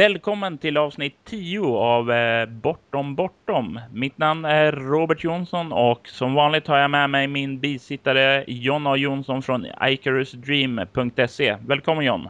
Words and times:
Välkommen 0.00 0.58
till 0.58 0.76
avsnitt 0.76 1.14
10 1.24 1.60
av 1.66 2.12
eh, 2.12 2.46
Bortom 2.46 3.14
Bortom. 3.14 3.80
Mitt 3.92 4.18
namn 4.18 4.44
är 4.44 4.72
Robert 4.72 5.24
Jonsson 5.24 5.72
och 5.72 6.08
som 6.08 6.34
vanligt 6.34 6.66
har 6.66 6.78
jag 6.78 6.90
med 6.90 7.10
mig 7.10 7.26
min 7.26 7.58
bisittare 7.58 8.44
John 8.46 8.86
A. 8.86 8.96
Jonsson 8.96 9.42
från 9.42 9.66
IcarusDream.se. 9.82 11.56
Välkommen 11.66 12.04
John! 12.04 12.28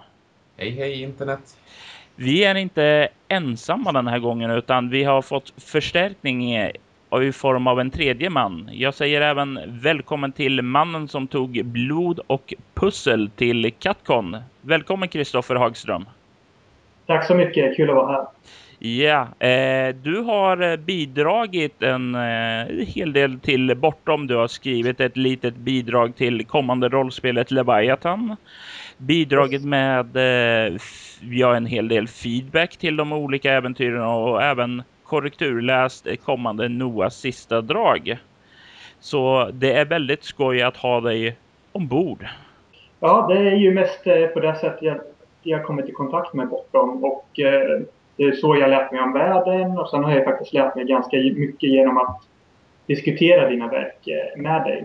Hej 0.56 0.70
hej 0.70 1.02
internet! 1.02 1.58
Vi 2.16 2.44
är 2.44 2.54
inte 2.54 3.08
ensamma 3.28 3.92
den 3.92 4.06
här 4.06 4.18
gången 4.18 4.50
utan 4.50 4.90
vi 4.90 5.04
har 5.04 5.22
fått 5.22 5.52
förstärkning 5.56 6.56
i, 6.56 6.72
form 7.32 7.66
av 7.66 7.80
en 7.80 7.90
tredje 7.90 8.30
man. 8.30 8.70
Jag 8.72 8.94
säger 8.94 9.20
även 9.20 9.60
välkommen 9.66 10.32
till 10.32 10.62
mannen 10.62 11.08
som 11.08 11.28
tog 11.28 11.64
blod 11.64 12.20
och 12.26 12.54
pussel 12.74 13.30
till 13.36 13.72
Katcon. 13.78 14.36
Välkommen 14.60 15.08
Kristoffer 15.08 15.54
Hagström! 15.54 16.04
Tack 17.10 17.26
så 17.26 17.34
mycket, 17.34 17.76
kul 17.76 17.90
att 17.90 17.96
vara 17.96 18.12
här. 18.12 18.26
Ja, 18.78 19.46
eh, 19.46 19.94
du 19.94 20.20
har 20.20 20.76
bidragit 20.76 21.82
en 21.82 22.14
eh, 22.14 22.86
hel 22.86 23.12
del 23.12 23.40
till 23.40 23.76
Bortom. 23.76 24.26
Du 24.26 24.36
har 24.36 24.48
skrivit 24.48 25.00
ett 25.00 25.16
litet 25.16 25.56
bidrag 25.56 26.16
till 26.16 26.46
kommande 26.46 26.88
rollspelet 26.88 27.50
Leviathan. 27.50 28.36
Bidragit 28.96 29.64
med 29.64 30.16
eh, 30.16 30.76
ja, 31.30 31.56
en 31.56 31.66
hel 31.66 31.88
del 31.88 32.08
feedback 32.08 32.76
till 32.76 32.96
de 32.96 33.12
olika 33.12 33.52
äventyren 33.52 34.02
och 34.02 34.42
även 34.42 34.82
korrekturläst 35.04 36.06
kommande 36.24 36.68
Noahs 36.68 37.16
sista 37.16 37.60
drag. 37.60 38.18
Så 39.00 39.50
det 39.52 39.72
är 39.72 39.84
väldigt 39.84 40.24
skoj 40.24 40.62
att 40.62 40.76
ha 40.76 41.00
dig 41.00 41.36
ombord. 41.72 42.26
Ja, 43.00 43.26
det 43.28 43.38
är 43.38 43.56
ju 43.56 43.74
mest 43.74 44.06
eh, 44.06 44.26
på 44.26 44.40
det 44.40 44.54
sättet 44.54 45.09
jag 45.42 45.64
kommit 45.64 45.88
i 45.88 45.92
kontakt 45.92 46.34
med 46.34 46.48
Bortom 46.48 47.04
och 47.04 47.40
eh, 47.40 47.80
det 48.16 48.24
är 48.24 48.32
så 48.32 48.56
jag 48.56 48.70
lärt 48.70 48.92
mig 48.92 49.00
om 49.00 49.12
världen 49.12 49.78
och 49.78 49.90
sen 49.90 50.04
har 50.04 50.14
jag 50.14 50.24
faktiskt 50.24 50.52
lärt 50.52 50.74
mig 50.74 50.84
ganska 50.84 51.16
mycket 51.16 51.70
genom 51.70 51.98
att 51.98 52.22
diskutera 52.86 53.48
dina 53.48 53.68
verk 53.68 54.08
eh, 54.08 54.40
med 54.42 54.62
dig. 54.62 54.84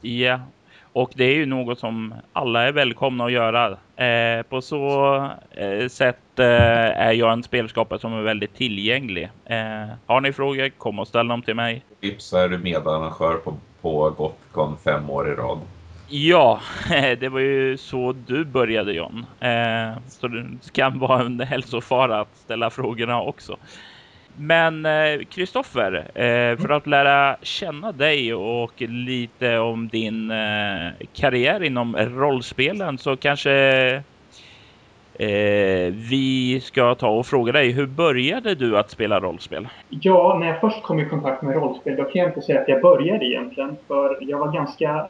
Ja, 0.00 0.40
och 0.94 1.10
det 1.14 1.24
är 1.24 1.34
ju 1.34 1.46
något 1.46 1.78
som 1.78 2.14
alla 2.32 2.62
är 2.62 2.72
välkomna 2.72 3.24
att 3.24 3.32
göra. 3.32 3.76
Eh, 3.96 4.42
på 4.42 4.62
så 4.62 5.16
eh, 5.50 5.88
sätt 5.88 6.38
eh, 6.38 6.46
är 7.06 7.12
jag 7.12 7.32
en 7.32 7.42
spelskapare 7.42 7.98
som 7.98 8.12
är 8.12 8.22
väldigt 8.22 8.54
tillgänglig. 8.54 9.30
Har 10.06 10.20
ni 10.20 10.32
frågor, 10.32 10.68
kom 10.68 10.98
och 10.98 11.08
ställ 11.08 11.28
dem 11.28 11.42
till 11.42 11.54
mig. 11.54 11.84
Vips 12.00 12.32
är 12.32 12.48
du 12.48 12.58
medarrangör 12.58 13.34
på, 13.34 13.56
på 13.82 14.10
Gotcon 14.10 14.76
fem 14.84 15.10
år 15.10 15.32
i 15.32 15.34
rad. 15.34 15.58
Ja, 16.08 16.60
det 17.20 17.28
var 17.28 17.40
ju 17.40 17.76
så 17.76 18.14
du 18.26 18.44
började 18.44 18.92
John. 18.92 19.26
Eh, 19.40 19.98
så 20.08 20.28
det 20.28 20.72
kan 20.72 20.98
vara 20.98 21.20
en 21.20 21.40
hälsofara 21.40 22.20
att 22.20 22.36
ställa 22.36 22.70
frågorna 22.70 23.22
också. 23.22 23.56
Men 24.36 24.86
eh, 24.86 25.24
Kristoffer, 25.30 25.94
eh, 26.14 26.56
för 26.58 26.68
att 26.68 26.86
lära 26.86 27.36
känna 27.42 27.92
dig 27.92 28.34
och 28.34 28.82
lite 28.82 29.58
om 29.58 29.88
din 29.88 30.30
eh, 30.30 30.92
karriär 31.12 31.62
inom 31.62 31.96
rollspelen 31.96 32.98
så 32.98 33.16
kanske 33.16 33.52
eh, 35.18 35.92
vi 36.10 36.60
ska 36.62 36.94
ta 36.94 37.08
och 37.08 37.26
fråga 37.26 37.52
dig, 37.52 37.72
hur 37.72 37.86
började 37.86 38.54
du 38.54 38.78
att 38.78 38.90
spela 38.90 39.20
rollspel? 39.20 39.68
Ja, 39.88 40.36
när 40.40 40.46
jag 40.46 40.60
först 40.60 40.82
kom 40.82 41.00
i 41.00 41.08
kontakt 41.08 41.42
med 41.42 41.54
rollspel, 41.54 41.96
då 41.96 42.04
kan 42.04 42.22
jag 42.22 42.30
inte 42.30 42.42
säga 42.42 42.60
att 42.60 42.68
jag 42.68 42.82
började 42.82 43.24
egentligen. 43.24 43.76
För 43.88 44.18
jag 44.20 44.38
var 44.38 44.52
ganska 44.52 45.08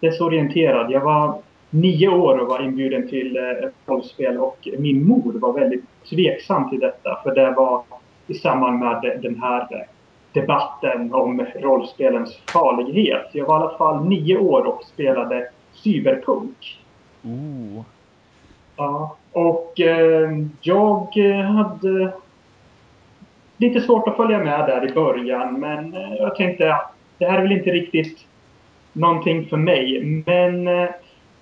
desorienterad. 0.00 0.90
Jag 0.90 1.00
var 1.00 1.38
nio 1.70 2.08
år 2.08 2.38
och 2.38 2.48
var 2.48 2.62
inbjuden 2.62 3.08
till 3.08 3.36
eh, 3.36 3.42
rollspel 3.86 4.38
och 4.38 4.68
min 4.78 5.08
mor 5.08 5.32
var 5.32 5.52
väldigt 5.52 5.84
tveksam 6.10 6.70
till 6.70 6.80
detta 6.80 7.18
för 7.22 7.34
det 7.34 7.50
var 7.50 7.82
i 8.26 8.34
samband 8.34 8.78
med 8.78 9.18
den 9.22 9.40
här 9.42 9.86
debatten 10.32 11.14
om 11.14 11.46
rollspelens 11.54 12.40
farlighet. 12.52 13.26
Jag 13.32 13.46
var 13.46 13.60
i 13.60 13.62
alla 13.62 13.78
fall 13.78 14.04
nio 14.04 14.38
år 14.38 14.64
och 14.64 14.84
spelade 14.84 15.48
cyberpunk. 15.72 16.80
Ooh. 17.22 17.84
Ja, 18.76 19.16
och 19.32 19.80
eh, 19.80 20.30
jag 20.60 21.14
hade 21.42 22.12
lite 23.56 23.80
svårt 23.80 24.08
att 24.08 24.16
följa 24.16 24.38
med 24.38 24.66
där 24.66 24.90
i 24.90 24.92
början 24.92 25.60
men 25.60 25.94
eh, 25.94 26.14
jag 26.14 26.36
tänkte 26.36 26.74
att 26.74 26.92
det 27.18 27.26
här 27.26 27.38
är 27.38 27.42
väl 27.42 27.52
inte 27.52 27.70
riktigt 27.70 28.26
någonting 28.92 29.46
för 29.46 29.56
mig. 29.56 30.02
Men 30.26 30.68
eh, 30.68 30.90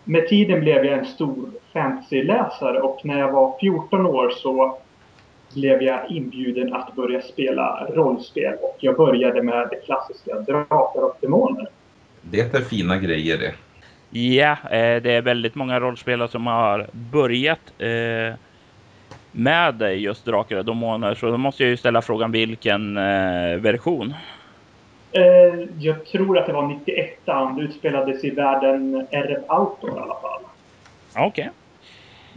med 0.04 0.28
tiden 0.28 0.60
blev 0.60 0.84
jag 0.84 0.98
en 0.98 1.06
stor 1.06 1.50
fantasyläsare 1.72 2.80
och 2.80 3.00
när 3.04 3.18
jag 3.18 3.32
var 3.32 3.58
14 3.60 4.06
år 4.06 4.30
så 4.30 4.78
blev 5.54 5.82
jag 5.82 6.10
inbjuden 6.10 6.74
att 6.74 6.94
börja 6.94 7.22
spela 7.22 7.86
rollspel 7.94 8.54
och 8.62 8.76
jag 8.80 8.96
började 8.96 9.42
med 9.42 9.68
det 9.70 9.76
klassiska 9.86 10.34
Drakar 10.34 11.04
och 11.04 11.16
Demoner. 11.20 11.66
Det 12.22 12.54
är 12.54 12.60
fina 12.60 12.96
grejer 12.96 13.38
det. 13.38 13.54
Ja, 14.18 14.50
eh, 14.50 15.02
det 15.02 15.12
är 15.12 15.22
väldigt 15.22 15.54
många 15.54 15.80
rollspelare 15.80 16.28
som 16.28 16.46
har 16.46 16.86
börjat 16.92 17.72
eh, 17.78 18.34
med 19.32 20.00
just 20.00 20.24
Drakar 20.24 20.56
och 20.56 20.64
Demoner 20.64 21.14
så 21.14 21.30
då 21.30 21.36
måste 21.36 21.62
jag 21.62 21.70
ju 21.70 21.76
ställa 21.76 22.02
frågan 22.02 22.32
vilken 22.32 22.94
version? 23.62 24.14
Eh, 25.12 25.68
jag 25.78 26.04
tror 26.04 26.38
att 26.38 26.46
det 26.46 26.52
var 26.52 26.66
91 26.66 27.26
Det 27.56 27.62
utspelades 27.62 28.24
i 28.24 28.30
världen 28.30 29.06
RF 29.10 29.38
Outdoor 29.48 29.98
i 29.98 30.02
alla 30.02 30.20
fall. 30.20 30.42
Okej. 31.16 31.26
Okay. 31.26 31.48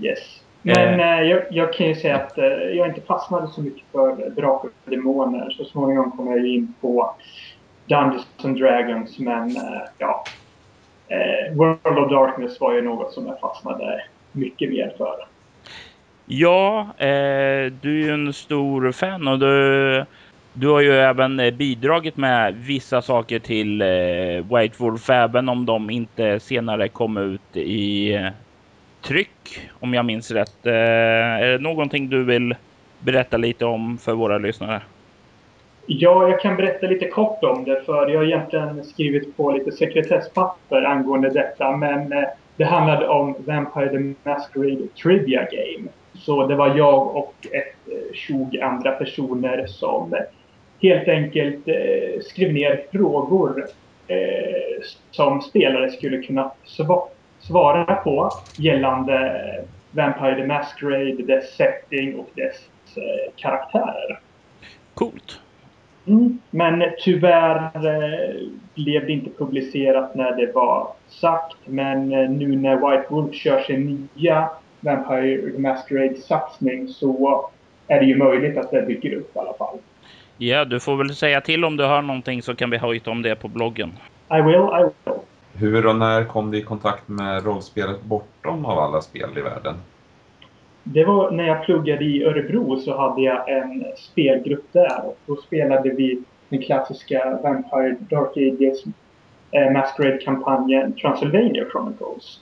Yes. 0.09 0.41
Men 0.61 0.99
eh. 0.99 1.19
eh, 1.19 1.23
jag, 1.23 1.43
jag, 1.51 1.73
kan 1.73 1.87
ju 1.87 1.95
säga 1.95 2.15
att 2.15 2.37
eh, 2.37 2.45
jag 2.45 2.87
inte 2.87 3.01
fastnade 3.01 3.47
så 3.47 3.61
mycket 3.61 3.83
för 3.91 4.29
drakar 4.29 4.69
och 4.85 4.91
demoner. 4.91 5.49
Så 5.49 5.65
småningom 5.65 6.11
kom 6.11 6.27
jag 6.27 6.47
in 6.47 6.73
på 6.81 7.15
Dungeons 7.85 8.27
and 8.43 8.59
Dragons. 8.59 9.19
Men 9.19 9.55
eh, 9.55 9.81
ja, 9.97 10.23
eh, 11.07 11.55
World 11.55 11.99
of 11.99 12.11
Darkness 12.11 12.59
var 12.59 12.73
ju 12.73 12.81
något 12.81 13.13
som 13.13 13.27
jag 13.27 13.39
fastnade 13.39 14.03
mycket 14.31 14.69
mer 14.69 14.93
för. 14.97 15.15
Ja, 16.25 16.87
du 17.81 18.01
är 18.01 18.05
ju 18.05 18.13
en 18.13 18.33
stor 18.33 18.91
fan 18.91 19.27
och 19.27 19.39
du 19.39 20.05
du 20.53 20.67
har 20.67 20.81
ju 20.81 20.93
även 20.93 21.39
eh, 21.39 21.53
bidragit 21.53 22.17
med 22.17 22.55
vissa 22.55 23.01
saker 23.01 23.39
till 23.39 23.81
eh, 23.81 24.57
White 24.57 24.75
Wolf 24.77 25.09
även 25.09 25.49
om 25.49 25.65
de 25.65 25.89
inte 25.89 26.39
senare 26.39 26.87
kom 26.87 27.17
ut 27.17 27.57
i 27.57 28.13
eh, 28.13 28.27
tryck 29.01 29.69
om 29.79 29.93
jag 29.93 30.05
minns 30.05 30.31
rätt. 30.31 30.65
Är 30.65 31.51
det 31.51 31.57
någonting 31.57 32.09
du 32.09 32.23
vill 32.23 32.55
berätta 32.99 33.37
lite 33.37 33.65
om 33.65 33.97
för 33.97 34.13
våra 34.13 34.37
lyssnare? 34.37 34.81
Ja, 35.85 36.29
jag 36.29 36.41
kan 36.41 36.55
berätta 36.55 36.87
lite 36.87 37.07
kort 37.07 37.43
om 37.43 37.63
det 37.63 37.81
för 37.85 38.07
jag 38.07 38.19
har 38.19 38.25
egentligen 38.25 38.83
skrivit 38.83 39.37
på 39.37 39.51
lite 39.51 39.71
sekretesspapper 39.71 40.81
angående 40.83 41.29
detta 41.29 41.77
men 41.77 42.13
det 42.57 42.65
handlade 42.65 43.07
om 43.07 43.35
Vampire 43.45 43.89
the 43.89 44.29
Masquerade 44.29 44.87
Trivia 45.03 45.47
Game. 45.51 45.89
Så 46.13 46.47
det 46.47 46.55
var 46.55 46.77
jag 46.77 47.15
och 47.15 47.35
ett 47.51 47.75
20 48.13 48.61
andra 48.61 48.91
personer 48.91 49.67
som 49.67 50.15
helt 50.81 51.07
enkelt 51.07 51.67
eh, 51.67 52.21
skrev 52.21 52.53
ner 52.53 52.83
frågor 52.91 53.65
eh, 54.07 54.83
som 55.11 55.41
spelare 55.41 55.91
skulle 55.91 56.21
kunna 56.21 56.51
sv 56.63 56.83
svara 57.39 57.95
på 57.95 58.29
gällande 58.57 59.43
Vampire 59.91 60.35
the 60.35 60.47
Masquerade, 60.47 61.23
dess 61.23 61.55
setting 61.55 62.15
och 62.15 62.29
dess 62.35 62.55
eh, 62.97 63.33
karaktärer. 63.35 64.19
Coolt. 64.93 65.39
Mm, 66.07 66.39
men 66.49 66.83
tyvärr 66.99 67.71
eh, 67.75 68.35
blev 68.75 69.05
det 69.05 69.11
inte 69.11 69.29
publicerat 69.29 70.15
när 70.15 70.35
det 70.35 70.51
var 70.51 70.87
sagt. 71.09 71.57
Men 71.65 72.13
eh, 72.13 72.29
nu 72.29 72.55
när 72.55 72.75
White 72.75 73.05
Wolf 73.09 73.35
kör 73.35 73.59
sin 73.59 74.09
nya 74.15 74.49
Vampire 74.79 75.51
the 75.51 75.57
Masquerade-satsning 75.57 76.87
så 76.87 77.49
är 77.87 77.99
det 77.99 78.05
ju 78.05 78.17
möjligt 78.17 78.57
att 78.57 78.71
det 78.71 78.85
dyker 78.85 79.13
upp 79.13 79.35
i 79.35 79.39
alla 79.39 79.53
fall. 79.53 79.77
Ja, 80.43 80.65
du 80.65 80.79
får 80.79 80.97
väl 80.97 81.15
säga 81.15 81.41
till 81.41 81.65
om 81.65 81.77
du 81.77 81.83
har 81.83 82.01
någonting 82.01 82.41
så 82.41 82.55
kan 82.55 82.69
vi 82.69 82.77
hojta 82.77 83.11
om 83.11 83.21
det 83.21 83.35
på 83.35 83.47
bloggen. 83.47 83.91
I 84.31 84.41
will, 84.41 84.55
I 84.55 84.83
will. 84.83 85.13
Hur 85.53 85.85
och 85.85 85.95
när 85.95 86.23
kom 86.23 86.51
du 86.51 86.57
i 86.57 86.61
kontakt 86.61 87.07
med 87.07 87.45
rollspelet 87.45 88.03
Bortom 88.03 88.65
av 88.65 88.79
alla 88.79 89.01
spel 89.01 89.29
i 89.37 89.41
världen? 89.41 89.75
Det 90.83 91.05
var 91.05 91.31
när 91.31 91.47
jag 91.47 91.65
pluggade 91.65 92.05
i 92.05 92.23
Örebro 92.23 92.79
så 92.79 92.97
hade 92.97 93.21
jag 93.21 93.49
en 93.49 93.85
spelgrupp 93.97 94.65
där 94.71 95.05
och 95.05 95.17
då 95.25 95.35
spelade 95.35 95.89
vi 95.89 96.21
den 96.49 96.61
klassiska 96.61 97.39
Vampire 97.43 97.95
Dark 97.99 98.37
Ages 98.37 98.83
eh, 99.51 99.71
Masquerade-kampanjen 99.71 100.93
Transylvania 100.93 101.65
Chronicles. 101.71 102.39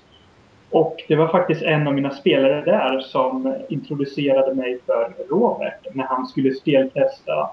Och 0.70 1.04
det 1.08 1.16
var 1.16 1.28
faktiskt 1.28 1.62
en 1.62 1.88
av 1.88 1.94
mina 1.94 2.12
spelare 2.12 2.62
där 2.62 3.00
som 3.00 3.56
introducerade 3.70 4.56
mig 4.56 4.80
för 4.86 5.14
Robert 5.30 5.88
när 5.94 6.04
han 6.04 6.28
skulle 6.28 6.54
speltesta 6.54 7.50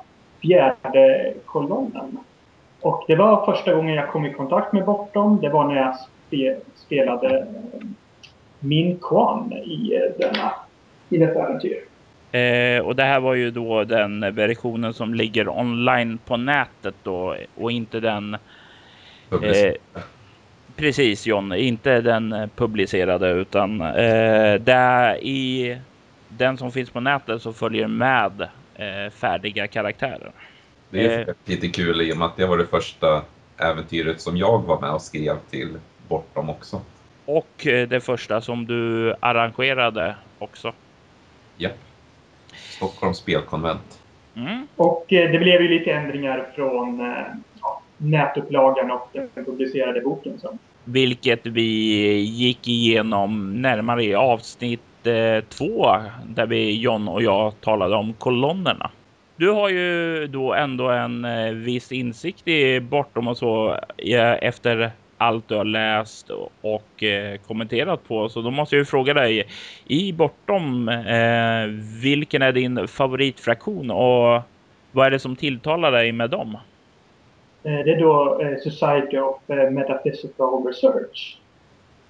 fjärde 0.47 1.35
kolonnen. 1.47 2.19
Och 2.81 3.05
det 3.09 3.17
var 3.17 3.45
första 3.45 3.75
gången 3.75 3.95
jag 3.95 4.09
kom 4.09 4.27
i 4.27 4.33
kontakt 4.33 4.73
med 4.73 4.85
Bortom. 4.85 5.41
Det 5.41 5.49
var 5.49 5.65
när 5.65 5.77
jag 5.77 5.97
spe, 6.27 6.57
spelade 6.75 7.39
eh, 7.39 7.87
Min 8.61 8.99
Kwan 8.99 9.53
i, 9.53 9.95
eh, 9.95 10.19
denna, 10.19 10.53
i 11.09 11.19
detta 11.19 11.43
äventyr. 11.43 11.79
Eh, 12.33 12.87
och 12.87 12.97
det 12.97 13.03
här 13.03 13.21
var 13.21 13.35
ju 13.35 13.51
då 13.51 13.85
den 13.85 14.35
versionen 14.35 14.95
som 14.95 15.15
ligger 15.15 15.49
online 15.49 16.19
på 16.19 16.37
nätet 16.37 16.95
då 17.03 17.37
och 17.57 17.73
inte 17.73 18.01
den 18.01 18.37
Publicerat. 19.31 19.77
Precis 20.77 21.27
John, 21.27 21.53
inte 21.53 22.01
den 22.01 22.51
publicerade 22.57 23.31
utan 23.31 23.81
eh, 23.81 24.55
där 24.55 25.25
i 25.25 25.79
den 26.29 26.59
som 26.59 26.73
finns 26.73 26.91
på 26.91 27.01
nätet 27.01 27.43
så 27.43 27.53
följer 27.53 27.89
med 27.89 28.41
eh, 28.41 28.49
färdiga 29.11 29.67
karaktärer. 29.67 30.33
Det 30.91 31.07
är 31.07 31.29
Eh. 31.29 31.35
lite 31.45 31.69
kul 31.69 32.01
i 32.01 32.13
och 32.13 32.17
med 32.17 32.27
att 32.27 32.37
det 32.37 32.47
var 32.47 32.59
det 32.59 32.67
första 32.67 33.23
äventyret 33.59 34.21
som 34.21 34.37
jag 34.37 34.59
var 34.59 34.81
med 34.81 34.91
och 34.91 35.03
skrev 35.03 35.37
till 35.51 35.79
Bortom 36.09 36.51
också. 36.51 36.81
Och 37.25 37.67
eh, 37.67 37.89
det 37.89 38.01
första 38.01 38.41
som 38.41 38.67
du 38.67 39.15
arrangerade 39.21 40.17
också. 40.39 40.73
Japp. 41.57 41.79
Stockholms 42.55 43.19
spelkonvent. 43.19 44.01
Mm. 44.37 44.67
Och 44.77 45.13
eh, 45.13 45.31
det 45.33 45.39
blev 45.39 45.63
ju 45.63 45.69
lite 45.79 45.93
ändringar 45.93 46.49
från 46.55 47.01
eh, 47.01 47.25
ja, 47.61 47.83
nätupplagan 47.97 48.91
och 48.91 49.09
den 49.13 49.45
publicerade 49.45 50.01
boken. 50.01 50.39
Så. 50.41 50.59
Vilket 50.85 51.47
vi 51.47 51.63
gick 52.21 52.69
igenom 52.69 53.63
närmare 53.63 54.05
i 54.05 54.15
avsnitt 54.15 54.81
eh, 54.96 54.96
två 55.49 55.87
där 56.27 56.47
vi 56.47 56.81
John 56.81 57.09
och 57.09 57.23
jag 57.23 57.61
talade 57.61 57.97
om 57.97 58.13
kolonnerna. 58.13 58.91
Du 59.37 59.51
har 59.51 59.69
ju 59.69 60.27
då 60.27 60.55
ändå 60.55 60.91
en 60.91 61.25
eh, 61.25 61.53
viss 61.53 61.93
insikt 61.93 62.49
i 62.49 62.81
Bortom 62.81 63.29
och 63.29 63.37
så 63.37 63.77
efter 64.41 64.91
allt 65.19 65.49
du 65.49 65.57
har 65.57 65.65
läst 65.65 66.31
och 66.61 67.03
eh, 67.03 67.39
kommenterat 67.39 68.09
på. 68.09 68.29
Så 68.29 68.41
då 68.43 68.51
måste 68.51 68.77
jag 68.77 68.81
ju 68.81 68.85
fråga 68.85 69.15
dig 69.15 69.47
i 69.87 70.13
Bortom, 70.13 70.89
eh, 70.89 71.67
vilken 72.03 72.43
är 72.43 72.53
din 72.53 72.89
favoritfraktion 72.89 73.91
och 73.91 74.43
vad 74.93 75.07
är 75.07 75.11
det 75.11 75.19
som 75.19 75.37
tilltalar 75.37 75.93
dig 75.93 76.13
med 76.13 76.31
dem? 76.31 76.59
Det 77.63 77.93
är 77.93 78.01
då 78.01 78.41
Society 78.63 79.19
of 79.19 79.37
Metaphysical 79.49 80.67
Research. 80.67 81.39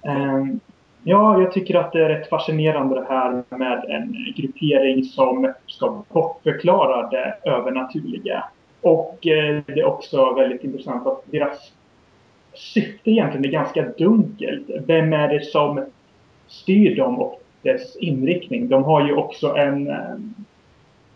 Ehm, 0.07 0.59
ja, 1.03 1.41
jag 1.41 1.51
tycker 1.51 1.75
att 1.75 1.91
det 1.91 2.05
är 2.05 2.09
rätt 2.09 2.29
fascinerande 2.29 2.95
det 2.95 3.05
här 3.09 3.43
med 3.49 3.85
en 3.89 4.15
gruppering 4.35 5.03
som 5.03 5.53
ska 5.67 6.03
bortförklara 6.09 7.09
det 7.09 7.37
övernaturliga. 7.43 8.43
Och 8.81 9.27
eh, 9.27 9.61
det 9.65 9.79
är 9.79 9.85
också 9.85 10.33
väldigt 10.33 10.63
intressant 10.63 11.07
att 11.07 11.23
deras 11.25 11.71
syfte 12.53 13.11
egentligen 13.11 13.45
är 13.45 13.49
ganska 13.49 13.81
dunkelt. 13.97 14.69
Vem 14.87 15.13
är 15.13 15.27
det 15.27 15.45
som 15.45 15.85
styr 16.47 16.95
dem 16.95 17.19
och 17.19 17.41
dess 17.61 17.95
inriktning? 17.95 18.69
De 18.69 18.83
har 18.83 19.07
ju 19.07 19.13
också 19.13 19.55
en 19.55 19.87
eh, 19.87 20.15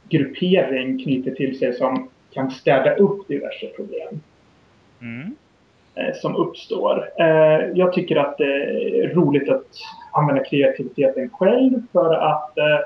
gruppering 0.10 1.04
knutet 1.04 1.36
till 1.36 1.60
sig 1.60 1.74
som 1.74 2.10
kan 2.34 2.52
städa 2.52 2.96
upp 2.96 3.28
diverse 3.28 3.68
problem 3.68 4.22
Mm 5.02 5.36
eh, 5.96 6.16
som 6.22 6.36
uppstår. 6.36 7.10
Eh, 7.20 7.60
jag 7.74 7.94
tycker 7.94 8.16
att 8.16 8.38
det 8.38 8.54
är 9.04 9.14
roligt 9.16 9.50
att 9.50 9.66
använda 10.12 10.44
kreativiteten 10.44 11.30
själv 11.30 11.82
för 11.92 12.14
att 12.14 12.58
eh, 12.58 12.80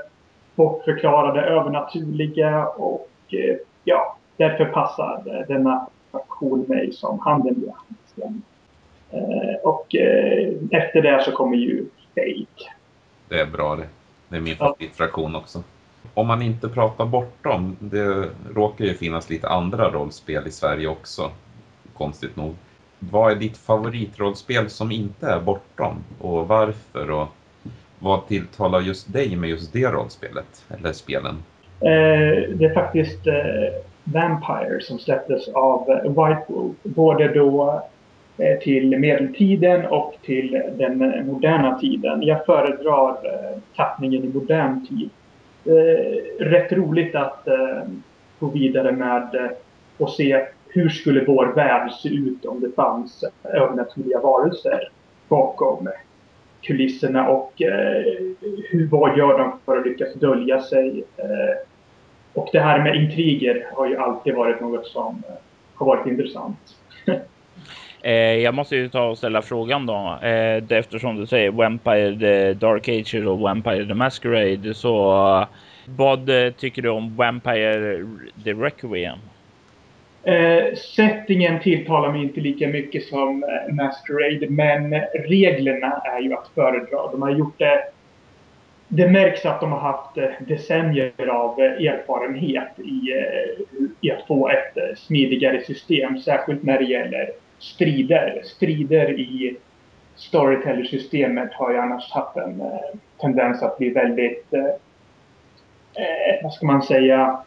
bortförklara 0.55 1.33
det 1.33 1.41
övernaturliga 1.41 2.65
och 2.67 3.09
eh, 3.31 3.55
ja, 3.83 4.17
därför 4.37 4.65
passar 4.65 5.23
eh, 5.25 5.47
denna 5.47 5.87
fraktion 6.11 6.65
mig 6.67 6.91
som 6.93 7.19
handen 7.19 7.55
i 7.55 7.71
handsken. 7.87 8.41
Eh, 9.11 9.55
och 9.63 9.95
eh, 9.95 10.53
efter 10.71 11.01
det 11.01 11.23
så 11.23 11.31
kommer 11.31 11.57
ju 11.57 11.85
Fate. 12.15 12.71
Det 13.29 13.39
är 13.39 13.45
bra 13.45 13.75
det. 13.75 13.87
Det 14.29 14.35
är 14.35 14.41
min 14.41 14.55
Ja. 14.59 14.65
favoritfraktion 14.65 15.35
också. 15.35 15.63
Om 16.13 16.27
man 16.27 16.41
inte 16.41 16.69
pratar 16.69 17.05
bortom, 17.05 17.75
det 17.79 18.29
råkar 18.55 18.85
ju 18.85 18.93
finnas 18.93 19.29
lite 19.29 19.49
andra 19.49 19.89
rollspel 19.91 20.47
i 20.47 20.51
Sverige 20.51 20.87
också, 20.87 21.31
konstigt 21.93 22.35
nog. 22.35 22.55
Vad 22.99 23.31
är 23.31 23.35
ditt 23.35 23.57
favoritrollspel 23.57 24.69
som 24.69 24.91
inte 24.91 25.27
är 25.27 25.39
bortom 25.39 26.03
och 26.19 26.47
varför? 26.47 27.11
Och 27.11 27.27
vad 27.99 28.27
tilltalar 28.27 28.81
just 28.81 29.13
dig 29.13 29.35
med 29.35 29.49
just 29.49 29.73
det 29.73 29.85
rollspelet, 29.85 30.65
eller 30.77 30.93
spelen? 30.93 31.35
Eh, 31.79 32.49
det 32.55 32.65
är 32.65 32.73
faktiskt 32.73 33.27
eh, 33.27 33.33
Vampire 34.03 34.81
som 34.81 34.99
släpptes 34.99 35.47
av 35.47 35.89
eh, 35.89 36.01
White 36.03 36.45
Wolf. 36.47 36.75
Både 36.83 37.27
då 37.27 37.83
eh, 38.37 38.59
till 38.59 38.99
medeltiden 38.99 39.85
och 39.85 40.13
till 40.21 40.61
den 40.77 41.01
eh, 41.13 41.23
moderna 41.23 41.79
tiden. 41.79 42.21
Jag 42.21 42.45
föredrar 42.45 43.09
eh, 43.09 43.59
tappningen 43.75 44.23
i 44.23 44.27
modern 44.33 44.87
tid. 44.87 45.09
Eh, 45.65 46.43
rätt 46.43 46.71
roligt 46.71 47.15
att 47.15 47.47
eh, 47.47 47.81
gå 48.39 48.47
vidare 48.47 48.91
med 48.91 49.35
eh, 49.35 49.51
och 49.97 50.09
se 50.09 50.45
hur 50.75 50.89
skulle 50.89 51.25
vår 51.25 51.45
värld 51.45 51.91
se 51.91 52.09
ut 52.09 52.45
om 52.45 52.61
det 52.61 52.75
fanns 52.75 53.23
övernaturliga 53.43 54.19
varelser 54.19 54.89
bakom 55.27 55.89
kulisserna 56.61 57.27
och 57.29 57.61
eh, 57.61 58.03
hur, 58.69 58.87
vad 58.91 59.17
gör 59.17 59.37
de 59.37 59.59
för 59.65 59.77
att 59.77 59.85
lyckas 59.85 60.13
dölja 60.13 60.61
sig? 60.61 61.03
Eh, 61.17 61.67
och 62.33 62.49
det 62.51 62.59
här 62.59 62.83
med 62.83 62.95
intriger 62.95 63.67
har 63.73 63.87
ju 63.87 63.97
alltid 63.97 64.35
varit 64.35 64.61
något 64.61 64.87
som 64.87 65.23
eh, 65.27 65.35
har 65.75 65.85
varit 65.85 66.07
intressant. 66.07 66.57
Eh, 68.01 68.13
jag 68.13 68.53
måste 68.53 68.75
ju 68.75 68.89
ta 68.89 69.05
och 69.05 69.17
ställa 69.17 69.41
frågan 69.41 69.85
då. 69.85 70.19
Eh, 70.21 70.77
eftersom 70.77 71.15
du 71.15 71.27
säger 71.27 71.51
Vampire 71.51 72.19
the 72.19 72.53
Dark 72.53 72.87
Ages 72.87 73.27
och 73.27 73.39
Vampire 73.39 73.85
the 73.85 73.93
Masquerade. 73.93 74.73
Så 74.73 75.11
eh, 75.41 75.47
vad 75.85 76.29
eh, 76.29 76.51
tycker 76.51 76.81
du 76.81 76.89
om 76.89 77.15
Vampire 77.15 78.05
the 78.43 78.53
Requiem? 78.53 79.19
Eh, 80.25 80.75
settingen 80.75 81.59
tilltalar 81.59 82.11
mig 82.11 82.21
inte 82.21 82.41
lika 82.41 82.67
mycket 82.67 83.05
som 83.05 83.43
eh, 83.43 83.73
Masquerade, 83.73 84.49
men 84.49 84.93
reglerna 85.13 86.01
är 86.05 86.19
ju 86.19 86.33
att 86.33 86.47
föredra. 86.55 87.11
De 87.11 87.21
har 87.21 87.31
gjort 87.31 87.59
det... 87.59 87.83
Det 88.87 89.07
märks 89.07 89.45
att 89.45 89.61
de 89.61 89.71
har 89.71 89.79
haft 89.79 90.17
eh, 90.17 90.29
decennier 90.47 91.27
av 91.27 91.59
eh, 91.59 91.85
erfarenhet 91.85 92.79
i, 92.79 93.13
i 94.01 94.11
att 94.11 94.27
få 94.27 94.49
ett 94.49 94.77
eh, 94.77 94.95
smidigare 94.97 95.61
system, 95.61 96.17
särskilt 96.17 96.63
när 96.63 96.77
det 96.79 96.85
gäller 96.85 97.29
strider. 97.59 98.41
Strider 98.43 99.19
i 99.19 99.57
storytellersystemet 100.15 101.53
har 101.53 101.71
ju 101.71 101.77
annars 101.77 102.11
haft 102.11 102.37
en 102.37 102.61
eh, 102.61 102.99
tendens 103.21 103.63
att 103.63 103.77
bli 103.77 103.89
väldigt, 103.89 104.53
eh, 104.53 106.43
vad 106.43 106.53
ska 106.53 106.65
man 106.65 106.81
säga, 106.81 107.43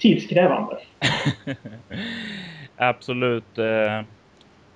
tidskrävande. 0.00 0.78
Absolut. 2.76 3.58
eh, 3.58 4.00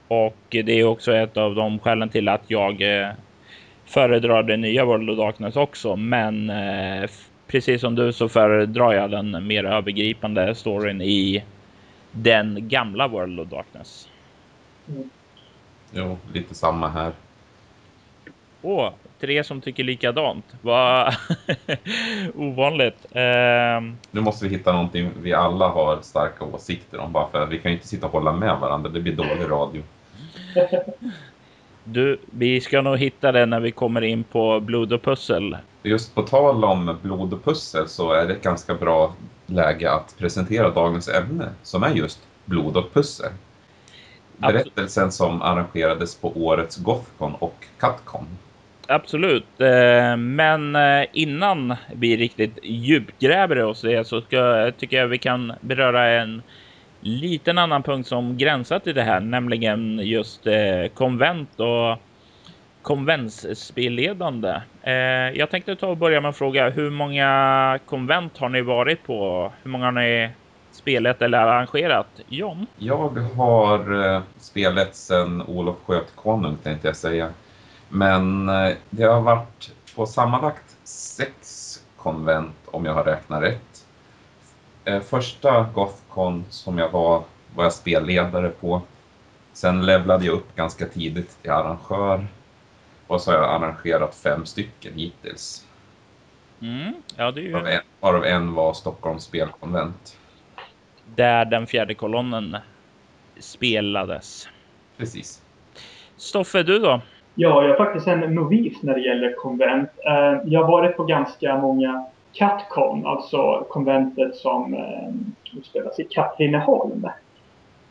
Och 0.08 0.36
det 0.50 0.80
är 0.80 0.84
också 0.84 1.14
ett 1.14 1.36
av 1.36 1.54
de 1.54 1.78
skälen 1.78 2.08
till 2.08 2.28
att 2.28 2.42
jag 2.46 2.82
eh, 2.82 3.10
föredrar 3.84 4.42
det 4.42 4.56
nya 4.56 4.84
World 4.84 5.10
of 5.10 5.18
Darkness 5.18 5.56
också. 5.56 5.96
Men 5.96 6.50
eh, 6.50 7.10
precis 7.46 7.80
som 7.80 7.94
du 7.94 8.12
så 8.12 8.28
föredrar 8.28 8.92
jag 8.92 9.10
den 9.10 9.46
mer 9.46 9.64
övergripande 9.64 10.54
storyn 10.54 11.00
i 11.02 11.44
den 12.10 12.68
gamla 12.68 13.08
World 13.08 13.40
of 13.40 13.48
Darkness. 13.48 14.08
Jo, 15.92 16.18
lite 16.32 16.54
samma 16.54 16.88
här. 16.88 17.12
Åh, 18.62 18.92
tre 19.24 19.44
som 19.44 19.60
tycker 19.60 19.84
likadant. 19.84 20.44
Vad 20.62 21.14
ovanligt. 22.34 23.06
Ehm, 23.12 23.96
Nu 24.10 24.20
måste 24.20 24.44
vi 24.44 24.50
hitta 24.50 24.72
någonting 24.72 25.10
vi 25.22 25.32
alla 25.32 25.68
har 25.68 25.98
starka 26.02 26.44
åsikter 26.44 26.98
om, 26.98 27.12
bara 27.12 27.28
för 27.28 27.46
vi 27.46 27.58
kan 27.58 27.70
ju 27.70 27.76
inte 27.76 27.88
sitta 27.88 28.06
och 28.06 28.12
hålla 28.12 28.32
med 28.32 28.58
varandra, 28.60 28.90
det 28.90 29.00
blir 29.00 29.12
dålig 29.12 29.50
radio. 29.50 29.82
du, 31.84 32.18
vi 32.30 32.60
ska 32.60 32.80
nog 32.82 32.98
hitta 32.98 33.32
det 33.32 33.46
när 33.46 33.60
vi 33.60 33.70
kommer 33.70 34.02
in 34.02 34.24
på 34.24 34.60
blod 34.60 34.92
och 34.92 35.02
pussel. 35.02 35.56
Just 35.82 36.14
på 36.14 36.22
tal 36.22 36.64
om 36.64 36.98
blod 37.02 37.32
och 37.32 37.44
pussel 37.44 37.88
så 37.88 38.12
är 38.12 38.26
det 38.26 38.34
ett 38.34 38.42
ganska 38.42 38.74
bra 38.74 39.14
läge 39.46 39.90
att 39.92 40.14
presentera 40.18 40.70
dagens 40.70 41.08
ämne 41.08 41.48
som 41.62 41.82
är 41.82 41.90
just 41.90 42.20
blod 42.44 42.76
och 42.76 42.94
pussel. 42.94 43.32
Berättelsen 44.36 45.12
som 45.12 45.42
arrangerades 45.42 46.14
på 46.14 46.32
årets 46.36 46.76
Gothcon 46.76 47.34
och 47.34 47.66
Catcon. 47.80 48.26
Absolut, 48.88 49.60
eh, 49.60 50.16
men 50.16 50.76
eh, 50.76 51.06
innan 51.12 51.76
vi 51.92 52.16
riktigt 52.16 52.58
djupgräver 52.62 53.62
oss 53.62 53.80
det 53.80 54.06
så 54.06 54.20
ska, 54.20 54.72
tycker 54.78 54.96
jag 54.96 55.08
vi 55.08 55.18
kan 55.18 55.52
beröra 55.60 56.08
en 56.08 56.42
liten 57.00 57.58
annan 57.58 57.82
punkt 57.82 58.08
som 58.08 58.38
gränsar 58.38 58.78
till 58.78 58.94
det 58.94 59.02
här, 59.02 59.20
nämligen 59.20 59.98
just 59.98 60.46
eh, 60.46 60.86
konvent 60.94 61.60
och 61.60 61.98
konventsspelledande. 62.82 64.60
Jag 65.34 65.50
tänkte 65.50 65.76
ta 65.76 65.86
och 65.86 65.96
börja 65.96 66.20
med 66.20 66.28
att 66.28 66.36
fråga 66.36 66.70
hur 66.70 66.90
många 66.90 67.78
konvent 67.86 68.38
har 68.38 68.48
ni 68.48 68.62
varit 68.62 69.06
på? 69.06 69.52
Hur 69.62 69.70
många 69.70 69.84
har 69.84 69.92
ni 69.92 70.30
spelat 70.72 71.22
eller 71.22 71.38
arrangerat? 71.38 72.06
John? 72.28 72.66
Jag 72.78 73.08
har 73.36 73.78
spelet 73.78 74.24
spelat 74.40 74.96
sedan 74.96 75.42
Olof 75.42 75.76
sköt 75.86 76.16
konung 76.16 76.56
tänkte 76.62 76.88
jag 76.88 76.96
säga. 76.96 77.30
Men 77.94 78.48
eh, 78.48 78.76
det 78.90 79.04
har 79.04 79.20
varit 79.20 79.72
på 79.94 80.06
sammanlagt 80.06 80.76
sex 80.84 81.82
konvent 81.96 82.56
om 82.66 82.84
jag 82.84 82.94
har 82.94 83.04
räknat 83.04 83.42
rätt. 83.42 83.86
Eh, 84.84 85.00
första 85.00 85.66
Gothcon 85.74 86.44
som 86.50 86.78
jag 86.78 86.90
var, 86.90 87.22
var 87.54 87.64
jag 87.64 87.72
spelledare 87.72 88.48
på. 88.48 88.82
Sen 89.52 89.86
levlade 89.86 90.24
jag 90.24 90.32
upp 90.32 90.56
ganska 90.56 90.86
tidigt 90.86 91.42
till 91.42 91.50
arrangör. 91.50 92.26
Och 93.06 93.20
så 93.20 93.30
har 93.30 93.38
jag 93.38 93.50
arrangerat 93.50 94.14
fem 94.14 94.46
stycken 94.46 94.94
hittills. 94.94 95.66
Mm. 96.60 96.94
Ja, 97.16 97.30
det 97.30 97.40
är 97.40 97.42
ju... 97.42 97.52
Varav 97.52 97.66
en, 97.68 97.80
varav 98.00 98.24
en 98.24 98.54
var 98.54 98.74
Stockholms 98.74 99.24
spelkonvent. 99.24 100.18
Där 101.14 101.44
den 101.44 101.66
fjärde 101.66 101.94
kolonnen 101.94 102.56
spelades. 103.38 104.48
Precis. 104.96 105.42
Stoffe, 106.16 106.62
du 106.62 106.78
då? 106.78 107.00
Ja, 107.34 107.62
jag 107.62 107.70
är 107.70 107.76
faktiskt 107.76 108.06
en 108.06 108.20
novis 108.20 108.82
när 108.82 108.94
det 108.94 109.00
gäller 109.00 109.32
konvent. 109.32 109.90
Eh, 110.06 110.40
jag 110.44 110.64
har 110.64 110.72
varit 110.72 110.96
på 110.96 111.04
ganska 111.04 111.58
många 111.58 112.06
Katcon, 112.32 113.06
alltså 113.06 113.66
konventet 113.68 114.36
som 114.36 114.74
eh, 114.74 115.58
utspelas 115.58 116.00
i 116.00 116.04
Katrineholm. 116.04 117.08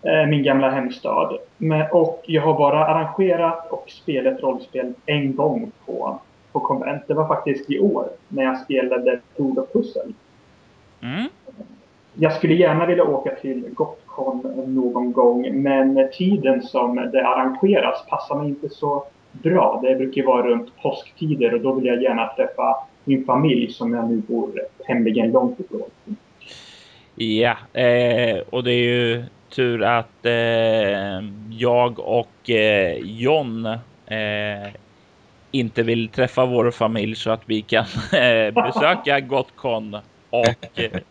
Eh, 0.02 0.26
min 0.26 0.44
gamla 0.44 0.70
hemstad. 0.70 1.38
Och 1.92 2.24
jag 2.26 2.42
har 2.42 2.58
bara 2.58 2.86
arrangerat 2.86 3.72
och 3.72 3.90
spelat 3.90 4.44
rollspel 4.44 4.94
en 5.06 5.36
gång 5.36 5.72
på, 5.86 6.20
på 6.52 6.60
konvent. 6.60 7.04
Det 7.08 7.14
var 7.14 7.28
faktiskt 7.28 7.72
i 7.72 7.80
år 7.80 8.08
när 8.28 8.44
jag 8.44 8.60
spelade 8.60 9.20
Ord 9.38 9.58
och 9.58 9.74
pussel. 9.74 10.14
Mm. 11.02 11.30
Jag 12.14 12.34
skulle 12.34 12.54
gärna 12.54 12.86
vilja 12.86 13.04
åka 13.04 13.36
till 13.36 13.70
Gotcon 13.74 14.66
någon 14.68 15.12
gång 15.12 15.62
men 15.62 16.10
tiden 16.14 16.62
som 16.62 16.96
det 16.96 17.28
arrangeras 17.28 18.06
passar 18.10 18.36
mig 18.36 18.48
inte 18.48 18.70
så 18.70 19.04
bra. 19.42 19.80
Det 19.84 19.96
brukar 19.96 20.22
ju 20.22 20.28
vara 20.28 20.48
runt 20.48 20.78
påsktider 20.82 21.54
och 21.54 21.62
då 21.62 21.74
vill 21.74 21.86
jag 21.86 22.04
gärna 22.04 22.28
träffa 22.28 22.76
min 23.04 23.26
familj 23.26 23.72
som 23.72 23.94
jag 23.94 24.10
nu 24.10 24.18
bor 24.18 24.62
tämligen 24.86 25.32
långt 25.32 25.60
ifrån. 25.60 25.90
Ja, 27.16 27.58
eh, 27.74 28.38
och 28.50 28.64
det 28.64 28.72
är 28.72 28.84
ju 28.84 29.24
tur 29.50 29.84
att 29.84 30.26
eh, 30.26 31.24
jag 31.50 32.00
och 32.00 32.50
eh, 32.50 32.98
John 32.98 33.66
eh, 34.06 34.74
inte 35.52 35.84
vill 35.84 36.10
träffa 36.10 36.46
vår 36.46 36.72
familj 36.72 37.16
så 37.16 37.32
att 37.32 37.42
vi 37.46 37.62
kan 37.62 37.86
eh, 38.14 38.64
besöka 38.64 39.20
Gotcon 39.20 39.98
och 40.30 40.80
eh, 40.80 41.02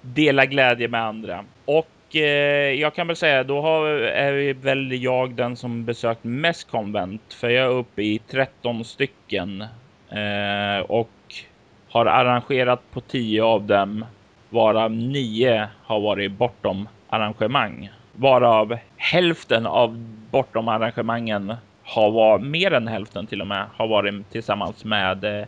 dela 0.00 0.46
glädje 0.46 0.88
med 0.88 1.02
andra. 1.02 1.44
Och 1.64 1.88
Eh, 2.16 2.80
jag 2.80 2.94
kan 2.94 3.06
väl 3.06 3.16
säga 3.16 3.44
då 3.44 3.60
har, 3.60 3.86
är 4.00 4.54
väl 4.54 5.02
jag 5.02 5.34
den 5.34 5.56
som 5.56 5.84
besökt 5.84 6.24
mest 6.24 6.70
konvent 6.70 7.32
för 7.32 7.48
jag 7.48 7.64
är 7.64 7.76
uppe 7.76 8.02
i 8.02 8.18
13 8.18 8.84
stycken 8.84 9.60
eh, 10.10 10.84
och 10.88 11.10
har 11.88 12.06
arrangerat 12.06 12.80
på 12.92 13.00
10 13.00 13.42
av 13.42 13.62
dem 13.62 14.04
varav 14.50 14.92
9 14.92 15.68
har 15.82 16.00
varit 16.00 16.32
bortom 16.32 16.88
arrangemang. 17.08 17.90
Varav 18.12 18.78
hälften 18.96 19.66
av 19.66 19.98
bortom 20.30 20.68
arrangemangen 20.68 21.54
har 21.82 22.10
varit 22.10 22.44
mer 22.46 22.72
än 22.72 22.88
hälften 22.88 23.26
till 23.26 23.40
och 23.40 23.46
med 23.46 23.66
har 23.76 23.86
varit 23.86 24.30
tillsammans 24.30 24.84
med 24.84 25.24
eh, 25.24 25.46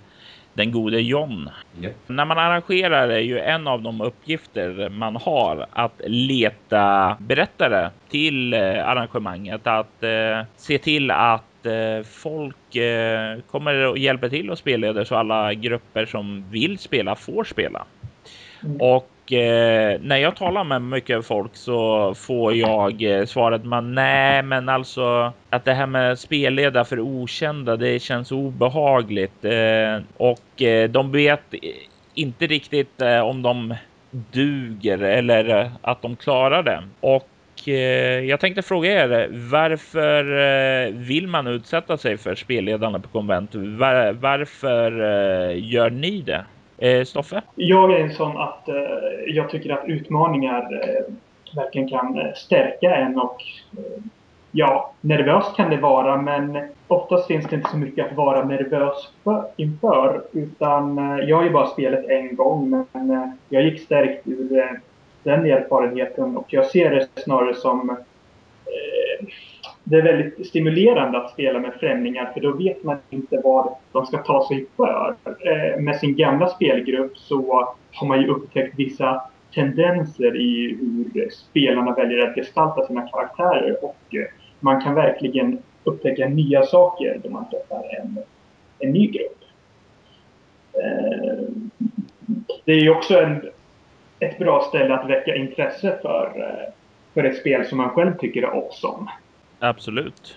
den 0.59 0.73
gode 0.73 1.01
John. 1.01 1.51
Yeah. 1.81 1.95
När 2.07 2.25
man 2.25 2.39
arrangerar 2.39 3.09
är 3.09 3.19
ju 3.19 3.39
en 3.39 3.67
av 3.67 3.83
de 3.83 4.01
uppgifter 4.01 4.89
man 4.89 5.17
har 5.17 5.67
att 5.73 6.01
leta 6.07 7.17
berättare 7.21 7.91
till 8.09 8.55
eh, 8.55 8.89
arrangemanget. 8.89 9.67
Att 9.67 10.03
eh, 10.03 10.45
se 10.57 10.79
till 10.79 11.11
att 11.11 11.67
eh, 11.67 12.03
folk 12.05 12.77
eh, 12.77 13.39
kommer 13.51 13.87
och 13.87 13.99
hjälper 13.99 14.29
till 14.29 14.51
och 14.51 14.59
spelleder 14.59 15.05
så 15.05 15.15
alla 15.15 15.55
grupper 15.55 16.07
som 16.07 16.45
vill 16.51 16.79
spela 16.79 17.15
får 17.15 17.45
spela. 17.45 17.85
Mm. 18.65 18.81
Och 18.81 19.11
eh, 19.33 20.01
när 20.01 20.17
jag 20.17 20.37
talar 20.37 20.65
med 20.65 20.83
mycket 20.83 21.27
folk 21.27 21.57
så 21.57 22.15
får 22.15 22.55
jag 22.55 23.03
eh, 23.03 23.25
svaret 23.25 23.65
man 23.65 23.95
nej, 23.95 24.43
men 24.43 24.69
alltså 24.69 25.33
att 25.51 25.65
det 25.65 25.75
här 25.75 25.87
med 25.87 26.19
spelleda 26.19 26.85
för 26.85 27.01
okända, 27.01 27.77
det 27.77 28.03
känns 28.03 28.33
obehagligt 28.33 29.45
eh, 29.45 30.01
och 30.17 30.63
eh, 30.63 30.91
de 30.91 31.13
vet 31.13 31.55
inte 32.15 32.47
riktigt 32.47 33.03
eh, 33.03 33.21
om 33.21 33.43
de 33.43 33.75
duger 34.11 35.03
eller 35.03 35.71
att 35.83 36.03
de 36.03 36.17
klarar 36.17 36.63
det. 36.63 36.83
Och 37.01 37.69
eh, 37.69 38.25
jag 38.25 38.41
tänkte 38.41 38.63
fråga 38.63 38.93
er, 38.93 39.29
varför 39.51 40.91
vill 40.91 41.27
man 41.27 41.47
utsätta 41.47 41.97
sig 41.97 42.17
för 42.17 42.35
spelledarna 42.35 42.99
på 42.99 43.09
konvent? 43.09 43.55
Var, 43.55 44.13
varför 44.13 44.91
gör 45.51 45.91
ni 45.91 46.21
det? 46.21 46.45
Eh, 46.79 47.05
Stoffe? 47.05 47.43
Jag 47.55 47.93
är 47.93 47.99
en 47.99 48.15
sån 48.15 48.37
att 48.37 48.69
eh, 48.69 48.75
jag 49.27 49.51
tycker 49.51 49.73
att 49.73 49.85
utmaningar 49.89 50.63
eh, 50.63 51.15
verkligen 51.57 51.89
kan 51.89 52.19
eh, 52.19 52.33
stärka 52.35 52.97
en 52.97 53.19
och 53.19 53.43
eh, 53.79 54.03
ja, 54.53 54.93
nervöst 55.01 55.57
kan 55.57 55.71
det 55.71 55.77
vara 55.77 56.17
men 56.17 56.59
oftast 56.89 57.27
finns 57.27 57.47
det 57.47 57.57
inte 57.57 57.71
så 57.71 57.77
mycket 57.77 58.07
att 58.07 58.17
vara 58.17 58.45
nervös 58.45 59.11
för, 59.25 59.45
inför 59.57 60.23
utan 60.33 60.99
eh, 60.99 61.29
jag 61.29 61.37
har 61.37 61.45
ju 61.45 61.51
bara 61.51 61.67
spelat 61.67 62.05
en 62.05 62.37
gång 62.37 62.87
men 62.93 63.11
eh, 63.11 63.29
jag 63.49 63.63
gick 63.63 63.81
stärkt 63.81 64.29
ur 64.29 64.59
eh, 64.59 64.71
den 65.23 65.47
erfarenheten 65.47 66.37
och 66.37 66.47
jag 66.49 66.67
ser 66.67 66.91
det 66.91 67.23
snarare 67.23 67.55
som 67.55 67.97
det 69.91 69.97
är 69.97 70.03
väldigt 70.03 70.47
stimulerande 70.47 71.19
att 71.19 71.31
spela 71.31 71.59
med 71.59 71.75
främlingar 71.81 72.31
för 72.35 72.41
då 72.41 72.53
vet 72.53 72.85
man 72.85 72.97
inte 73.11 73.41
vad 73.45 73.75
de 73.93 74.07
ska 74.07 74.19
ta 74.19 74.49
sig 74.49 74.67
för. 74.77 75.15
Eh, 75.25 75.81
med 75.81 75.97
sin 75.97 76.17
gamla 76.17 76.49
spelgrupp 76.49 77.19
så 77.19 77.69
har 77.93 78.07
man 78.07 78.21
ju 78.21 78.29
upptäckt 78.29 78.79
vissa 78.79 79.23
tendenser 79.55 80.37
i 80.37 80.79
hur 80.81 81.31
spelarna 81.31 81.95
väljer 81.95 82.29
att 82.29 82.35
gestalta 82.35 82.87
sina 82.87 83.09
karaktärer 83.09 83.85
och 83.85 84.15
eh, 84.15 84.27
man 84.61 84.83
kan 84.83 84.95
verkligen 84.95 85.63
upptäcka 85.85 86.29
nya 86.29 86.63
saker 86.63 87.21
då 87.25 87.31
man 87.31 87.51
träffar 87.51 87.83
en, 88.01 88.19
en 88.79 88.93
ny 88.93 89.07
grupp. 89.07 89.45
Eh, 90.73 91.45
det 92.65 92.73
är 92.73 92.81
ju 92.81 92.91
också 92.91 93.21
en, 93.21 93.51
ett 94.21 94.39
bra 94.39 94.61
ställe 94.69 94.95
att 94.95 95.11
väcka 95.11 95.35
intresse 95.35 95.99
för, 96.03 96.55
för 97.15 97.25
ett 97.25 97.37
spel 97.37 97.67
som 97.67 97.79
man 97.79 97.91
själv 97.91 98.19
tycker 98.19 98.43
är 98.43 98.47
awesome. 98.47 99.11
Absolut. 99.61 100.37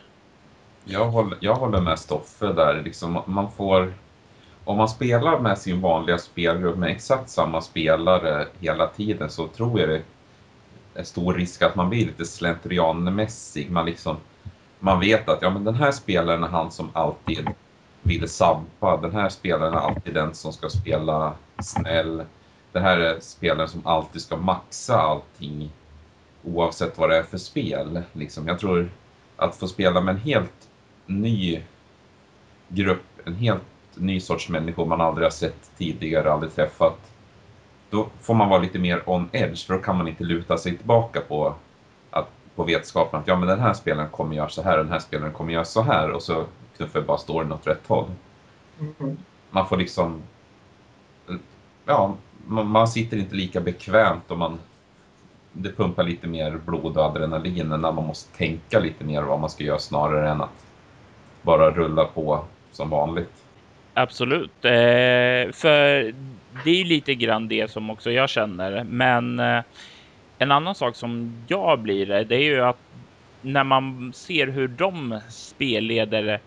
Jag 0.83 1.05
håller, 1.05 1.37
jag 1.41 1.55
håller 1.55 1.81
med 1.81 1.99
Stoffe 1.99 2.53
där. 2.53 2.81
Liksom, 2.83 3.21
man 3.25 3.51
får, 3.51 3.93
om 4.63 4.77
man 4.77 4.89
spelar 4.89 5.39
med 5.39 5.57
sin 5.57 5.81
vanliga 5.81 6.17
spelgrupp 6.17 6.77
med 6.77 6.91
exakt 6.91 7.29
samma 7.29 7.61
spelare 7.61 8.47
hela 8.59 8.87
tiden 8.87 9.29
så 9.29 9.47
tror 9.47 9.79
jag 9.79 9.89
det 9.89 10.01
är 10.95 11.03
stor 11.03 11.33
risk 11.33 11.61
att 11.61 11.75
man 11.75 11.89
blir 11.89 12.05
lite 12.05 12.25
slentrianmässig. 12.25 13.71
Man, 13.71 13.85
liksom, 13.85 14.17
man 14.79 14.99
vet 14.99 15.29
att 15.29 15.41
ja, 15.41 15.49
men 15.49 15.63
den 15.63 15.75
här 15.75 15.91
spelaren 15.91 16.43
är 16.43 16.47
han 16.47 16.71
som 16.71 16.89
alltid 16.93 17.49
vill 18.01 18.29
sabba. 18.29 18.97
Den 18.97 19.11
här 19.11 19.29
spelaren 19.29 19.73
är 19.73 19.77
alltid 19.77 20.13
den 20.13 20.33
som 20.33 20.53
ska 20.53 20.69
spela 20.69 21.33
snäll. 21.63 22.23
Det 22.71 22.79
här 22.79 22.97
är 22.97 23.19
spelaren 23.19 23.69
som 23.69 23.87
alltid 23.87 24.21
ska 24.21 24.37
maxa 24.37 25.01
allting 25.01 25.71
oavsett 26.43 26.97
vad 26.97 27.09
det 27.09 27.17
är 27.17 27.23
för 27.23 27.37
spel. 27.37 28.01
Liksom, 28.13 28.47
jag 28.47 28.59
tror 28.59 28.89
att 29.41 29.55
få 29.55 29.67
spela 29.67 30.01
med 30.01 30.15
en 30.15 30.21
helt 30.21 30.69
ny 31.05 31.61
grupp, 32.67 33.03
en 33.25 33.35
helt 33.35 33.63
ny 33.95 34.19
sorts 34.19 34.49
människor 34.49 34.85
man 34.85 35.01
aldrig 35.01 35.25
har 35.25 35.31
sett 35.31 35.71
tidigare, 35.77 36.31
aldrig 36.31 36.55
träffat. 36.55 36.97
Då 37.89 38.09
får 38.21 38.33
man 38.33 38.49
vara 38.49 38.61
lite 38.61 38.79
mer 38.79 39.09
on 39.09 39.29
edge, 39.31 39.67
för 39.67 39.73
då 39.73 39.79
kan 39.79 39.97
man 39.97 40.07
inte 40.07 40.23
luta 40.23 40.57
sig 40.57 40.77
tillbaka 40.77 41.21
på, 41.21 41.55
att, 42.11 42.27
på 42.55 42.63
vetskapen 42.63 43.19
att 43.19 43.27
ja, 43.27 43.35
men 43.35 43.47
den 43.47 43.59
här 43.59 43.73
spelaren 43.73 44.09
kommer 44.09 44.35
göra 44.35 44.49
så 44.49 44.61
här, 44.61 44.77
den 44.77 44.89
här 44.89 44.99
spelaren 44.99 45.33
kommer 45.33 45.53
göra 45.53 45.65
så 45.65 45.81
här 45.81 46.11
och 46.11 46.21
så 46.21 46.45
knuffar 46.77 47.01
bara 47.01 47.17
storyn 47.17 47.51
åt 47.51 47.67
rätt 47.67 47.87
håll. 47.87 48.11
Mm. 48.79 49.17
Man 49.49 49.67
får 49.67 49.77
liksom, 49.77 50.21
ja, 51.85 52.15
man, 52.47 52.67
man 52.67 52.87
sitter 52.87 53.17
inte 53.17 53.35
lika 53.35 53.61
bekvämt 53.61 54.31
och 54.31 54.37
man 54.37 54.59
det 55.53 55.77
pumpar 55.77 56.03
lite 56.03 56.27
mer 56.27 56.59
blod 56.65 56.97
och 56.97 57.05
adrenalin 57.05 57.69
när 57.69 57.77
man 57.77 58.05
måste 58.05 58.37
tänka 58.37 58.79
lite 58.79 59.03
mer 59.03 59.21
vad 59.21 59.39
man 59.39 59.49
ska 59.49 59.63
göra 59.63 59.79
snarare 59.79 60.29
än 60.29 60.41
att 60.41 60.65
bara 61.41 61.71
rulla 61.71 62.05
på 62.05 62.45
som 62.71 62.89
vanligt. 62.89 63.31
Absolut, 63.93 64.65
eh, 64.65 65.51
för 65.51 66.13
det 66.63 66.81
är 66.81 66.85
lite 66.85 67.15
grann 67.15 67.47
det 67.47 67.71
som 67.71 67.89
också 67.89 68.11
jag 68.11 68.29
känner. 68.29 68.83
Men 68.83 69.39
eh, 69.39 69.63
en 70.37 70.51
annan 70.51 70.75
sak 70.75 70.95
som 70.95 71.43
jag 71.47 71.79
blir 71.79 72.05
det 72.05 72.35
är 72.35 72.43
ju 72.43 72.61
att 72.61 72.79
när 73.41 73.63
man 73.63 74.13
ser 74.13 74.47
hur 74.47 74.67
de 74.67 75.19
spelledare 75.29 76.39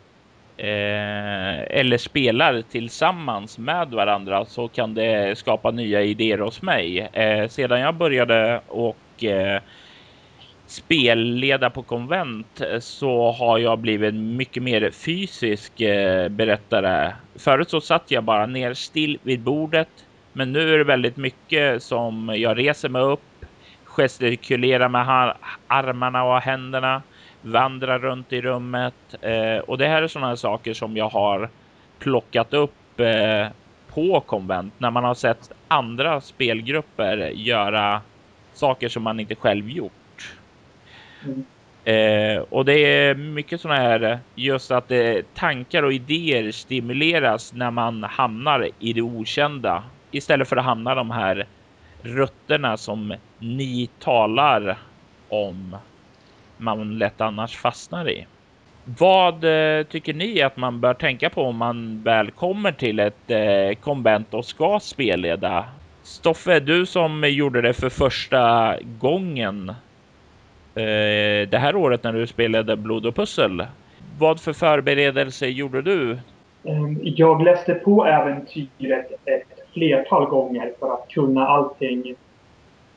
eh, 0.56 1.78
eller 1.78 1.98
spelar 1.98 2.62
tillsammans 2.62 3.58
med 3.58 3.88
varandra 3.88 4.44
så 4.44 4.68
kan 4.68 4.94
det 4.94 5.38
skapa 5.38 5.70
nya 5.70 6.02
idéer 6.02 6.38
hos 6.38 6.62
mig. 6.62 6.98
Eh, 7.00 7.48
sedan 7.48 7.80
jag 7.80 7.94
började 7.94 8.60
och 8.68 9.24
eh, 9.24 9.60
spelleda 10.66 11.70
på 11.70 11.82
konvent 11.82 12.62
så 12.80 13.32
har 13.32 13.58
jag 13.58 13.78
blivit 13.78 14.14
mycket 14.14 14.62
mer 14.62 14.90
fysisk 14.90 15.80
eh, 15.80 16.28
berättare. 16.28 17.12
Förut 17.38 17.70
så 17.70 17.80
satt 17.80 18.10
jag 18.10 18.24
bara 18.24 18.46
ner 18.46 18.74
still 18.74 19.18
vid 19.22 19.40
bordet, 19.40 19.88
men 20.32 20.52
nu 20.52 20.74
är 20.74 20.78
det 20.78 20.84
väldigt 20.84 21.16
mycket 21.16 21.82
som 21.82 22.34
jag 22.36 22.58
reser 22.58 22.88
mig 22.88 23.02
upp, 23.02 23.46
gestikulerar 23.84 24.88
med 24.88 25.34
armarna 25.66 26.24
och 26.24 26.40
händerna, 26.40 27.02
vandrar 27.44 27.98
runt 27.98 28.32
i 28.32 28.40
rummet 28.40 28.94
eh, 29.20 29.58
och 29.58 29.78
det 29.78 29.86
här 29.86 30.02
är 30.02 30.08
sådana 30.08 30.36
saker 30.36 30.74
som 30.74 30.96
jag 30.96 31.08
har 31.08 31.48
plockat 31.98 32.54
upp 32.54 33.00
eh, 33.00 33.46
på 33.88 34.20
konvent 34.20 34.74
när 34.78 34.90
man 34.90 35.04
har 35.04 35.14
sett 35.14 35.52
andra 35.68 36.20
spelgrupper 36.20 37.16
göra 37.34 38.00
saker 38.54 38.88
som 38.88 39.02
man 39.02 39.20
inte 39.20 39.34
själv 39.34 39.70
gjort. 39.70 39.92
Mm. 41.24 41.44
Eh, 41.84 42.42
och 42.42 42.64
det 42.64 42.78
är 42.78 43.14
mycket 43.14 43.60
sådana 43.60 43.80
här 43.80 44.18
just 44.34 44.70
att 44.70 44.90
eh, 44.90 45.16
tankar 45.34 45.82
och 45.82 45.92
idéer 45.92 46.52
stimuleras 46.52 47.52
när 47.52 47.70
man 47.70 48.02
hamnar 48.02 48.68
i 48.78 48.92
det 48.92 49.02
okända 49.02 49.82
istället 50.10 50.48
för 50.48 50.56
att 50.56 50.64
hamna 50.64 50.94
de 50.94 51.10
här 51.10 51.46
rötterna 52.02 52.76
som 52.76 53.14
ni 53.38 53.90
talar 53.98 54.78
om 55.28 55.76
man 56.56 56.98
lätt 56.98 57.20
annars 57.20 57.56
fastnar 57.56 58.10
i. 58.10 58.26
Vad 58.98 59.44
eh, 59.44 59.84
tycker 59.84 60.14
ni 60.14 60.42
att 60.42 60.56
man 60.56 60.80
bör 60.80 60.94
tänka 60.94 61.30
på 61.30 61.42
om 61.42 61.56
man 61.56 62.02
väl 62.02 62.30
kommer 62.30 62.72
till 62.72 62.98
ett 62.98 63.30
eh, 63.30 63.74
konvent 63.80 64.34
och 64.34 64.44
ska 64.44 64.80
spelleda? 64.80 65.64
Stoffe, 66.02 66.60
du 66.60 66.86
som 66.86 67.24
gjorde 67.30 67.60
det 67.60 67.72
för 67.72 67.88
första 67.88 68.74
gången 68.82 69.68
eh, 70.74 71.48
det 71.48 71.58
här 71.58 71.76
året 71.76 72.02
när 72.02 72.12
du 72.12 72.26
spelade 72.26 72.76
Blod 72.76 73.06
och 73.06 73.14
pussel. 73.14 73.66
Vad 74.18 74.40
för 74.40 74.52
förberedelser 74.52 75.46
gjorde 75.46 75.82
du? 75.82 76.18
Ehm, 76.64 77.00
jag 77.02 77.42
läste 77.42 77.74
på 77.74 78.06
äventyret 78.06 79.12
ett 79.24 79.72
flertal 79.72 80.26
gånger 80.26 80.72
för 80.80 80.94
att 80.94 81.08
kunna 81.08 81.46
allting 81.46 82.14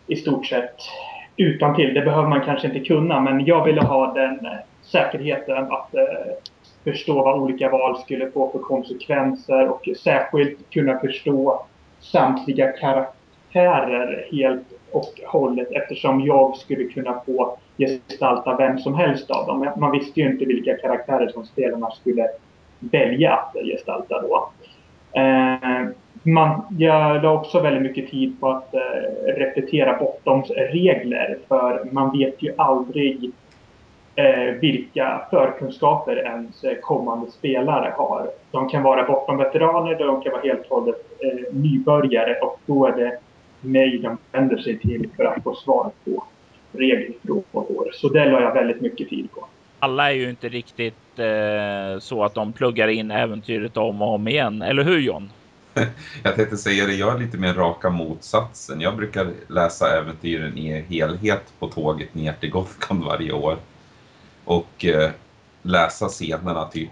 i 0.07 0.15
stort 0.15 0.45
sett 0.45 0.75
utan 1.37 1.75
till. 1.75 1.93
Det 1.93 2.01
behöver 2.01 2.29
man 2.29 2.41
kanske 2.41 2.67
inte 2.67 2.79
kunna, 2.79 3.21
men 3.21 3.45
jag 3.45 3.65
ville 3.65 3.81
ha 3.81 4.13
den 4.13 4.45
eh, 4.45 4.51
säkerheten 4.81 5.71
att 5.71 5.95
eh, 5.95 6.01
förstå 6.83 7.13
vad 7.23 7.39
olika 7.39 7.69
val 7.69 7.97
skulle 7.97 8.31
få 8.31 8.51
för 8.51 8.59
konsekvenser 8.59 9.69
och 9.69 9.87
särskilt 10.03 10.69
kunna 10.69 10.99
förstå 10.99 11.65
samtliga 11.99 12.71
karaktärer 12.71 14.27
helt 14.31 14.67
och 14.91 15.21
hållet 15.27 15.71
eftersom 15.71 16.25
jag 16.25 16.57
skulle 16.57 16.83
kunna 16.83 17.21
få 17.25 17.57
gestalta 17.77 18.57
vem 18.57 18.79
som 18.79 18.95
helst 18.95 19.31
av 19.31 19.47
dem. 19.47 19.71
Man 19.77 19.91
visste 19.91 20.19
ju 20.19 20.31
inte 20.31 20.45
vilka 20.45 20.77
karaktärer 20.77 21.27
som 21.27 21.45
spelarna 21.45 21.91
skulle 21.91 22.27
välja 22.79 23.33
att 23.33 23.53
gestalta 23.65 24.21
då. 24.21 24.49
Eh, 25.21 25.87
man, 26.27 26.61
jag 26.77 27.23
la 27.23 27.31
också 27.31 27.59
väldigt 27.59 27.81
mycket 27.81 28.11
tid 28.11 28.39
på 28.39 28.49
att 28.49 28.73
eh, 28.73 28.79
repetera 29.37 29.97
Bottoms 29.97 30.49
regler 30.49 31.37
för 31.47 31.87
man 31.91 32.17
vet 32.17 32.41
ju 32.43 32.53
aldrig 32.57 33.31
eh, 34.15 34.53
vilka 34.61 35.21
förkunskaper 35.29 36.15
ens 36.15 36.65
kommande 36.81 37.31
spelare 37.31 37.93
har. 37.97 38.29
De 38.51 38.69
kan 38.69 38.83
vara 38.83 39.07
bortom 39.07 39.37
veteraner, 39.37 39.95
de 39.95 40.21
kan 40.21 40.31
vara 40.31 40.41
helt 40.41 40.61
och 40.69 40.79
hållet 40.79 41.05
eh, 41.19 41.55
nybörjare 41.55 42.39
och 42.41 42.59
då 42.65 42.85
är 42.85 42.91
det 42.91 43.19
mig 43.61 43.97
de 43.97 44.17
vänder 44.31 44.57
sig 44.57 44.79
till 44.79 45.09
för 45.17 45.25
att 45.25 45.43
få 45.43 45.55
svar 45.55 45.91
på 46.05 46.23
regelfrågor. 46.71 47.89
Så 47.93 48.09
det 48.09 48.25
la 48.25 48.41
jag 48.41 48.53
väldigt 48.53 48.81
mycket 48.81 49.09
tid 49.09 49.31
på. 49.31 49.47
Alla 49.79 50.11
är 50.11 50.15
ju 50.15 50.29
inte 50.29 50.49
riktigt 50.49 51.19
eh, 51.19 51.99
så 51.99 52.23
att 52.23 52.33
de 52.33 52.53
pluggar 52.53 52.87
in 52.87 53.11
äventyret 53.11 53.77
om 53.77 54.01
och 54.01 54.13
om 54.13 54.27
igen, 54.27 54.61
eller 54.61 54.83
hur 54.83 54.99
John? 54.99 55.29
jag 56.23 56.35
tänkte 56.35 56.57
säga 56.57 56.85
det, 56.85 56.95
jag 56.95 57.15
är 57.15 57.19
lite 57.19 57.37
mer 57.37 57.53
raka 57.53 57.89
motsatsen. 57.89 58.81
Jag 58.81 58.95
brukar 58.95 59.33
läsa 59.47 59.97
äventyren 59.97 60.57
i 60.57 60.81
helhet 60.89 61.53
på 61.59 61.67
tåget 61.67 62.15
ner 62.15 62.33
till 62.33 62.49
Gothcon 62.49 63.05
varje 63.05 63.31
år. 63.31 63.57
Och 64.45 64.85
eh, 64.85 65.11
läsa 65.61 66.07
scenerna, 66.07 66.65
typ 66.65 66.89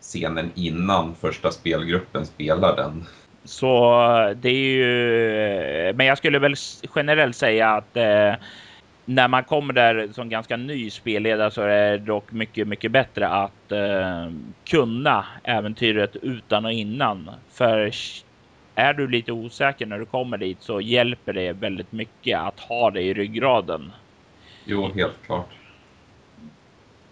scenen 0.00 0.50
innan 0.54 1.14
första 1.14 1.50
spelgruppen 1.50 2.26
spelar 2.26 2.76
den. 2.76 3.04
Så 3.44 4.02
eh, 4.02 4.36
det 4.36 4.48
är 4.48 4.54
ju, 4.54 5.88
eh, 5.88 5.94
men 5.94 6.06
jag 6.06 6.18
skulle 6.18 6.38
väl 6.38 6.54
generellt 6.96 7.36
säga 7.36 7.70
att 7.70 7.96
eh, 7.96 8.34
när 9.08 9.28
man 9.28 9.44
kommer 9.44 9.72
där 9.72 10.08
som 10.12 10.28
ganska 10.28 10.56
ny 10.56 10.90
spelledare 10.90 11.50
så 11.50 11.62
är 11.62 11.90
det 11.90 11.98
dock 11.98 12.32
mycket, 12.32 12.68
mycket 12.68 12.92
bättre 12.92 13.28
att 13.28 13.72
eh, 13.72 14.30
kunna 14.64 15.24
äventyret 15.44 16.16
utan 16.16 16.64
och 16.64 16.72
innan. 16.72 17.30
För 17.52 17.90
är 18.74 18.94
du 18.94 19.08
lite 19.08 19.32
osäker 19.32 19.86
när 19.86 19.98
du 19.98 20.04
kommer 20.04 20.38
dit 20.38 20.58
så 20.60 20.80
hjälper 20.80 21.32
det 21.32 21.52
väldigt 21.52 21.92
mycket 21.92 22.38
att 22.38 22.60
ha 22.60 22.90
det 22.90 23.02
i 23.02 23.14
ryggraden. 23.14 23.92
Jo, 24.64 24.90
helt 24.94 25.22
klart. 25.26 25.48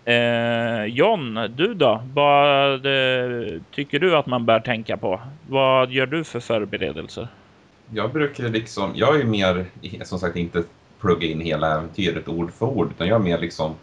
Eh, 0.04 0.84
John, 0.84 1.34
du 1.56 1.74
då? 1.74 2.02
Vad 2.14 2.86
eh, 2.86 3.60
tycker 3.70 3.98
du 3.98 4.16
att 4.16 4.26
man 4.26 4.46
bör 4.46 4.60
tänka 4.60 4.96
på? 4.96 5.20
Vad 5.48 5.90
gör 5.90 6.06
du 6.06 6.24
för 6.24 6.40
förberedelser? 6.40 7.28
Jag 7.90 8.12
brukar 8.12 8.48
liksom, 8.48 8.92
jag 8.94 9.20
är 9.20 9.24
mer, 9.24 9.66
som 10.04 10.18
sagt 10.18 10.36
inte 10.36 10.62
plugga 11.00 11.26
in 11.26 11.40
hela 11.40 11.74
äventyret 11.74 12.28
ord 12.28 12.52
för 12.52 12.66
ord, 12.66 12.90
utan 12.90 13.06
jag 13.06 13.20
är 13.20 13.24
mer 13.24 13.38
liksom, 13.38 13.74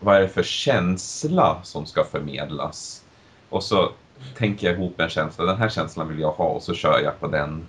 vad 0.00 0.16
är 0.16 0.20
det 0.20 0.28
för 0.28 0.42
känsla 0.42 1.60
som 1.62 1.86
ska 1.86 2.04
förmedlas? 2.04 3.04
Och 3.48 3.62
så 3.62 3.92
tänker 4.36 4.66
jag 4.66 4.76
ihop 4.76 5.00
en 5.00 5.08
känsla, 5.08 5.44
den 5.44 5.56
här 5.56 5.68
känslan 5.68 6.08
vill 6.08 6.20
jag 6.20 6.32
ha 6.32 6.44
och 6.44 6.62
så 6.62 6.74
kör 6.74 7.00
jag 7.00 7.20
på 7.20 7.26
den 7.26 7.68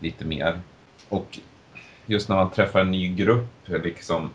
lite 0.00 0.24
mer. 0.24 0.60
Och 1.08 1.38
just 2.06 2.28
när 2.28 2.36
man 2.36 2.50
träffar 2.50 2.80
en 2.80 2.90
ny 2.90 3.14
grupp, 3.14 3.48
liksom 3.66 4.30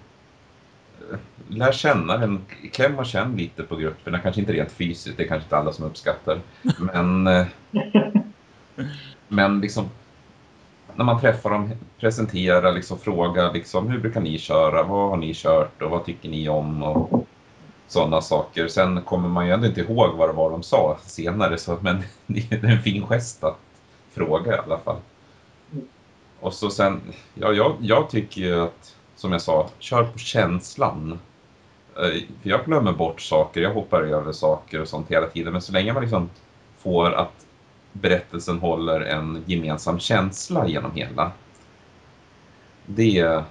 lär 1.47 1.71
känna 1.71 2.17
den, 2.17 2.45
kläm 2.71 2.99
och 2.99 3.05
känn 3.05 3.37
lite 3.37 3.63
på 3.63 3.75
grupperna, 3.75 4.19
kanske 4.19 4.41
inte 4.41 4.53
rent 4.53 4.71
fysiskt, 4.71 5.17
det 5.17 5.23
är 5.23 5.27
kanske 5.27 5.45
inte 5.45 5.57
alla 5.57 5.73
som 5.73 5.85
uppskattar, 5.85 6.39
men 6.79 7.27
eh, 7.27 7.47
men 9.27 9.61
liksom 9.61 9.89
när 10.99 11.05
man 11.05 11.21
träffar 11.21 11.49
dem, 11.49 11.71
presentera, 11.99 12.71
liksom, 12.71 12.99
fråga 12.99 13.51
liksom, 13.51 13.87
hur 13.87 13.99
brukar 13.99 14.21
ni 14.21 14.37
köra, 14.37 14.83
vad 14.83 15.09
har 15.09 15.17
ni 15.17 15.33
kört 15.33 15.81
och 15.81 15.91
vad 15.91 16.05
tycker 16.05 16.29
ni 16.29 16.49
om 16.49 16.83
och 16.83 17.27
sådana 17.87 18.21
saker. 18.21 18.67
Sen 18.67 19.01
kommer 19.01 19.29
man 19.29 19.47
ju 19.47 19.53
ändå 19.53 19.67
inte 19.67 19.81
ihåg 19.81 20.15
vad 20.15 20.29
det 20.29 20.33
var 20.33 20.51
de 20.51 20.63
sa 20.63 20.97
senare, 21.03 21.57
så, 21.57 21.77
men 21.81 22.03
det 22.27 22.51
är 22.51 22.65
en 22.65 22.81
fin 22.81 23.05
gest 23.07 23.43
att 23.43 23.57
fråga 24.11 24.55
i 24.55 24.57
alla 24.57 24.77
fall. 24.77 24.97
Och 26.39 26.53
så 26.53 26.69
sen, 26.69 27.01
ja, 27.33 27.53
jag, 27.53 27.75
jag 27.79 28.09
tycker 28.09 28.41
ju 28.41 28.61
att, 28.61 28.95
som 29.15 29.31
jag 29.31 29.41
sa, 29.41 29.69
kör 29.79 30.03
på 30.03 30.17
känslan. 30.17 31.19
Eh, 31.95 32.21
för 32.41 32.49
jag 32.49 32.65
glömmer 32.65 32.91
bort 32.91 33.21
saker, 33.21 33.61
jag 33.61 33.73
hoppar 33.73 34.01
över 34.01 34.31
saker 34.31 34.81
och 34.81 34.87
sånt 34.87 35.11
hela 35.11 35.27
tiden, 35.27 35.53
men 35.53 35.61
så 35.61 35.71
länge 35.71 35.93
man 35.93 36.01
liksom 36.01 36.29
får 36.77 37.11
att 37.11 37.45
berättelsen 37.93 38.59
håller 38.59 39.01
en 39.01 39.43
gemensam 39.45 39.99
känsla 39.99 40.67
genom 40.67 40.95
hela. 40.95 41.31
Det, 42.85 43.43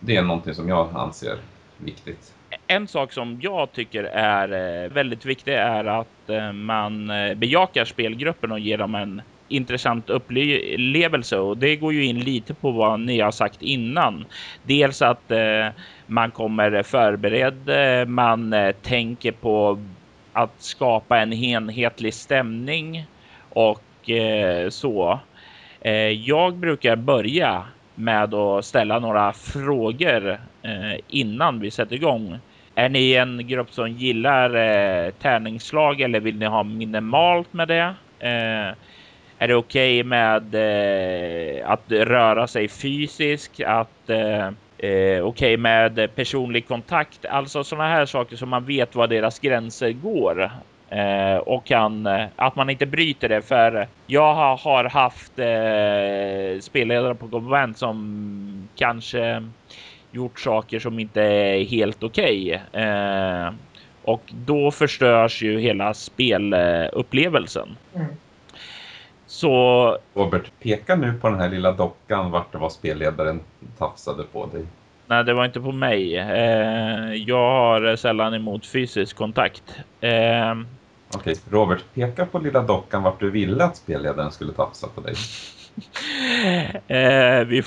det 0.00 0.16
är 0.16 0.22
någonting 0.22 0.54
som 0.54 0.68
jag 0.68 0.88
anser 0.94 1.38
viktigt. 1.78 2.32
En 2.66 2.88
sak 2.88 3.12
som 3.12 3.38
jag 3.42 3.72
tycker 3.72 4.04
är 4.04 4.84
eh, 4.84 4.90
väldigt 4.90 5.24
viktig 5.24 5.54
är 5.54 5.84
att 5.84 6.30
eh, 6.30 6.52
man 6.52 7.10
eh, 7.10 7.34
bejakar 7.34 7.84
spelgruppen 7.84 8.52
och 8.52 8.60
ger 8.60 8.78
dem 8.78 8.94
en 8.94 9.22
intressant 9.48 10.10
upplevelse 10.10 11.38
och 11.38 11.58
det 11.58 11.76
går 11.76 11.92
ju 11.92 12.04
in 12.04 12.20
lite 12.20 12.54
på 12.54 12.70
vad 12.70 13.00
ni 13.00 13.20
har 13.20 13.30
sagt 13.30 13.62
innan. 13.62 14.24
Dels 14.62 15.02
att 15.02 15.32
man 16.06 16.30
kommer 16.30 16.82
förberedd, 16.82 17.70
man 18.08 18.54
tänker 18.82 19.32
på 19.32 19.78
att 20.32 20.54
skapa 20.58 21.18
en 21.18 21.32
enhetlig 21.32 22.14
stämning 22.14 23.06
och 23.56 24.10
eh, 24.10 24.68
så. 24.68 25.20
Eh, 25.80 26.10
jag 26.10 26.54
brukar 26.54 26.96
börja 26.96 27.64
med 27.94 28.34
att 28.34 28.64
ställa 28.64 28.98
några 28.98 29.32
frågor 29.32 30.30
eh, 30.62 31.00
innan 31.08 31.60
vi 31.60 31.70
sätter 31.70 31.96
igång. 31.96 32.38
Är 32.74 32.88
ni 32.88 33.12
en 33.12 33.46
grupp 33.48 33.70
som 33.70 33.90
gillar 33.90 34.54
eh, 34.54 35.10
tärningsslag 35.10 36.00
eller 36.00 36.20
vill 36.20 36.38
ni 36.38 36.46
ha 36.46 36.62
minimalt 36.62 37.52
med 37.52 37.68
det? 37.68 37.94
Eh, 38.18 38.74
är 39.38 39.48
det 39.48 39.54
okej 39.54 40.00
okay 40.00 40.04
med 40.04 40.54
eh, 40.54 41.70
att 41.70 41.92
röra 41.92 42.46
sig 42.46 42.68
fysiskt? 42.68 43.60
Att 43.60 44.10
eh, 44.10 44.46
eh 44.46 44.52
okej 44.78 45.22
okay 45.22 45.56
med 45.56 46.14
personlig 46.14 46.68
kontakt? 46.68 47.26
Alltså 47.26 47.64
sådana 47.64 47.88
här 47.88 48.06
saker 48.06 48.36
som 48.36 48.48
man 48.48 48.64
vet 48.64 48.94
var 48.94 49.06
deras 49.06 49.38
gränser 49.38 49.92
går. 49.92 50.50
Eh, 50.96 51.36
och 51.36 51.64
kan, 51.64 52.06
eh, 52.06 52.26
att 52.36 52.56
man 52.56 52.70
inte 52.70 52.86
bryter 52.86 53.28
det. 53.28 53.42
För 53.42 53.88
jag 54.06 54.34
har 54.34 54.84
haft 54.84 55.38
eh, 55.38 56.60
spelledare 56.60 57.14
på 57.14 57.28
konvent 57.28 57.78
som 57.78 58.68
kanske 58.76 59.42
gjort 60.10 60.40
saker 60.40 60.80
som 60.80 60.98
inte 60.98 61.22
är 61.22 61.64
helt 61.64 62.02
okej. 62.02 62.62
Okay. 62.70 62.82
Eh, 62.82 63.52
och 64.02 64.22
då 64.46 64.70
förstörs 64.70 65.42
ju 65.42 65.60
hela 65.60 65.94
spelupplevelsen. 65.94 67.76
Mm. 67.94 68.06
Så... 69.26 69.98
Robert, 70.14 70.50
peka 70.62 70.96
nu 70.96 71.12
på 71.12 71.28
den 71.28 71.40
här 71.40 71.48
lilla 71.48 71.72
dockan 71.72 72.30
vart 72.30 72.52
det 72.52 72.58
var 72.58 72.70
spelledaren 72.70 73.40
tafsade 73.78 74.22
på 74.22 74.46
dig. 74.46 74.66
Nej, 75.06 75.24
det 75.24 75.34
var 75.34 75.44
inte 75.44 75.60
på 75.60 75.72
mig. 75.72 76.16
Eh, 76.16 77.14
jag 77.14 77.50
har 77.50 77.96
sällan 77.96 78.34
emot 78.34 78.66
fysisk 78.66 79.16
kontakt. 79.16 79.62
Eh, 80.00 80.54
Okej, 81.14 81.36
Robert, 81.50 81.84
peka 81.94 82.26
på 82.26 82.38
lilla 82.38 82.62
dockan 82.62 83.02
vart 83.02 83.20
du 83.20 83.30
ville 83.30 83.64
att 83.64 83.76
spelledaren 83.76 84.32
skulle 84.32 84.52
tafsa 84.52 84.88
på 84.88 85.00
dig. 85.00 85.14
eh, 86.86 87.44
vi, 87.46 87.62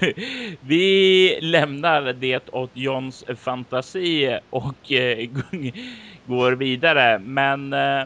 vi, 0.60 1.38
lämnar 1.42 2.12
det 2.12 2.48
åt 2.48 2.70
Johns 2.72 3.24
fantasi 3.36 4.38
och 4.50 4.92
eh, 4.92 5.28
går 6.26 6.52
vidare. 6.52 7.18
Men 7.18 7.72
eh, 7.72 8.02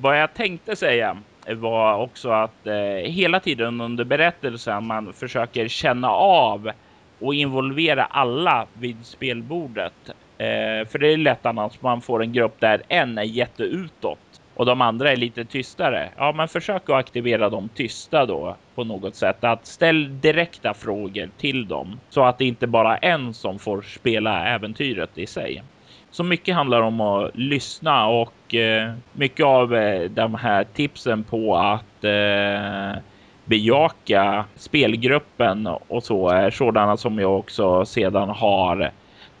vad 0.00 0.20
jag 0.20 0.34
tänkte 0.34 0.76
säga 0.76 1.16
var 1.54 1.98
också 1.98 2.30
att 2.30 2.66
eh, 2.66 3.10
hela 3.10 3.40
tiden 3.40 3.80
under 3.80 4.04
berättelsen 4.04 4.86
man 4.86 5.12
försöker 5.12 5.68
känna 5.68 6.10
av 6.10 6.70
och 7.18 7.34
involvera 7.34 8.04
alla 8.04 8.66
vid 8.72 9.06
spelbordet. 9.06 10.10
Eh, 10.38 10.88
för 10.88 10.98
det 10.98 11.12
är 11.12 11.16
lätt 11.16 11.46
annars 11.46 11.82
man 11.82 12.00
får 12.00 12.22
en 12.22 12.32
grupp 12.32 12.60
där 12.60 12.82
en 12.88 13.18
är 13.18 13.22
jätteutåt 13.22 14.18
och 14.56 14.66
de 14.66 14.80
andra 14.80 15.12
är 15.12 15.16
lite 15.16 15.44
tystare. 15.44 16.08
Ja, 16.16 16.32
men 16.32 16.48
försök 16.48 16.82
att 16.82 16.96
aktivera 16.96 17.50
dem 17.50 17.68
tysta 17.74 18.26
då 18.26 18.56
på 18.74 18.84
något 18.84 19.14
sätt. 19.14 19.44
Att 19.44 19.66
ställ 19.66 20.20
direkta 20.20 20.74
frågor 20.74 21.30
till 21.38 21.68
dem 21.68 22.00
så 22.10 22.24
att 22.24 22.38
det 22.38 22.44
inte 22.44 22.66
bara 22.66 22.96
är 22.96 23.10
en 23.10 23.34
som 23.34 23.58
får 23.58 23.82
spela 23.82 24.46
äventyret 24.46 25.18
i 25.18 25.26
sig. 25.26 25.62
Så 26.10 26.24
mycket 26.24 26.54
handlar 26.54 26.82
om 26.82 27.00
att 27.00 27.30
lyssna 27.36 28.06
och 28.06 28.54
eh, 28.54 28.92
mycket 29.12 29.46
av 29.46 29.74
eh, 29.74 30.10
de 30.10 30.34
här 30.34 30.64
tipsen 30.64 31.24
på 31.24 31.56
att 31.56 32.04
eh, 32.04 33.02
bejaka 33.44 34.44
spelgruppen 34.56 35.66
och 35.66 36.02
så 36.02 36.28
är 36.28 36.50
sådana 36.50 36.96
som 36.96 37.18
jag 37.18 37.38
också 37.38 37.84
sedan 37.84 38.28
har 38.28 38.90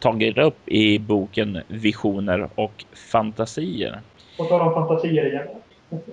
tagit 0.06 0.38
upp 0.38 0.68
i 0.68 0.98
boken 0.98 1.58
Visioner 1.68 2.48
och 2.54 2.84
fantasier. 3.12 4.00
Och 4.38 4.48
tal 4.48 4.60
om 4.60 4.74
fantasier 4.74 5.26
igen. 5.26 5.46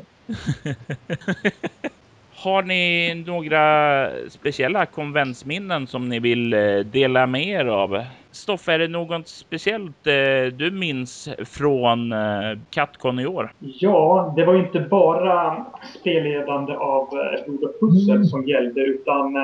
Har 2.35 2.63
ni 2.63 3.13
några 3.27 4.07
speciella 4.29 4.85
konventsminnen 4.85 5.87
som 5.87 6.09
ni 6.09 6.19
vill 6.19 6.53
eh, 6.53 6.79
dela 6.79 7.27
med 7.27 7.47
er 7.47 7.65
av? 7.65 8.03
Stoffe, 8.31 8.73
är 8.73 8.79
det 8.79 8.87
något 8.87 9.27
speciellt 9.27 10.07
eh, 10.07 10.53
du 10.53 10.71
minns 10.71 11.29
från 11.45 12.11
eh, 12.11 12.59
Katcon 12.69 13.19
i 13.19 13.25
år? 13.25 13.53
Ja, 13.59 14.33
det 14.35 14.45
var 14.45 14.55
inte 14.55 14.79
bara 14.79 15.65
spelledande 15.99 16.73
av 16.73 17.09
Blod 17.45 17.63
och 17.63 17.79
pussel 17.79 18.15
mm. 18.15 18.25
som 18.25 18.47
gällde 18.47 18.81
utan 18.81 19.35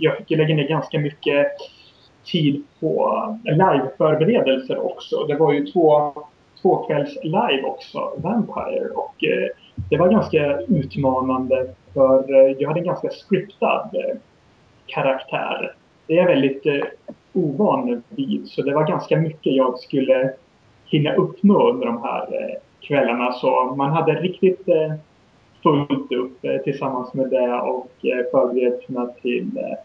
jag 0.00 0.16
fick 0.16 0.30
lägga 0.30 0.54
ner 0.54 0.68
ganska 0.68 0.98
mycket 0.98 1.46
tid 2.26 2.64
på 2.80 3.22
liveförberedelser 3.44 4.86
också. 4.86 5.24
Det 5.24 5.36
var 5.36 5.52
ju 5.52 5.66
två 5.66 6.12
tvåkvälls 6.62 7.18
live 7.22 7.62
också, 7.62 8.12
Vampire. 8.16 8.88
Och 8.94 9.24
eh, 9.24 9.48
det 9.90 9.96
var 9.96 10.08
ganska 10.08 10.60
utmanande 10.60 11.66
för 11.94 12.34
eh, 12.34 12.56
jag 12.58 12.68
hade 12.68 12.80
en 12.80 12.86
ganska 12.86 13.08
scriptad 13.10 13.90
eh, 13.92 14.16
karaktär. 14.86 15.74
Det 16.06 16.12
är 16.12 16.16
jag 16.16 16.26
väldigt 16.26 16.66
eh, 16.66 16.82
ovan 17.32 18.02
vid, 18.08 18.48
så 18.48 18.62
det 18.62 18.74
var 18.74 18.86
ganska 18.86 19.16
mycket 19.16 19.52
jag 19.56 19.78
skulle 19.78 20.32
hinna 20.86 21.14
uppnå 21.14 21.70
under 21.70 21.86
de 21.86 22.02
här 22.02 22.22
eh, 22.22 22.60
kvällarna. 22.80 23.32
Så 23.32 23.74
man 23.76 23.90
hade 23.90 24.12
riktigt 24.12 24.68
eh, 24.68 24.94
fullt 25.62 26.12
upp 26.12 26.44
eh, 26.44 26.56
tillsammans 26.56 27.14
med 27.14 27.30
det 27.30 27.60
och 27.60 27.90
eh, 28.02 28.30
förberedelserna 28.30 29.06
till, 29.22 29.50
eh, 29.56 29.78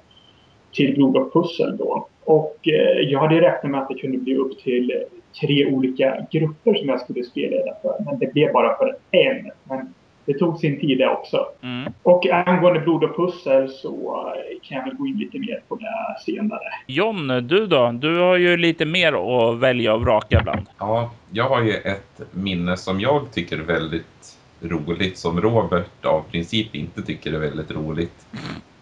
till 0.74 0.96
blod 0.96 1.18
och 1.18 1.34
pussel 1.34 1.78
då. 1.78 2.08
Och 2.24 2.58
eh, 2.68 3.10
jag 3.10 3.20
hade 3.20 3.42
räknat 3.42 3.72
med 3.72 3.82
att 3.82 3.90
det 3.90 3.96
kunde 3.96 4.18
bli 4.18 4.36
upp 4.36 4.60
till 4.60 5.04
tre 5.42 5.66
olika 5.66 6.26
grupper 6.32 6.74
som 6.74 6.90
jag 6.90 7.02
skulle 7.02 7.24
spelleda 7.24 7.74
för. 7.82 7.96
Men 8.06 8.20
det 8.20 8.34
blev 8.34 8.54
bara 8.54 8.78
för 8.78 8.96
en. 9.12 9.52
Men 9.64 9.94
det 10.26 10.34
tog 10.34 10.58
sin 10.58 10.80
tid 10.80 10.98
det 10.98 11.10
också. 11.10 11.46
Mm. 11.62 11.94
Och 12.04 12.28
angående 12.32 12.80
blod 12.80 13.04
och 13.04 13.16
pussel 13.16 13.70
så 13.70 14.26
kan 14.64 14.78
jag 14.78 14.86
väl 14.86 14.96
gå 14.96 15.08
in 15.08 15.18
lite 15.18 15.40
mer 15.40 15.62
på 15.68 15.76
det 15.76 16.22
senare. 16.26 16.60
John, 16.88 17.28
du 17.28 17.68
då? 17.68 17.92
Du 17.92 18.20
har 18.20 18.38
ju 18.38 18.58
lite 18.58 18.86
mer 18.86 19.14
att 19.14 19.60
välja 19.60 19.94
och 19.94 20.02
vraka 20.02 20.42
bland. 20.44 20.68
Ja, 20.80 21.12
jag 21.32 21.50
har 21.50 21.62
ju 21.62 21.72
ett 21.72 22.22
minne 22.32 22.78
som 22.78 23.00
jag 23.00 23.32
tycker 23.34 23.58
är 23.58 23.64
väldigt 23.64 24.38
roligt 24.62 25.18
som 25.18 25.42
Robert 25.42 26.06
av 26.06 26.22
princip 26.32 26.76
inte 26.76 27.02
tycker 27.02 27.34
är 27.34 27.40
väldigt 27.40 27.72
roligt. 27.72 28.28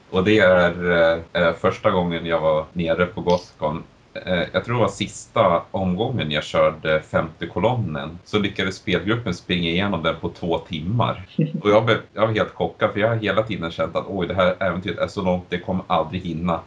Och 0.09 0.23
det 0.23 0.39
är 0.39 1.19
eh, 1.33 1.53
första 1.53 1.91
gången 1.91 2.25
jag 2.25 2.39
var 2.39 2.65
nere 2.73 3.05
på 3.05 3.21
Gothcon 3.21 3.83
Eh, 4.13 4.43
jag 4.53 4.65
tror 4.65 4.75
det 4.75 4.81
var 4.81 4.87
sista 4.87 5.61
omgången 5.71 6.31
jag 6.31 6.43
körde 6.43 7.01
femte 7.01 7.47
kolonnen 7.47 8.19
så 8.25 8.39
lyckades 8.39 8.75
spelgruppen 8.75 9.33
springa 9.33 9.69
igenom 9.69 10.03
den 10.03 10.15
på 10.21 10.29
två 10.29 10.57
timmar. 10.57 11.25
Och 11.61 11.69
jag, 11.69 11.85
blev, 11.85 11.97
jag 12.13 12.27
var 12.27 12.33
helt 12.33 12.53
chockad 12.53 12.91
för 12.91 12.99
jag 12.99 13.07
har 13.07 13.15
hela 13.15 13.43
tiden 13.43 13.71
känt 13.71 13.95
att 13.95 14.05
oj 14.07 14.27
det 14.27 14.33
här 14.33 14.55
äventyret 14.59 14.99
är 14.99 15.07
så 15.07 15.21
långt, 15.21 15.45
det 15.49 15.59
kommer 15.59 15.83
aldrig 15.87 16.21
hinna. 16.21 16.59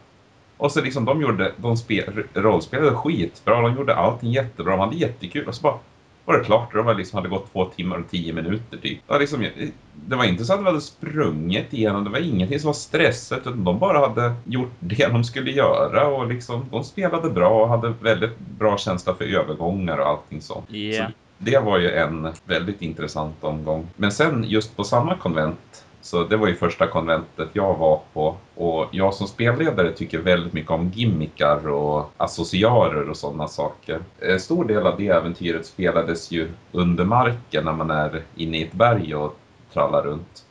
Och 0.57 0.71
så 0.71 0.81
liksom 0.81 1.05
de 1.05 1.21
gjorde, 1.21 1.51
de 1.57 1.77
spel, 1.77 2.23
rollspelade 2.33 2.95
skitbra, 2.95 3.61
de 3.61 3.75
gjorde 3.75 3.95
allting 3.95 4.31
jättebra, 4.31 4.71
de 4.71 4.79
hade 4.79 4.95
jättekul 4.95 5.47
och 5.47 5.55
så 5.55 5.61
bara 5.61 5.79
var 6.25 6.37
det 6.37 6.43
klart. 6.43 6.73
Det 6.73 6.81
var 6.81 6.95
liksom, 6.95 7.17
hade 7.17 7.29
gått 7.29 7.51
två 7.51 7.65
timmar 7.65 7.97
och 7.97 8.09
tio 8.11 8.33
minuter 8.33 8.77
typ. 8.77 8.99
Det 9.07 9.13
var, 9.13 9.19
liksom, 9.19 9.47
det 9.93 10.15
var 10.15 10.25
inte 10.25 10.45
så 10.45 10.53
att 10.53 10.59
de 10.59 10.65
hade 10.65 10.81
sprungit 10.81 11.73
igenom, 11.73 12.03
det 12.03 12.09
var 12.09 12.19
ingenting 12.19 12.59
som 12.59 12.67
var 12.67 12.73
stressat 12.73 13.39
utan 13.39 13.63
de 13.63 13.79
bara 13.79 14.07
hade 14.07 14.33
gjort 14.45 14.71
det 14.79 15.07
de 15.07 15.23
skulle 15.23 15.51
göra 15.51 16.07
och 16.07 16.27
liksom, 16.27 16.65
de 16.71 16.83
spelade 16.83 17.29
bra 17.29 17.61
och 17.61 17.69
hade 17.69 17.93
väldigt 18.01 18.39
bra 18.39 18.77
känsla 18.77 19.15
för 19.15 19.25
övergångar 19.25 19.97
och 19.97 20.07
allting 20.07 20.41
sånt. 20.41 20.65
Yeah. 20.71 21.07
Så 21.07 21.13
det 21.37 21.59
var 21.59 21.77
ju 21.77 21.91
en 21.91 22.33
väldigt 22.45 22.81
intressant 22.81 23.43
omgång. 23.43 23.87
Men 23.95 24.11
sen 24.11 24.43
just 24.47 24.75
på 24.75 24.83
samma 24.83 25.17
konvent 25.17 25.82
så 26.03 26.23
det 26.23 26.37
var 26.37 26.47
ju 26.47 26.55
första 26.55 26.87
konventet 26.87 27.49
jag 27.53 27.77
var 27.77 28.01
på 28.13 28.35
och 28.55 28.87
jag 28.91 29.13
som 29.13 29.27
spelledare 29.27 29.91
tycker 29.91 30.19
väldigt 30.19 30.53
mycket 30.53 30.71
om 30.71 30.89
gimmickar 30.89 31.67
och 31.67 32.11
associarer 32.17 33.09
och 33.09 33.17
sådana 33.17 33.47
saker. 33.47 33.99
En 34.19 34.39
stor 34.39 34.65
del 34.65 34.87
av 34.87 34.97
det 34.97 35.07
äventyret 35.07 35.65
spelades 35.65 36.31
ju 36.31 36.51
under 36.71 37.05
marken 37.05 37.65
när 37.65 37.73
man 37.73 37.91
är 37.91 38.23
inne 38.35 38.57
i 38.57 38.63
ett 38.63 38.73
berg 38.73 39.15
och 39.15 39.37
trallar 39.73 40.01
runt. 40.03 40.45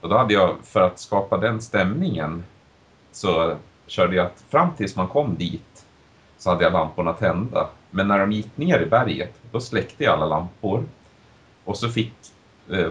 Och 0.00 0.08
då 0.08 0.16
hade 0.16 0.34
jag, 0.34 0.56
för 0.62 0.80
att 0.80 0.98
skapa 0.98 1.36
den 1.36 1.60
stämningen, 1.60 2.44
så 3.12 3.56
körde 3.86 4.16
jag 4.16 4.26
att 4.26 4.44
fram 4.48 4.68
tills 4.76 4.96
man 4.96 5.08
kom 5.08 5.34
dit 5.34 5.84
så 6.38 6.50
hade 6.50 6.64
jag 6.64 6.72
lamporna 6.72 7.12
tända. 7.12 7.68
Men 7.90 8.08
när 8.08 8.18
de 8.18 8.32
gick 8.32 8.56
ner 8.56 8.80
i 8.80 8.86
berget, 8.86 9.34
då 9.52 9.60
släckte 9.60 10.04
jag 10.04 10.14
alla 10.14 10.26
lampor. 10.26 10.84
Och 11.64 11.76
så 11.76 11.88
fick 11.88 12.12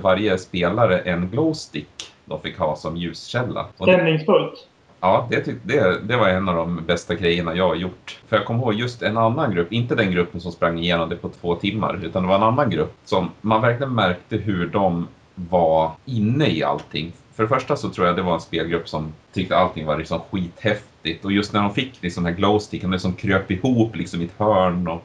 varje 0.01 0.37
spelare 0.37 0.99
en 0.99 1.29
glowstick 1.29 2.13
de 2.25 2.41
fick 2.41 2.57
ha 2.57 2.75
som 2.75 2.97
ljuskälla. 2.97 3.65
Stämningsfullt. 3.75 4.67
Ja, 5.01 5.27
det, 5.29 5.45
det, 5.63 6.07
det 6.07 6.17
var 6.17 6.29
en 6.29 6.49
av 6.49 6.55
de 6.55 6.85
bästa 6.85 7.15
grejerna 7.15 7.55
jag 7.55 7.67
har 7.67 7.75
gjort. 7.75 8.19
För 8.27 8.37
jag 8.37 8.45
kommer 8.45 8.61
ihåg 8.61 8.73
just 8.73 9.01
en 9.01 9.17
annan 9.17 9.51
grupp, 9.51 9.73
inte 9.73 9.95
den 9.95 10.11
gruppen 10.11 10.41
som 10.41 10.51
sprang 10.51 10.79
igenom 10.79 11.09
det 11.09 11.15
på 11.15 11.29
två 11.29 11.55
timmar, 11.55 11.99
utan 12.03 12.23
det 12.23 12.29
var 12.29 12.35
en 12.35 12.43
annan 12.43 12.69
grupp 12.69 12.93
som 13.05 13.29
man 13.41 13.61
verkligen 13.61 13.95
märkte 13.95 14.37
hur 14.37 14.67
de 14.67 15.07
var 15.35 15.91
inne 16.05 16.47
i 16.47 16.63
allting. 16.63 17.11
För 17.35 17.43
det 17.43 17.49
första 17.49 17.75
så 17.75 17.89
tror 17.89 18.07
jag 18.07 18.15
det 18.15 18.21
var 18.21 18.33
en 18.33 18.41
spelgrupp 18.41 18.89
som 18.89 19.13
tyckte 19.33 19.57
allting 19.57 19.85
var 19.85 19.97
liksom 19.97 20.19
skithäftigt 20.31 21.25
och 21.25 21.31
just 21.31 21.53
när 21.53 21.61
de 21.61 21.73
fick 21.73 22.03
liksom 22.03 22.23
den 22.23 22.33
här 22.33 22.39
glowsticken, 22.39 22.91
det 22.91 22.99
som 22.99 23.13
kröp 23.13 23.51
ihop 23.51 23.95
liksom 23.95 24.21
i 24.21 24.25
ett 24.25 24.37
hörn 24.37 24.87
och 24.87 25.03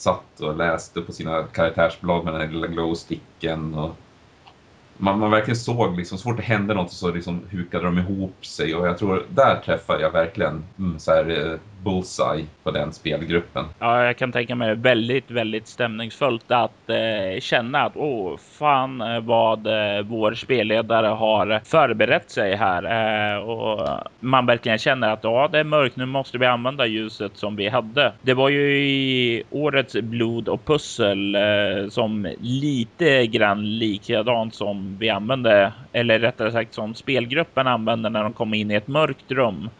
satt 0.00 0.40
och 0.40 0.56
läste 0.56 1.00
på 1.00 1.12
sina 1.12 1.42
karaktärsblad 1.42 2.24
med 2.24 2.34
den 2.34 2.40
här 2.40 2.48
lilla 2.48 2.66
glowsticken. 2.66 3.74
Och 3.74 3.96
man, 4.96 5.18
man 5.18 5.30
verkligen 5.30 5.56
såg 5.56 5.96
liksom, 5.96 6.18
så 6.18 6.22
fort 6.22 6.36
det 6.36 6.42
hände 6.42 6.74
något 6.74 6.92
så 6.92 7.10
liksom 7.10 7.40
hukade 7.50 7.84
de 7.84 7.98
ihop 7.98 8.46
sig 8.46 8.74
och 8.74 8.86
jag 8.86 8.98
tror 8.98 9.26
där 9.28 9.60
träffade 9.64 10.02
jag 10.02 10.10
verkligen 10.10 10.64
mm, 10.78 10.98
så 10.98 11.10
här, 11.10 11.52
eh, 11.52 11.58
bullseye 11.84 12.46
på 12.62 12.70
den 12.70 12.92
spelgruppen. 12.92 13.64
Ja, 13.78 14.04
jag 14.04 14.16
kan 14.16 14.32
tänka 14.32 14.54
mig 14.54 14.74
väldigt, 14.74 15.30
väldigt 15.30 15.66
stämningsfullt 15.66 16.50
att 16.50 16.90
eh, 16.90 17.40
känna 17.40 17.82
att 17.82 17.96
åh, 17.96 18.36
fan 18.58 19.00
eh, 19.00 19.20
vad 19.20 19.66
eh, 19.66 20.02
vår 20.02 20.34
spelledare 20.34 21.06
har 21.06 21.60
förberett 21.64 22.30
sig 22.30 22.56
här 22.56 22.82
eh, 23.34 23.38
och 23.38 23.88
man 24.20 24.46
verkligen 24.46 24.78
känner 24.78 25.08
att 25.08 25.24
ja, 25.24 25.48
det 25.52 25.58
är 25.58 25.64
mörkt. 25.64 25.96
Nu 25.96 26.06
måste 26.06 26.38
vi 26.38 26.46
använda 26.46 26.86
ljuset 26.86 27.36
som 27.36 27.56
vi 27.56 27.68
hade. 27.68 28.12
Det 28.22 28.34
var 28.34 28.48
ju 28.48 28.78
i 28.78 29.42
årets 29.50 29.96
blod 29.96 30.48
och 30.48 30.64
pussel 30.64 31.34
eh, 31.34 31.88
som 31.88 32.28
lite 32.40 33.26
grann 33.26 33.78
likadant 33.78 34.54
som 34.54 34.96
vi 34.98 35.10
använde, 35.10 35.72
eller 35.92 36.18
rättare 36.18 36.52
sagt 36.52 36.74
som 36.74 36.94
spelgruppen 36.94 37.66
använde 37.66 38.08
när 38.08 38.22
de 38.22 38.32
kom 38.32 38.54
in 38.54 38.70
i 38.70 38.74
ett 38.74 38.88
mörkt 38.88 39.30
rum 39.32 39.70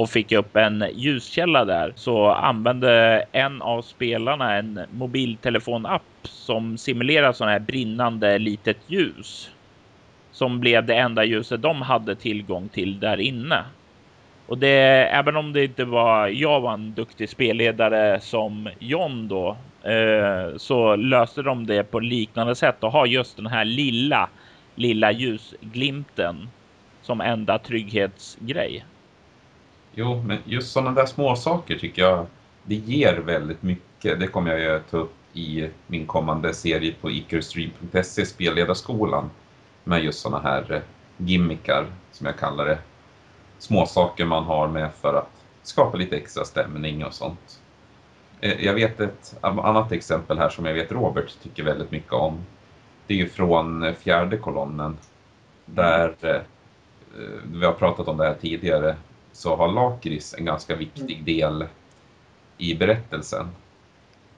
och 0.00 0.10
fick 0.10 0.32
upp 0.32 0.56
en 0.56 0.84
ljuskälla 0.94 1.64
där 1.64 1.92
så 1.96 2.30
använde 2.30 3.24
en 3.32 3.62
av 3.62 3.82
spelarna 3.82 4.56
en 4.56 4.80
mobiltelefonapp 4.90 6.02
som 6.22 6.78
simulerar 6.78 7.32
sådana 7.32 7.52
här 7.52 7.60
brinnande 7.60 8.38
litet 8.38 8.76
ljus 8.86 9.50
som 10.32 10.60
blev 10.60 10.86
det 10.86 10.94
enda 10.94 11.24
ljuset 11.24 11.62
de 11.62 11.82
hade 11.82 12.16
tillgång 12.16 12.68
till 12.68 13.00
där 13.00 13.20
inne. 13.20 13.64
Och 14.46 14.58
det, 14.58 15.08
även 15.12 15.36
om 15.36 15.52
det 15.52 15.64
inte 15.64 15.84
var 15.84 16.28
jag 16.28 16.60
var 16.60 16.74
en 16.74 16.94
duktig 16.94 17.28
spelledare 17.28 18.20
som 18.20 18.68
John 18.78 19.28
då, 19.28 19.56
eh, 19.90 20.56
så 20.56 20.96
löste 20.96 21.42
de 21.42 21.66
det 21.66 21.84
på 21.84 22.00
liknande 22.00 22.54
sätt 22.54 22.84
och 22.84 22.92
har 22.92 23.06
just 23.06 23.36
den 23.36 23.46
här 23.46 23.64
lilla, 23.64 24.28
lilla 24.74 25.12
ljusglimten 25.12 26.48
som 27.02 27.20
enda 27.20 27.58
trygghetsgrej. 27.58 28.84
Jo, 29.94 30.22
men 30.26 30.38
just 30.44 30.72
sådana 30.72 30.90
där 30.90 31.06
små 31.06 31.36
saker 31.36 31.78
tycker 31.78 32.02
jag 32.02 32.26
det 32.62 32.74
ger 32.74 33.16
väldigt 33.16 33.62
mycket. 33.62 34.20
Det 34.20 34.26
kommer 34.26 34.56
jag 34.56 34.76
att 34.76 34.90
ta 34.90 34.96
upp 34.96 35.14
i 35.32 35.68
min 35.86 36.06
kommande 36.06 36.54
serie 36.54 36.94
på 37.00 37.10
icarustream.se, 37.10 38.26
spelledarskolan, 38.26 39.30
med 39.84 40.04
just 40.04 40.20
sådana 40.20 40.42
här 40.42 40.72
eh, 40.72 40.80
gimmickar, 41.16 41.86
som 42.12 42.26
jag 42.26 42.38
kallar 42.38 42.64
det. 42.64 42.78
Små 43.58 43.86
saker 43.86 44.24
man 44.24 44.44
har 44.44 44.68
med 44.68 44.90
för 45.00 45.14
att 45.14 45.30
skapa 45.62 45.96
lite 45.96 46.16
extra 46.16 46.44
stämning 46.44 47.04
och 47.04 47.14
sånt. 47.14 47.60
Eh, 48.40 48.64
jag 48.64 48.74
vet 48.74 49.00
ett 49.00 49.36
annat 49.40 49.92
exempel 49.92 50.38
här 50.38 50.48
som 50.48 50.66
jag 50.66 50.74
vet 50.74 50.92
Robert 50.92 51.42
tycker 51.42 51.62
väldigt 51.62 51.90
mycket 51.90 52.12
om. 52.12 52.38
Det 53.06 53.14
är 53.14 53.18
ju 53.18 53.28
från 53.28 53.82
eh, 53.82 53.94
fjärde 53.94 54.36
kolonnen. 54.36 54.96
Där, 55.64 56.42
vi 57.52 57.66
har 57.66 57.72
pratat 57.72 58.08
om 58.08 58.16
det 58.16 58.24
här 58.24 58.34
tidigare, 58.34 58.96
så 59.32 59.56
har 59.56 59.68
lakrits 59.68 60.34
en 60.34 60.44
ganska 60.44 60.76
viktig 60.76 61.14
mm. 61.14 61.24
del 61.24 61.66
i 62.58 62.74
berättelsen. 62.74 63.46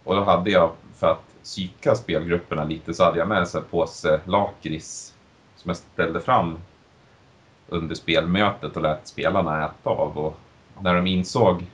Och 0.04 0.14
då 0.14 0.22
hade 0.22 0.50
jag, 0.50 0.70
för 0.94 1.10
att 1.10 1.24
psyka 1.42 1.94
spelgrupperna 1.94 2.64
lite, 2.64 2.94
så 2.94 3.04
hade 3.04 3.18
jag 3.18 3.28
med 3.28 3.38
en 3.38 3.62
påse 3.70 4.20
lakrits 4.24 5.14
som 5.56 5.68
jag 5.68 5.76
ställde 5.76 6.20
fram 6.20 6.58
under 7.68 7.94
spelmötet 7.94 8.76
och 8.76 8.82
lät 8.82 9.08
spelarna 9.08 9.64
äta 9.64 9.90
av. 9.90 10.18
Och 10.18 10.36
när 10.80 10.94
de 10.94 11.06
insåg 11.06 11.64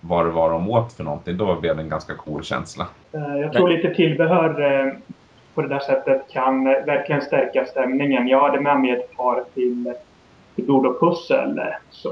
vad 0.00 0.26
det 0.26 0.30
var 0.30 0.50
de 0.50 0.70
åt 0.70 0.92
för 0.92 1.04
någonting, 1.04 1.36
då 1.36 1.60
blev 1.60 1.76
det 1.76 1.82
en 1.82 1.88
ganska 1.88 2.14
cool 2.14 2.44
känsla. 2.44 2.86
Eh, 3.12 3.36
jag 3.40 3.52
tror 3.52 3.68
lite 3.68 3.94
tillbehör 3.94 4.60
eh, 4.60 4.92
på 5.54 5.62
det 5.62 5.68
där 5.68 5.78
sättet 5.78 6.22
kan 6.28 6.64
verkligen 6.64 7.22
stärka 7.22 7.64
stämningen. 7.64 8.28
Jag 8.28 8.40
hade 8.40 8.60
med 8.60 8.80
mig 8.80 8.90
ett 8.90 9.16
par 9.16 9.44
till 9.54 9.94
ord 10.68 10.86
och 10.86 11.00
pussel. 11.00 11.60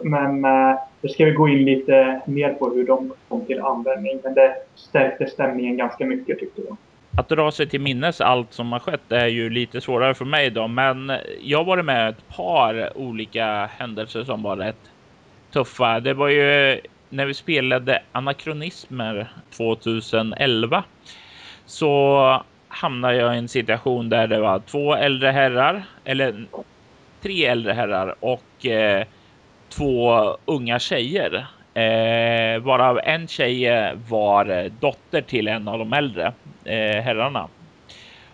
Men 0.02 0.44
eh, 0.44 0.78
då 1.00 1.08
ska 1.08 1.24
vi 1.24 1.30
gå 1.30 1.48
in 1.48 1.64
lite 1.64 2.20
mer 2.26 2.52
på 2.52 2.70
hur 2.70 2.86
de 2.86 3.12
kom 3.28 3.44
till 3.44 3.60
användning. 3.60 4.20
Men 4.24 4.34
det 4.34 4.54
stärkte 4.74 5.26
stämningen 5.26 5.76
ganska 5.76 6.06
mycket 6.06 6.38
tyckte 6.38 6.62
jag. 6.68 6.76
Att 7.18 7.28
dra 7.28 7.50
sig 7.50 7.68
till 7.68 7.80
minnes 7.80 8.20
allt 8.20 8.52
som 8.52 8.72
har 8.72 8.78
skett 8.78 9.12
är 9.12 9.26
ju 9.26 9.50
lite 9.50 9.80
svårare 9.80 10.14
för 10.14 10.24
mig 10.24 10.50
då, 10.50 10.68
men 10.68 11.12
jag 11.42 11.64
var 11.64 11.82
med 11.82 12.08
ett 12.08 12.28
par 12.36 12.98
olika 12.98 13.70
händelser 13.78 14.24
som 14.24 14.42
var 14.42 14.56
rätt 14.56 14.90
tuffa. 15.52 16.00
Det 16.00 16.14
var 16.14 16.28
ju 16.28 16.80
när 17.08 17.26
vi 17.26 17.34
spelade 17.34 18.02
Anakronismer 18.12 19.30
2011 19.56 20.84
så 21.66 22.42
hamnade 22.68 23.16
jag 23.16 23.34
i 23.34 23.38
en 23.38 23.48
situation 23.48 24.08
där 24.08 24.26
det 24.26 24.40
var 24.40 24.58
två 24.58 24.94
äldre 24.94 25.28
herrar, 25.28 25.82
eller 26.04 26.46
tre 27.22 27.46
äldre 27.46 27.72
herrar 27.72 28.14
och 28.20 28.66
eh, 28.66 29.04
två 29.68 30.36
unga 30.44 30.78
tjejer. 30.78 31.46
Eh, 31.74 32.60
varav 32.60 33.00
en 33.04 33.28
tjej 33.28 33.66
eh, 33.66 33.92
var 34.08 34.50
eh, 34.50 34.72
dotter 34.80 35.20
till 35.20 35.48
en 35.48 35.68
av 35.68 35.78
de 35.78 35.92
äldre 35.92 36.32
eh, 36.64 37.02
herrarna. 37.02 37.48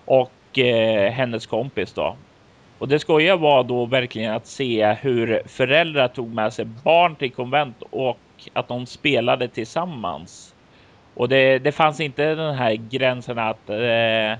Och 0.04 0.58
eh, 0.58 1.12
hennes 1.12 1.46
kompis 1.46 1.92
då. 1.92 2.16
Och 2.78 2.88
det 2.88 2.98
skojiga 2.98 3.36
var 3.36 3.64
då 3.64 3.86
verkligen 3.86 4.32
att 4.32 4.46
se 4.46 4.92
hur 5.00 5.42
föräldrar 5.46 6.08
tog 6.08 6.34
med 6.34 6.52
sig 6.52 6.64
barn 6.64 7.16
till 7.16 7.30
konvent 7.30 7.82
och 7.90 8.18
att 8.52 8.68
de 8.68 8.86
spelade 8.86 9.48
tillsammans. 9.48 10.54
Och 11.14 11.28
det, 11.28 11.58
det 11.58 11.72
fanns 11.72 12.00
inte 12.00 12.34
den 12.34 12.54
här 12.54 12.74
gränsen 12.74 13.38
att 13.38 13.70
eh, 13.70 14.38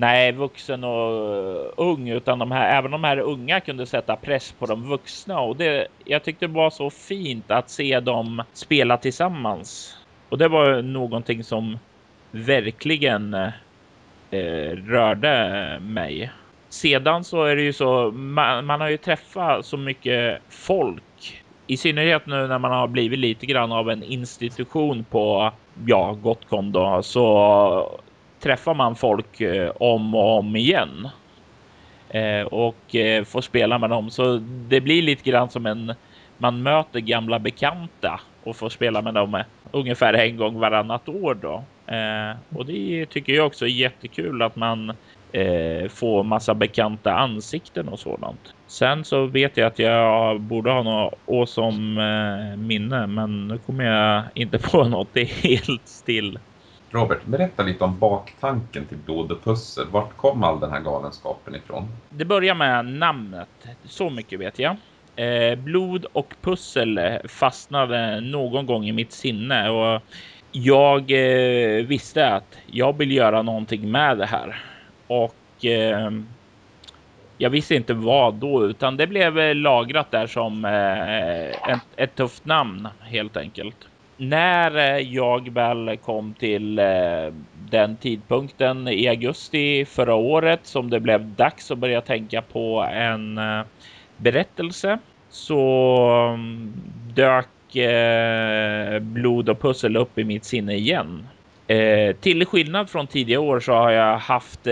nej, 0.00 0.32
vuxen 0.32 0.84
och 0.84 1.34
eh, 1.36 1.72
ung, 1.76 2.08
utan 2.08 2.38
de 2.38 2.50
här, 2.50 2.78
även 2.78 2.90
de 2.90 3.04
här 3.04 3.18
unga 3.18 3.60
kunde 3.60 3.86
sätta 3.86 4.16
press 4.16 4.52
på 4.52 4.66
de 4.66 4.88
vuxna 4.88 5.40
och 5.40 5.56
det, 5.56 5.86
jag 6.04 6.24
tyckte 6.24 6.46
det 6.46 6.52
var 6.52 6.70
så 6.70 6.90
fint 6.90 7.50
att 7.50 7.70
se 7.70 8.00
dem 8.00 8.42
spela 8.52 8.96
tillsammans. 8.96 9.96
Och 10.28 10.38
det 10.38 10.48
var 10.48 10.82
någonting 10.82 11.44
som 11.44 11.78
verkligen 12.30 13.34
eh, 13.34 13.50
eh 14.30 14.76
rörde 14.76 15.78
mig. 15.80 16.30
Sedan 16.68 17.24
så 17.24 17.44
är 17.44 17.56
det 17.56 17.62
ju 17.62 17.72
så, 17.72 18.10
man, 18.10 18.66
man 18.66 18.80
har 18.80 18.88
ju 18.88 18.96
träffat 18.96 19.66
så 19.66 19.76
mycket 19.76 20.38
folk 20.48 21.42
i 21.66 21.76
synnerhet 21.76 22.26
nu 22.26 22.46
när 22.46 22.58
man 22.58 22.72
har 22.72 22.88
blivit 22.88 23.18
lite 23.18 23.46
grann 23.46 23.72
av 23.72 23.90
en 23.90 24.02
institution 24.02 25.04
på 25.04 25.52
ja, 25.86 26.12
Gotcon 26.12 26.72
då, 26.72 27.02
så 27.02 28.00
träffar 28.40 28.74
man 28.74 28.96
folk 28.96 29.40
eh, 29.40 29.70
om 29.80 30.14
och 30.14 30.38
om 30.38 30.56
igen. 30.56 31.08
Eh, 32.08 32.42
och 32.42 32.94
eh, 32.94 33.24
får 33.24 33.40
spela 33.40 33.78
med 33.78 33.90
dem. 33.90 34.10
Så 34.10 34.36
det 34.68 34.80
blir 34.80 35.02
lite 35.02 35.30
grann 35.30 35.50
som 35.50 35.66
en 35.66 35.94
man 36.38 36.62
möter 36.62 37.00
gamla 37.00 37.38
bekanta 37.38 38.20
och 38.44 38.56
får 38.56 38.68
spela 38.68 39.02
med 39.02 39.14
dem 39.14 39.42
ungefär 39.72 40.14
en 40.14 40.36
gång 40.36 40.58
varannat 40.58 41.08
år 41.08 41.34
då. 41.34 41.64
och 42.56 42.66
det 42.66 43.06
tycker 43.06 43.32
jag 43.32 43.46
också 43.46 43.64
är 43.64 43.70
jättekul 43.70 44.42
att 44.42 44.56
man 44.56 44.92
får 45.88 46.22
massa 46.22 46.54
bekanta 46.54 47.12
ansikten 47.12 47.88
och 47.88 47.98
sådant. 47.98 48.54
Sen 48.66 49.04
så 49.04 49.26
vet 49.26 49.56
jag 49.56 49.66
att 49.66 49.78
jag 49.78 50.40
borde 50.40 50.70
ha 50.70 50.82
något 50.82 51.14
awesome 51.26 52.56
minne, 52.56 53.06
men 53.06 53.48
nu 53.48 53.58
kommer 53.58 53.84
jag 53.84 54.22
inte 54.34 54.58
på 54.70 54.84
något. 54.84 55.08
Det 55.12 55.20
är 55.20 55.48
helt 55.48 55.88
still. 55.88 56.38
Robert, 56.92 57.24
berätta 57.24 57.62
lite 57.62 57.84
om 57.84 57.98
baktanken 57.98 58.86
till 58.86 58.96
Blod 58.96 59.32
och 59.32 59.44
pussel. 59.44 59.86
Vart 59.90 60.16
kom 60.16 60.44
all 60.44 60.60
den 60.60 60.70
här 60.70 60.80
galenskapen 60.80 61.54
ifrån? 61.54 61.88
Det 62.10 62.24
börjar 62.24 62.54
med 62.54 62.84
namnet. 62.84 63.48
Så 63.84 64.10
mycket 64.10 64.40
vet 64.40 64.58
jag. 64.58 64.76
Eh, 65.16 65.58
Blod 65.58 66.06
och 66.12 66.34
pussel 66.40 66.98
eh, 66.98 67.14
fastnade 67.28 68.20
någon 68.20 68.66
gång 68.66 68.84
i 68.84 68.92
mitt 68.92 69.12
sinne 69.12 69.70
och 69.70 70.02
jag 70.52 71.10
eh, 71.10 71.86
visste 71.86 72.28
att 72.28 72.58
jag 72.66 72.98
vill 72.98 73.12
göra 73.12 73.42
någonting 73.42 73.90
med 73.90 74.18
det 74.18 74.26
här. 74.26 74.62
Och 75.06 75.34
jag 77.38 77.50
visste 77.50 77.74
inte 77.74 77.94
vad 77.94 78.34
då, 78.34 78.66
utan 78.66 78.96
det 78.96 79.06
blev 79.06 79.54
lagrat 79.54 80.10
där 80.10 80.26
som 80.26 80.64
ett, 80.64 81.82
ett 81.96 82.14
tufft 82.14 82.44
namn 82.44 82.88
helt 83.00 83.36
enkelt 83.36 83.76
när 84.20 84.76
eh, 84.76 85.14
jag 85.14 85.50
väl 85.50 85.96
kom 85.96 86.34
till 86.34 86.78
eh, 86.78 86.86
den 87.70 87.96
tidpunkten 87.96 88.88
i 88.88 89.08
augusti 89.08 89.84
förra 89.84 90.14
året 90.14 90.60
som 90.62 90.90
det 90.90 91.00
blev 91.00 91.34
dags 91.34 91.70
att 91.70 91.78
börja 91.78 92.00
tänka 92.00 92.42
på 92.42 92.88
en 92.92 93.38
eh, 93.38 93.62
berättelse 94.16 94.98
så 95.30 95.60
mm, 96.34 96.72
dök 97.14 97.46
blod 99.00 99.48
och 99.48 99.60
pussel 99.60 99.96
upp 99.96 100.18
i 100.18 100.24
mitt 100.24 100.44
sinne 100.44 100.74
igen. 100.74 101.28
till 102.20 102.46
skillnad 102.46 102.90
från 102.90 103.06
tidigare 103.06 103.40
år 103.40 103.60
så 103.60 103.72
har 103.72 103.90
jag 103.90 104.18
haft 104.18 104.66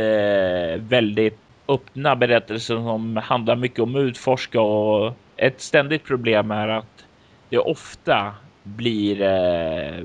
väldigt 0.76 1.38
öppna 1.68 2.16
berättelser 2.16 2.74
som 2.76 3.16
handlar 3.16 3.56
mycket 3.56 3.78
om 3.78 3.96
utforska 3.96 4.60
och 4.60 5.12
ett 5.36 5.60
ständigt 5.60 6.04
problem 6.04 6.50
är 6.50 6.68
att 6.68 7.04
det 7.48 7.58
ofta 7.58 8.34
blir 8.76 9.22
eh, 9.22 10.04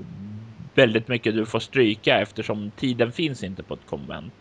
väldigt 0.74 1.08
mycket 1.08 1.36
du 1.36 1.46
får 1.46 1.60
stryka 1.60 2.20
eftersom 2.20 2.72
tiden 2.76 3.12
finns 3.12 3.44
inte 3.44 3.64
på 3.64 3.74
ett 3.74 3.86
konvent. 3.90 4.34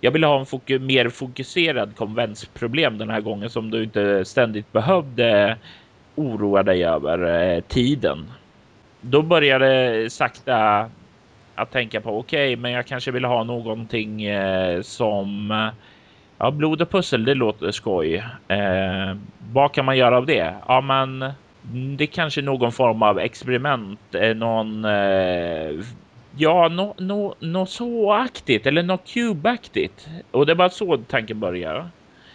Jag 0.00 0.10
vill 0.10 0.24
ha 0.24 0.40
en 0.40 0.46
fok 0.46 0.70
mer 0.80 1.08
fokuserad 1.08 1.96
konventsproblem 1.96 2.98
den 2.98 3.10
här 3.10 3.20
gången 3.20 3.50
som 3.50 3.70
du 3.70 3.82
inte 3.82 4.24
ständigt 4.24 4.72
behövde 4.72 5.56
oroa 6.14 6.62
dig 6.62 6.84
över 6.84 7.52
eh, 7.54 7.60
tiden. 7.60 8.30
Då 9.00 9.22
började 9.22 10.10
sakta 10.10 10.90
att 11.54 11.70
tänka 11.72 12.00
på 12.00 12.18
okej, 12.18 12.52
okay, 12.52 12.56
men 12.56 12.72
jag 12.72 12.86
kanske 12.86 13.10
vill 13.10 13.24
ha 13.24 13.44
någonting 13.44 14.24
eh, 14.24 14.82
som 14.82 15.50
ja, 16.38 16.50
blod 16.50 16.82
och 16.82 16.90
pussel. 16.90 17.24
Det 17.24 17.34
låter 17.34 17.70
skoj. 17.70 18.14
Eh, 18.48 19.16
vad 19.52 19.72
kan 19.72 19.84
man 19.84 19.96
göra 19.96 20.16
av 20.16 20.26
det? 20.26 20.54
Ja, 20.68 20.80
men 20.80 21.32
det 21.72 22.06
kanske 22.06 22.42
någon 22.42 22.72
form 22.72 23.02
av 23.02 23.18
experiment, 23.18 24.14
eh, 24.14 24.36
någon 24.36 24.84
eh, 24.84 25.70
ja, 26.36 26.68
något 26.68 26.98
no, 26.98 27.34
no, 27.40 27.66
så 27.66 28.12
aktigt 28.12 28.66
eller 28.66 28.82
något 28.82 29.04
cube-aktigt. 29.04 30.08
Och 30.30 30.46
det 30.46 30.54
var 30.54 30.68
så 30.68 30.96
tanken 30.96 31.40
började. 31.40 31.88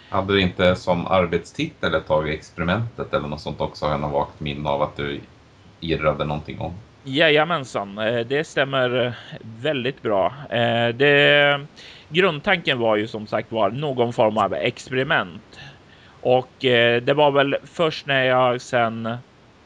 Hade 0.09 0.33
du 0.33 0.41
inte 0.41 0.75
som 0.75 1.07
arbetstitel 1.07 1.95
ett 1.95 2.07
tag 2.07 2.29
experimentet 2.29 3.13
eller 3.13 3.27
något 3.27 3.41
sånt 3.41 3.61
också? 3.61 3.85
Har 3.85 3.91
jag 3.91 4.01
något 4.01 4.13
vagt 4.13 4.39
minne 4.39 4.69
av 4.69 4.81
att 4.81 4.97
du 4.97 5.19
irrade 5.81 6.25
någonting 6.25 6.59
om. 6.59 6.73
Jajamensan, 7.03 7.97
eh, 7.97 8.19
det 8.19 8.43
stämmer 8.43 9.05
eh, 9.05 9.13
väldigt 9.41 10.01
bra. 10.01 10.33
Det, 10.95 11.65
grundtanken 12.09 12.79
var 12.79 12.95
ju 12.95 13.07
som 13.07 13.27
sagt 13.27 13.51
var 13.51 13.69
någon 13.69 14.13
form 14.13 14.37
av 14.37 14.53
experiment. 14.53 15.59
Och 16.21 16.65
eh, 16.65 17.01
det 17.01 17.13
var 17.13 17.31
väl 17.31 17.55
först 17.63 18.05
när 18.05 18.23
jag 18.23 18.61
sen 18.61 19.17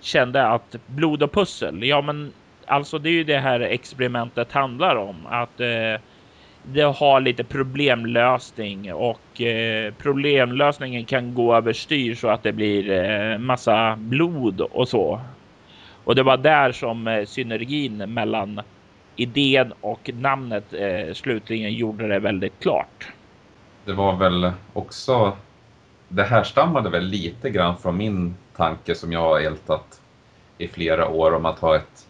kände 0.01 0.47
att 0.47 0.75
blod 0.87 1.23
och 1.23 1.31
pussel, 1.31 1.83
ja 1.83 2.01
men 2.01 2.33
alltså 2.65 2.97
det 2.99 3.09
är 3.09 3.13
ju 3.13 3.23
det 3.23 3.39
här 3.39 3.59
experimentet 3.59 4.51
handlar 4.51 4.95
om. 4.95 5.15
Att 5.25 5.59
eh, 5.59 6.01
det 6.63 6.81
har 6.81 7.21
lite 7.21 7.43
problemlösning 7.43 8.93
och 8.93 9.41
eh, 9.41 9.93
problemlösningen 9.93 11.05
kan 11.05 11.33
gå 11.33 11.55
överstyr 11.55 12.15
så 12.15 12.27
att 12.27 12.43
det 12.43 12.51
blir 12.51 12.91
eh, 12.91 13.37
massa 13.37 13.95
blod 13.95 14.61
och 14.61 14.87
så. 14.87 15.21
Och 16.03 16.15
det 16.15 16.23
var 16.23 16.37
där 16.37 16.71
som 16.71 17.07
eh, 17.07 17.25
synergin 17.25 17.97
mellan 17.97 18.61
idén 19.15 19.73
och 19.81 20.09
namnet 20.13 20.73
eh, 20.73 21.13
slutligen 21.13 21.73
gjorde 21.73 22.07
det 22.07 22.19
väldigt 22.19 22.59
klart. 22.59 23.07
Det 23.85 23.93
var 23.93 24.15
väl 24.15 24.51
också, 24.73 25.37
det 26.07 26.23
härstammade 26.23 26.89
väl 26.89 27.05
lite 27.05 27.49
grann 27.49 27.77
från 27.77 27.97
min 27.97 28.35
tanke 28.55 28.95
som 28.95 29.11
jag 29.11 29.19
har 29.19 29.39
ältat 29.39 30.01
i 30.57 30.67
flera 30.67 31.07
år 31.07 31.33
om 31.33 31.45
att 31.45 31.59
ha 31.59 31.75
ett 31.75 32.07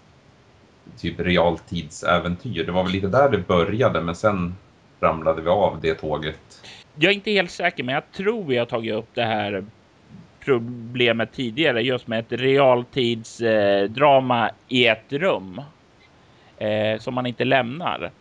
typ 0.98 1.20
realtidsäventyr. 1.20 2.66
Det 2.66 2.72
var 2.72 2.84
väl 2.84 2.92
lite 2.92 3.08
där 3.08 3.30
det 3.30 3.48
började 3.48 4.02
men 4.02 4.16
sen 4.16 4.56
ramlade 5.00 5.42
vi 5.42 5.50
av 5.50 5.80
det 5.82 5.94
tåget. 5.94 6.62
Jag 6.96 7.12
är 7.12 7.16
inte 7.16 7.32
helt 7.32 7.52
säker 7.52 7.84
men 7.84 7.96
jag 7.96 8.12
tror 8.12 8.44
vi 8.44 8.58
har 8.58 8.66
tagit 8.66 8.94
upp 8.94 9.10
det 9.14 9.24
här 9.24 9.66
problemet 10.40 11.34
tidigare 11.34 11.82
just 11.82 12.08
med 12.08 12.20
ett 12.20 12.32
realtidsdrama 12.32 14.52
i 14.68 14.88
ett 14.88 15.14
rum 15.14 15.62
eh, 16.58 17.00
som 17.00 17.14
man 17.14 17.26
inte 17.26 17.46
lämnar. 17.46 18.12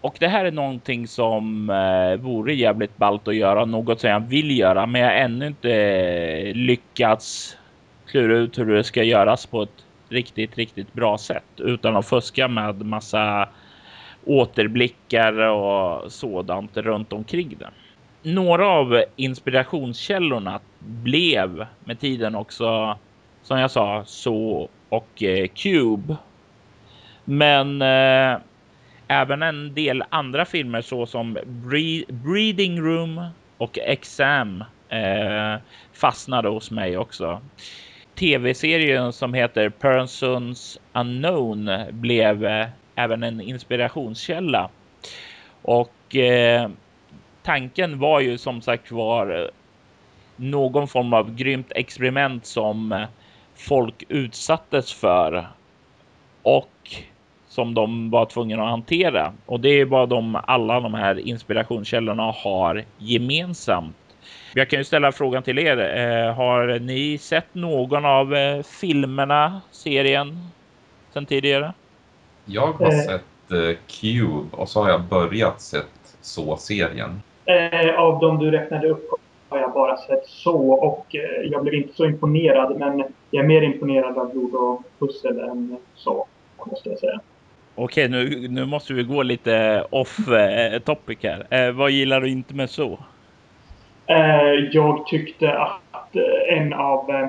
Och 0.00 0.16
det 0.20 0.28
här 0.28 0.44
är 0.44 0.50
någonting 0.50 1.08
som 1.08 1.70
eh, 1.70 2.20
vore 2.20 2.54
jävligt 2.54 2.96
ballt 2.96 3.28
att 3.28 3.36
göra, 3.36 3.64
något 3.64 4.00
som 4.00 4.10
jag 4.10 4.20
vill 4.20 4.58
göra, 4.58 4.86
men 4.86 5.00
jag 5.00 5.08
har 5.08 5.16
ännu 5.16 5.46
inte 5.46 5.72
eh, 5.72 6.54
lyckats 6.54 7.56
klura 8.06 8.36
ut 8.36 8.58
hur 8.58 8.66
det 8.66 8.84
ska 8.84 9.02
göras 9.02 9.46
på 9.46 9.62
ett 9.62 9.84
riktigt, 10.08 10.58
riktigt 10.58 10.92
bra 10.92 11.18
sätt 11.18 11.44
utan 11.56 11.96
att 11.96 12.06
fuska 12.06 12.48
med 12.48 12.86
massa 12.86 13.48
återblickar 14.24 15.32
och 15.32 16.12
sådant 16.12 16.76
runt 16.76 17.12
omkring 17.12 17.54
det. 17.58 17.70
Några 18.22 18.68
av 18.68 19.04
inspirationskällorna 19.16 20.60
blev 20.78 21.66
med 21.84 22.00
tiden 22.00 22.34
också, 22.34 22.98
som 23.42 23.58
jag 23.58 23.70
sa, 23.70 24.02
så 24.06 24.68
och 24.88 25.22
eh, 25.22 25.48
Cube. 25.48 26.16
Men 27.24 27.82
eh, 27.82 28.38
även 29.08 29.42
en 29.42 29.74
del 29.74 30.04
andra 30.08 30.44
filmer 30.44 30.80
såsom 30.80 31.38
Bre 31.44 32.04
Breeding 32.08 32.80
Room 32.80 33.28
och 33.58 33.78
Exam 33.78 34.64
eh, 34.88 35.56
fastnade 35.92 36.48
hos 36.48 36.70
mig 36.70 36.98
också 36.98 37.40
tv-serien 38.18 39.12
som 39.12 39.34
heter 39.34 39.68
Persons 39.68 40.78
Unknown 40.92 41.70
blev 41.90 42.44
eh, 42.44 42.66
även 42.94 43.22
en 43.22 43.40
inspirationskälla. 43.40 44.70
Och 45.62 46.16
eh, 46.16 46.70
tanken 47.42 47.98
var 47.98 48.20
ju 48.20 48.38
som 48.38 48.62
sagt 48.62 48.92
var 48.92 49.42
eh, 49.42 49.48
någon 50.36 50.88
form 50.88 51.12
av 51.12 51.34
grymt 51.34 51.72
experiment 51.74 52.46
som 52.46 52.92
eh, 52.92 53.06
folk 53.54 54.04
utsattes 54.08 54.92
för 54.92 55.48
och 56.42 56.94
som 57.58 57.74
de 57.74 58.10
var 58.10 58.26
tvungna 58.26 58.62
att 58.62 58.70
hantera. 58.70 59.32
Och 59.46 59.60
det 59.60 59.68
är 59.68 59.84
vad 59.84 60.08
de 60.08 60.38
alla 60.46 60.80
de 60.80 60.94
här 60.94 61.18
inspirationskällorna 61.18 62.22
har 62.22 62.84
gemensamt. 62.98 63.96
Jag 64.54 64.70
kan 64.70 64.78
ju 64.78 64.84
ställa 64.84 65.12
frågan 65.12 65.42
till 65.42 65.58
er. 65.58 65.78
Eh, 65.78 66.34
har 66.34 66.78
ni 66.78 67.18
sett 67.18 67.54
någon 67.54 68.04
av 68.04 68.34
eh, 68.34 68.62
filmerna, 68.62 69.60
serien 69.70 70.38
sedan 71.12 71.26
tidigare? 71.26 71.72
Jag 72.44 72.72
har 72.72 72.86
eh. 72.86 72.98
sett 72.98 73.52
eh, 73.52 73.76
Cube 73.86 74.56
och 74.56 74.68
så 74.68 74.82
har 74.82 74.90
jag 74.90 75.02
börjat 75.02 75.60
sett 75.60 76.16
så-serien. 76.20 77.22
Eh, 77.44 77.98
av 77.98 78.20
de 78.20 78.38
du 78.38 78.50
räknade 78.50 78.88
upp 78.88 79.10
har 79.48 79.58
jag 79.58 79.72
bara 79.72 79.96
sett 79.96 80.26
så 80.26 80.70
och 80.72 81.06
jag 81.50 81.62
blev 81.62 81.74
inte 81.74 81.94
så 81.94 82.04
imponerad 82.04 82.78
men 82.78 83.04
jag 83.30 83.44
är 83.44 83.48
mer 83.48 83.62
imponerad 83.62 84.18
av 84.18 84.32
blod 84.32 84.54
och 84.54 84.82
pussel 84.98 85.38
än 85.38 85.76
så 85.94 86.26
måste 86.66 86.88
jag 86.88 86.98
säga. 86.98 87.20
Okej, 87.80 88.08
nu, 88.08 88.48
nu 88.48 88.66
måste 88.66 88.94
vi 88.94 89.02
gå 89.02 89.22
lite 89.22 89.84
off 89.90 90.28
eh, 90.28 90.78
topic 90.78 91.18
här. 91.22 91.72
vad 91.72 91.90
gillar 91.90 92.20
du 92.20 92.28
inte 92.28 92.54
med 92.54 92.70
så? 92.70 92.98
Eh, 94.06 94.68
jag 94.72 95.06
tyckte 95.06 95.58
att 95.58 96.16
eh, 96.16 96.58
en 96.58 96.72
av 96.72 97.10
eh, 97.10 97.28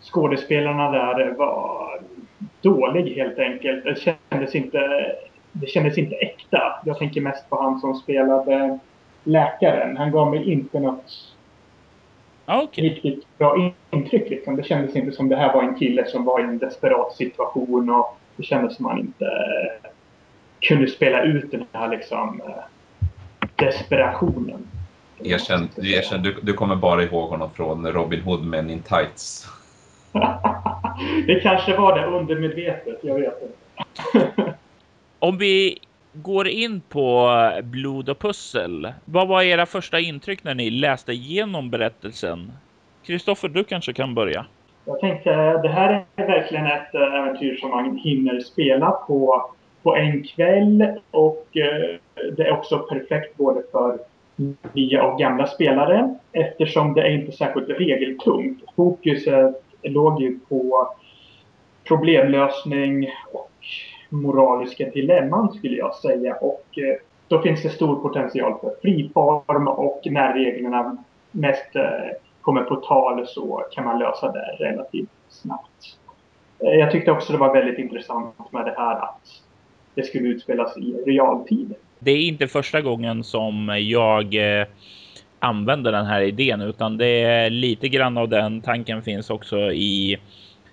skådespelarna 0.00 0.90
där 0.90 1.30
var 1.30 2.00
dålig 2.60 3.14
helt 3.14 3.38
enkelt. 3.38 3.84
Det 3.84 4.14
kändes 4.30 4.54
inte, 4.54 5.12
det 5.52 5.66
kändes 5.66 5.98
inte 5.98 6.14
äkta. 6.14 6.80
Jag 6.84 6.98
tänker 6.98 7.20
mest 7.20 7.50
på 7.50 7.62
han 7.62 7.80
som 7.80 7.94
spelade 7.94 8.78
läkaren. 9.24 9.96
Han 9.96 10.10
gav 10.10 10.30
mig 10.30 10.52
inte 10.52 10.80
något 10.80 11.34
ah, 12.44 12.62
okay. 12.62 12.88
riktigt 12.88 13.38
bra 13.38 13.72
intryck. 13.90 14.30
Liksom. 14.30 14.56
Det 14.56 14.62
kändes 14.62 14.96
inte 14.96 15.12
som 15.12 15.28
det 15.28 15.36
här 15.36 15.52
var 15.52 15.62
en 15.62 15.78
kille 15.78 16.06
som 16.06 16.24
var 16.24 16.40
i 16.40 16.42
en 16.42 16.58
desperat 16.58 17.12
situation 17.12 17.90
och 17.90 18.18
det 18.36 18.42
kändes 18.42 18.76
som 18.76 18.84
han 18.84 18.98
inte 18.98 19.30
kunde 20.60 20.86
spela 20.90 21.22
ut 21.22 21.50
den 21.50 21.64
här 21.72 21.88
liksom 21.88 22.42
desperationen. 23.56 24.68
Erkänn, 25.24 25.68
du, 25.76 25.92
erkänn, 25.92 26.22
du, 26.22 26.36
du 26.42 26.52
kommer 26.52 26.76
bara 26.76 27.02
ihåg 27.02 27.30
honom 27.30 27.50
från 27.50 27.92
Robin 27.92 28.20
Hood 28.20 28.44
Men 28.44 28.70
in 28.70 28.82
Tights. 28.82 29.48
det 31.26 31.40
kanske 31.42 31.76
var 31.76 31.98
det 31.98 32.06
undermedvetet, 32.06 32.98
jag 33.02 33.14
vet 33.20 33.34
inte. 33.42 34.54
Om 35.18 35.38
vi 35.38 35.78
går 36.12 36.48
in 36.48 36.80
på 36.80 37.30
blod 37.62 38.08
och 38.08 38.18
pussel. 38.18 38.92
Vad 39.04 39.28
var 39.28 39.42
era 39.42 39.66
första 39.66 40.00
intryck 40.00 40.44
när 40.44 40.54
ni 40.54 40.70
läste 40.70 41.12
igenom 41.12 41.70
berättelsen? 41.70 42.52
Kristoffer, 43.06 43.48
du 43.48 43.64
kanske 43.64 43.92
kan 43.92 44.14
börja. 44.14 44.46
Jag 44.84 45.00
tänkte, 45.00 45.30
eh, 45.30 45.62
det 45.62 45.68
här 45.68 46.04
är 46.16 46.26
verkligen 46.26 46.66
ett 46.66 46.94
eh, 46.94 47.14
äventyr 47.14 47.56
som 47.56 47.70
man 47.70 47.96
hinner 47.96 48.40
spela 48.40 48.90
på, 48.90 49.50
på 49.82 49.96
en 49.96 50.22
kväll 50.22 51.00
och 51.10 51.46
eh, 51.56 51.96
det 52.36 52.42
är 52.42 52.52
också 52.52 52.78
perfekt 52.78 53.36
både 53.36 53.62
för 53.72 53.98
nya 54.72 55.04
och 55.04 55.18
gamla 55.18 55.46
spelare 55.46 56.14
eftersom 56.32 56.94
det 56.94 57.02
är 57.02 57.10
inte 57.10 57.32
särskilt 57.32 57.68
regeltungt. 57.68 58.62
Fokuset 58.76 59.62
låg 59.82 60.22
ju 60.22 60.38
på 60.48 60.88
problemlösning 61.88 63.08
och 63.32 63.50
moraliska 64.08 64.90
dilemman 64.90 65.52
skulle 65.52 65.76
jag 65.76 65.94
säga. 65.94 66.34
Och 66.34 66.78
då 67.28 67.42
finns 67.42 67.62
det 67.62 67.68
stor 67.68 67.96
potential 67.96 68.58
för 68.60 68.74
friform 68.82 69.68
och 69.68 70.00
när 70.04 70.34
reglerna 70.34 70.96
mest 71.30 71.76
kommer 72.44 72.62
på 72.62 72.76
tal 72.76 73.26
så 73.26 73.64
kan 73.72 73.84
man 73.84 73.98
lösa 73.98 74.32
det 74.32 74.64
relativt 74.64 75.08
snabbt. 75.28 75.98
Eh, 76.58 76.68
jag 76.68 76.92
tyckte 76.92 77.10
också 77.10 77.32
det 77.32 77.38
var 77.38 77.54
väldigt 77.54 77.78
intressant 77.78 78.52
med 78.52 78.64
det 78.64 78.74
här 78.76 78.96
att 78.96 79.42
det 79.94 80.02
skulle 80.02 80.28
utspelas 80.28 80.76
i 80.76 80.92
realtid 81.06 81.74
det 82.04 82.10
är 82.10 82.28
inte 82.28 82.48
första 82.48 82.80
gången 82.80 83.24
som 83.24 83.76
jag 83.82 84.34
eh, 84.34 84.66
använder 85.38 85.92
den 85.92 86.06
här 86.06 86.20
idén 86.20 86.60
utan 86.60 86.98
det 86.98 87.22
är 87.22 87.50
lite 87.50 87.88
grann 87.88 88.18
av 88.18 88.28
den 88.28 88.60
tanken 88.60 89.02
finns 89.02 89.30
också 89.30 89.58
i 89.72 90.16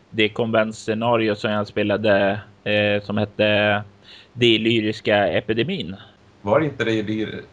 det 0.09 0.29
konventscenario 0.29 1.35
som 1.35 1.51
jag 1.51 1.67
spelade 1.67 2.39
eh, 2.63 3.03
som 3.03 3.17
hette 3.17 3.45
eh, 3.45 3.81
Det 4.33 4.57
lyriska 4.57 5.27
epidemin. 5.27 5.95
Var 6.41 6.59
det 6.59 6.65
inte 6.65 6.83
det 6.83 6.91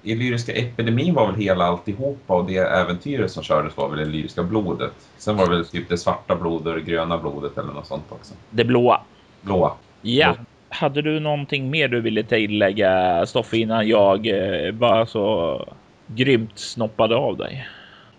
i 0.02 0.14
lyriska 0.14 0.52
epidemin 0.52 1.14
var 1.14 1.26
väl 1.26 1.40
hela 1.40 1.64
alltihopa 1.64 2.34
och 2.34 2.46
det 2.46 2.56
äventyret 2.56 3.30
som 3.30 3.42
kördes 3.42 3.76
var 3.76 3.88
väl 3.88 3.98
det 3.98 4.04
lyriska 4.04 4.42
blodet. 4.42 4.92
Sen 5.16 5.36
var 5.36 5.44
det 5.44 5.56
väl 5.56 5.66
typ 5.66 5.88
det 5.88 5.98
svarta 5.98 6.36
blodet 6.36 6.66
och 6.66 6.74
det 6.74 6.80
gröna 6.80 7.18
blodet 7.18 7.58
eller 7.58 7.72
något 7.72 7.86
sånt 7.86 8.04
också. 8.08 8.34
Det 8.50 8.64
blåa. 8.64 9.00
Blåa. 9.42 9.72
Ja. 10.02 10.32
Blå 10.32 10.44
hade 10.68 11.02
du 11.02 11.20
någonting 11.20 11.70
mer 11.70 11.88
du 11.88 12.00
ville 12.00 12.22
tillägga 12.22 13.26
Stoffe 13.26 13.56
innan 13.56 13.88
jag 13.88 14.26
eh, 14.26 14.72
bara 14.72 15.06
så 15.06 15.64
grymt 16.06 16.58
snoppade 16.58 17.16
av 17.16 17.36
dig? 17.36 17.66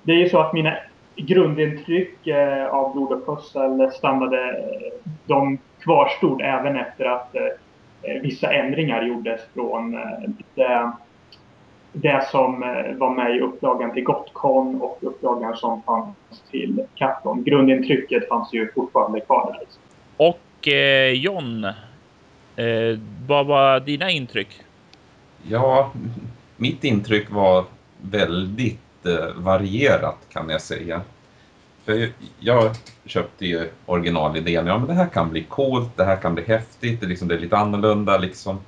Det 0.03 0.11
är 0.11 0.17
ju 0.17 0.30
så 0.30 0.39
att 0.39 0.53
mina 0.53 0.78
grundintryck 1.15 2.28
eh, 2.28 2.65
av 2.65 2.93
blod 2.93 3.11
och 3.11 3.26
pussel 3.26 3.91
stannade, 3.91 4.65
de 5.26 5.57
kvarstod 5.80 6.41
även 6.41 6.76
efter 6.76 7.05
att 7.05 7.36
eh, 7.36 7.41
vissa 8.21 8.53
ändringar 8.53 9.03
gjordes 9.03 9.41
från 9.53 9.91
det 10.55 10.91
det 11.91 12.27
som 12.31 12.63
eh, 12.63 12.95
var 12.97 13.15
med 13.15 13.35
i 13.35 13.39
upplagan 13.39 13.93
till 13.93 14.03
Gotcon 14.03 14.81
och 14.81 14.97
upplagan 15.01 15.57
som 15.57 15.81
fanns 15.83 16.15
till 16.51 16.85
Capcom. 16.95 17.43
Grundintrycket 17.43 18.27
fanns 18.27 18.53
ju 18.53 18.71
fortfarande 18.71 19.19
kvar 19.19 19.51
där. 19.53 19.59
Liksom. 19.59 19.81
Och 20.17 20.67
eh, 20.67 21.11
John, 21.11 21.63
eh, 22.55 22.99
vad 23.27 23.45
var 23.45 23.79
dina 23.79 24.09
intryck? 24.09 24.61
Ja, 25.47 25.91
mitt 26.57 26.83
intryck 26.83 27.31
var 27.31 27.63
väldigt 28.01 29.05
eh, 29.05 29.35
varierat 29.35 30.17
kan 30.29 30.49
jag 30.49 30.61
säga. 30.61 31.01
För 31.89 32.11
jag 32.39 32.75
köpte 33.05 33.45
ju 33.45 33.69
originalidén. 33.85 34.67
Ja, 34.67 34.77
men 34.77 34.87
det 34.87 34.93
här 34.93 35.07
kan 35.07 35.29
bli 35.29 35.43
coolt, 35.43 35.97
det 35.97 36.03
här 36.03 36.15
kan 36.15 36.35
bli 36.35 36.43
häftigt, 36.43 37.01
det, 37.01 37.07
liksom, 37.07 37.27
det 37.27 37.35
är 37.35 37.39
lite 37.39 37.57
annorlunda 37.57 38.17
liksom. 38.17 38.59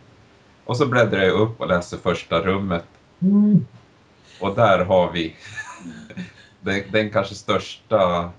Och 0.65 0.78
så 0.78 0.86
bläddrar 0.86 1.24
jag 1.24 1.34
upp 1.34 1.61
och 1.61 1.67
läser 1.67 1.97
första 1.97 2.39
rummet. 2.39 2.86
Mm. 3.19 3.65
Och 4.39 4.55
där 4.55 4.86
har 4.86 5.11
vi 5.11 5.36
den, 6.61 6.82
den 6.91 7.09
kanske 7.09 7.36
största 7.36 8.30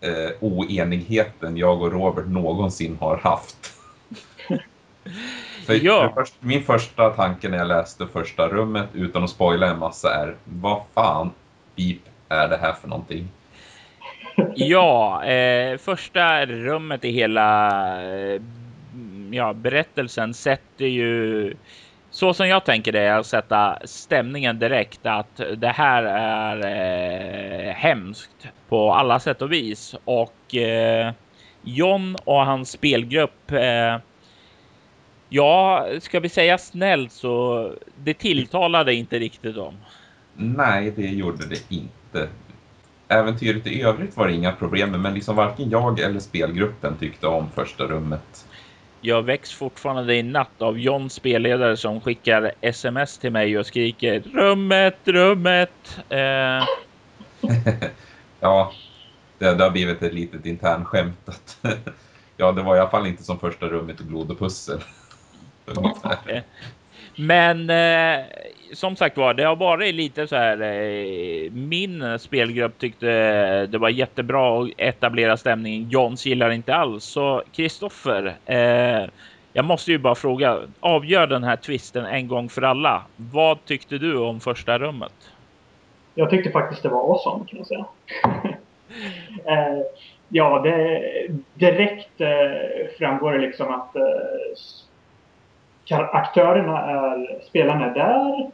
eh, 0.00 0.30
oenigheten 0.40 1.56
jag 1.56 1.82
och 1.82 1.92
Robert 1.92 2.26
någonsin 2.26 2.96
har 3.00 3.16
haft. 3.16 3.72
För 5.66 5.84
ja. 5.84 6.12
för 6.14 6.26
min 6.40 6.62
första 6.62 7.10
tanke 7.10 7.48
när 7.48 7.58
jag 7.58 7.68
läste 7.68 8.06
första 8.06 8.48
rummet 8.48 8.88
utan 8.92 9.24
att 9.24 9.30
spoila 9.30 9.70
en 9.70 9.78
massa 9.78 10.14
är 10.14 10.36
vad 10.44 10.82
fan 10.94 11.30
beep 11.76 12.00
är 12.28 12.48
det 12.48 12.56
här 12.56 12.72
för 12.72 12.88
någonting? 12.88 13.28
Ja, 14.54 15.24
eh, 15.24 15.78
första 15.78 16.46
rummet 16.46 17.04
i 17.04 17.10
hela 17.10 17.68
eh, 18.02 18.40
ja, 19.30 19.52
berättelsen 19.52 20.34
sätter 20.34 20.86
ju 20.86 21.54
så 22.10 22.34
som 22.34 22.48
jag 22.48 22.64
tänker 22.64 22.92
det 22.92 23.00
är 23.00 23.18
att 23.18 23.26
sätta 23.26 23.78
stämningen 23.84 24.58
direkt 24.58 25.06
att 25.06 25.40
det 25.56 25.68
här 25.68 26.02
är 26.02 26.56
eh, 27.68 27.72
hemskt 27.74 28.48
på 28.68 28.92
alla 28.92 29.20
sätt 29.20 29.42
och 29.42 29.52
vis 29.52 29.94
och 30.04 30.54
eh, 30.54 31.12
John 31.62 32.16
och 32.24 32.46
hans 32.46 32.70
spelgrupp 32.70 33.50
eh, 33.52 33.98
Ja, 35.28 35.86
ska 36.00 36.20
vi 36.20 36.28
säga 36.28 36.58
snällt 36.58 37.12
så 37.12 37.72
det 37.96 38.14
tilltalade 38.14 38.94
inte 38.94 39.18
riktigt 39.18 39.54
dem. 39.54 39.74
Nej, 40.34 40.90
det 40.96 41.06
gjorde 41.06 41.46
det 41.46 41.70
inte. 41.70 42.28
Äventyret 43.08 43.66
i 43.66 43.82
övrigt 43.82 44.16
var 44.16 44.26
det 44.26 44.32
inga 44.32 44.52
problem 44.52 44.90
med, 44.90 45.00
men 45.00 45.14
liksom 45.14 45.36
varken 45.36 45.70
jag 45.70 46.00
eller 46.00 46.20
spelgruppen 46.20 46.96
tyckte 46.96 47.26
om 47.26 47.50
första 47.54 47.84
rummet. 47.84 48.46
Jag 49.00 49.22
väcks 49.22 49.52
fortfarande 49.52 50.14
i 50.14 50.22
natt 50.22 50.62
av 50.62 50.78
John 50.78 51.10
spelledare 51.10 51.76
som 51.76 52.00
skickar 52.00 52.52
sms 52.60 53.18
till 53.18 53.32
mig 53.32 53.58
och 53.58 53.66
skriker 53.66 54.20
rummet, 54.20 54.98
rummet. 55.04 56.00
Eh... 56.08 56.18
ja, 58.40 58.72
det, 59.38 59.54
det 59.54 59.64
har 59.64 59.70
blivit 59.70 60.02
ett 60.02 60.14
litet 60.14 60.46
internskämt. 60.46 61.58
ja, 62.36 62.52
det 62.52 62.62
var 62.62 62.76
i 62.76 62.80
alla 62.80 62.90
fall 62.90 63.06
inte 63.06 63.22
som 63.22 63.38
första 63.38 63.66
rummet 63.66 64.00
i 64.00 64.04
blod 64.04 64.30
och 64.30 64.38
pussel. 64.38 64.80
Men 67.16 67.70
eh, 67.70 68.26
som 68.72 68.96
sagt 68.96 69.16
var, 69.16 69.34
det 69.34 69.44
har 69.44 69.56
varit 69.56 69.94
lite 69.94 70.26
så 70.26 70.36
här. 70.36 70.62
Eh, 70.62 71.50
min 71.52 72.18
spelgrupp 72.18 72.78
tyckte 72.78 73.06
det 73.66 73.78
var 73.78 73.88
jättebra 73.88 74.62
att 74.62 74.70
etablera 74.76 75.36
stämningen. 75.36 75.90
Johns 75.90 76.26
gillar 76.26 76.50
inte 76.50 76.74
alls. 76.74 77.04
Så 77.04 77.42
Kristoffer, 77.52 78.36
eh, 78.46 79.08
jag 79.52 79.64
måste 79.64 79.92
ju 79.92 79.98
bara 79.98 80.14
fråga. 80.14 80.58
Avgör 80.80 81.26
den 81.26 81.44
här 81.44 81.56
twisten 81.56 82.06
en 82.06 82.28
gång 82.28 82.48
för 82.48 82.62
alla. 82.62 83.02
Vad 83.16 83.64
tyckte 83.64 83.98
du 83.98 84.18
om 84.18 84.40
första 84.40 84.78
rummet? 84.78 85.32
Jag 86.14 86.30
tyckte 86.30 86.50
faktiskt 86.50 86.82
det 86.82 86.88
var 86.88 87.12
awesome 87.12 87.44
kan 87.48 87.58
jag 87.58 87.66
säga. 87.66 87.86
eh, 89.44 89.82
ja, 90.28 90.58
det, 90.58 91.02
direkt 91.54 92.20
eh, 92.20 92.28
framgår 92.98 93.32
det 93.32 93.38
liksom 93.38 93.74
att 93.74 93.96
eh, 93.96 94.02
aktörerna 95.90 96.80
är, 96.80 97.40
spelarna 97.48 97.90
är 97.90 97.94
där, 97.94 98.50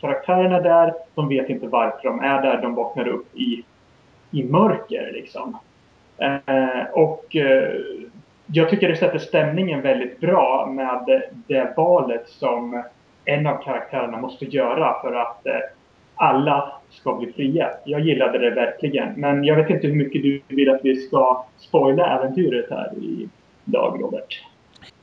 karaktärerna 0.00 0.56
är 0.56 0.62
där, 0.62 0.94
de 1.14 1.28
vet 1.28 1.48
inte 1.48 1.66
varför 1.66 2.08
de 2.08 2.20
är 2.20 2.42
där, 2.42 2.62
de 2.62 2.74
vaknar 2.74 3.08
upp 3.08 3.36
i, 3.36 3.64
i 4.30 4.44
mörker 4.44 5.10
liksom. 5.12 5.56
Eh, 6.18 6.86
och 6.92 7.36
eh, 7.36 7.72
jag 8.46 8.70
tycker 8.70 8.88
det 8.88 8.96
sätter 8.96 9.18
stämningen 9.18 9.82
väldigt 9.82 10.20
bra 10.20 10.66
med 10.66 11.22
det 11.46 11.72
valet 11.76 12.28
som 12.28 12.82
en 13.24 13.46
av 13.46 13.62
karaktärerna 13.62 14.18
måste 14.20 14.44
göra 14.44 15.00
för 15.02 15.12
att 15.12 15.46
eh, 15.46 15.60
alla 16.14 16.72
ska 16.90 17.14
bli 17.14 17.32
fria. 17.32 17.70
Jag 17.84 18.00
gillade 18.00 18.38
det 18.38 18.50
verkligen. 18.50 19.12
Men 19.12 19.44
jag 19.44 19.56
vet 19.56 19.70
inte 19.70 19.86
hur 19.86 19.94
mycket 19.94 20.22
du 20.22 20.42
vill 20.48 20.70
att 20.70 20.80
vi 20.84 20.96
ska 20.96 21.44
spoila 21.58 22.18
äventyret 22.18 22.70
här 22.70 22.92
idag, 23.64 23.98
Robert. 24.00 24.42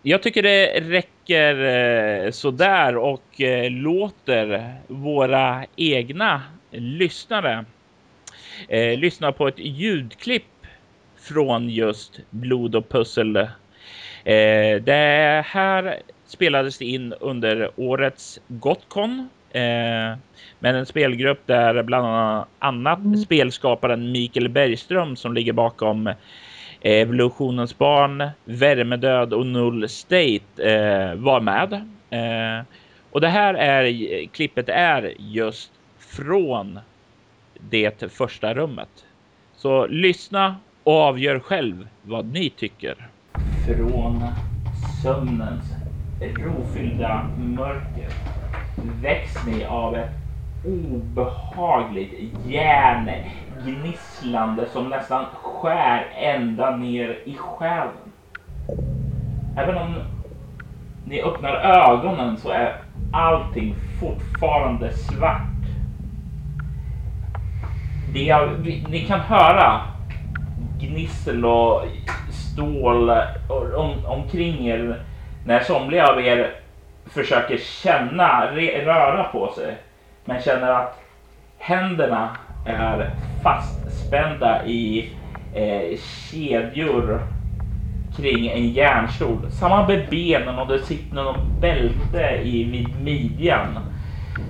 Jag 0.01 0.23
tycker 0.23 0.43
det 0.43 0.79
räcker 0.79 1.55
eh, 2.25 2.31
sådär 2.31 2.97
och 2.97 3.41
eh, 3.41 3.71
låter 3.71 4.75
våra 4.87 5.65
egna 5.75 6.41
lyssnare 6.71 7.65
eh, 8.67 8.99
lyssna 8.99 9.31
på 9.31 9.47
ett 9.47 9.59
ljudklipp 9.59 10.43
från 11.21 11.69
just 11.69 12.19
Blod 12.29 12.75
och 12.75 12.89
pussel. 12.89 13.47
Det 14.83 15.43
här 15.45 15.99
spelades 16.25 16.81
in 16.81 17.13
under 17.19 17.71
årets 17.75 18.39
Gotcon 18.47 19.29
eh, 19.51 20.17
med 20.59 20.75
en 20.75 20.85
spelgrupp 20.85 21.41
där 21.45 21.83
bland 21.83 22.45
annat 22.59 22.99
mm. 22.99 23.17
spelskaparen 23.17 24.11
Mikael 24.11 24.49
Bergström 24.49 25.15
som 25.15 25.33
ligger 25.33 25.53
bakom 25.53 26.13
Evolutionens 26.81 27.77
barn, 27.77 28.29
Värmedöd 28.45 29.33
och 29.33 29.45
Null 29.45 29.89
State 29.89 30.39
eh, 30.57 31.15
var 31.15 31.41
med. 31.41 31.73
Eh, 32.09 32.65
och 33.11 33.21
det 33.21 33.27
här 33.27 33.53
är 33.53 34.25
klippet 34.25 34.69
är 34.69 35.13
just 35.17 35.71
från 35.97 36.79
det 37.69 38.11
första 38.11 38.53
rummet. 38.53 38.89
Så 39.55 39.87
lyssna 39.87 40.55
och 40.83 40.93
avgör 40.93 41.39
själv 41.39 41.87
vad 42.01 42.25
ni 42.25 42.49
tycker. 42.49 43.07
Från 43.65 44.23
sömnens 45.03 45.73
rofyllda 46.19 47.29
mörker 47.37 48.09
väcks 49.01 49.45
ni 49.45 49.65
av 49.65 49.95
ett 49.95 50.11
obehagligt 50.65 52.13
gnisslande 53.65 54.65
som 54.69 54.89
nästan 54.89 55.25
skär 55.25 56.07
ända 56.15 56.75
ner 56.75 57.19
i 57.25 57.35
själen. 57.35 58.11
Även 59.57 59.77
om 59.77 59.95
ni 61.05 61.21
öppnar 61.21 61.53
ögonen 61.55 62.37
så 62.37 62.49
är 62.49 62.75
allting 63.13 63.75
fortfarande 63.99 64.93
svart. 64.93 65.41
Det 68.13 68.29
är, 68.29 68.57
ni 68.89 69.05
kan 69.07 69.19
höra 69.19 69.81
gnissel 70.79 71.45
och 71.45 71.81
stål 72.31 73.09
om, 73.75 74.05
omkring 74.05 74.67
er 74.67 75.03
när 75.45 75.59
somliga 75.59 76.07
av 76.07 76.21
er 76.21 76.55
försöker 77.05 77.57
känna, 77.57 78.45
röra 78.85 79.23
på 79.23 79.51
sig 79.51 79.77
men 80.25 80.41
känner 80.41 80.69
att 80.69 80.99
händerna 81.57 82.29
är 82.65 83.09
fastspända 83.43 84.65
i 84.65 85.09
eh, 85.53 85.99
kedjor 85.99 87.21
kring 88.17 88.47
en 88.47 88.69
järnstol. 88.69 89.51
Samma 89.51 89.87
med 89.87 90.09
benen 90.09 90.59
och 90.59 90.67
det 90.67 90.79
sitter 90.79 91.15
någon 91.15 91.59
bälte 91.59 92.41
i 92.43 92.63
vid 92.63 93.03
midjan. 93.03 93.79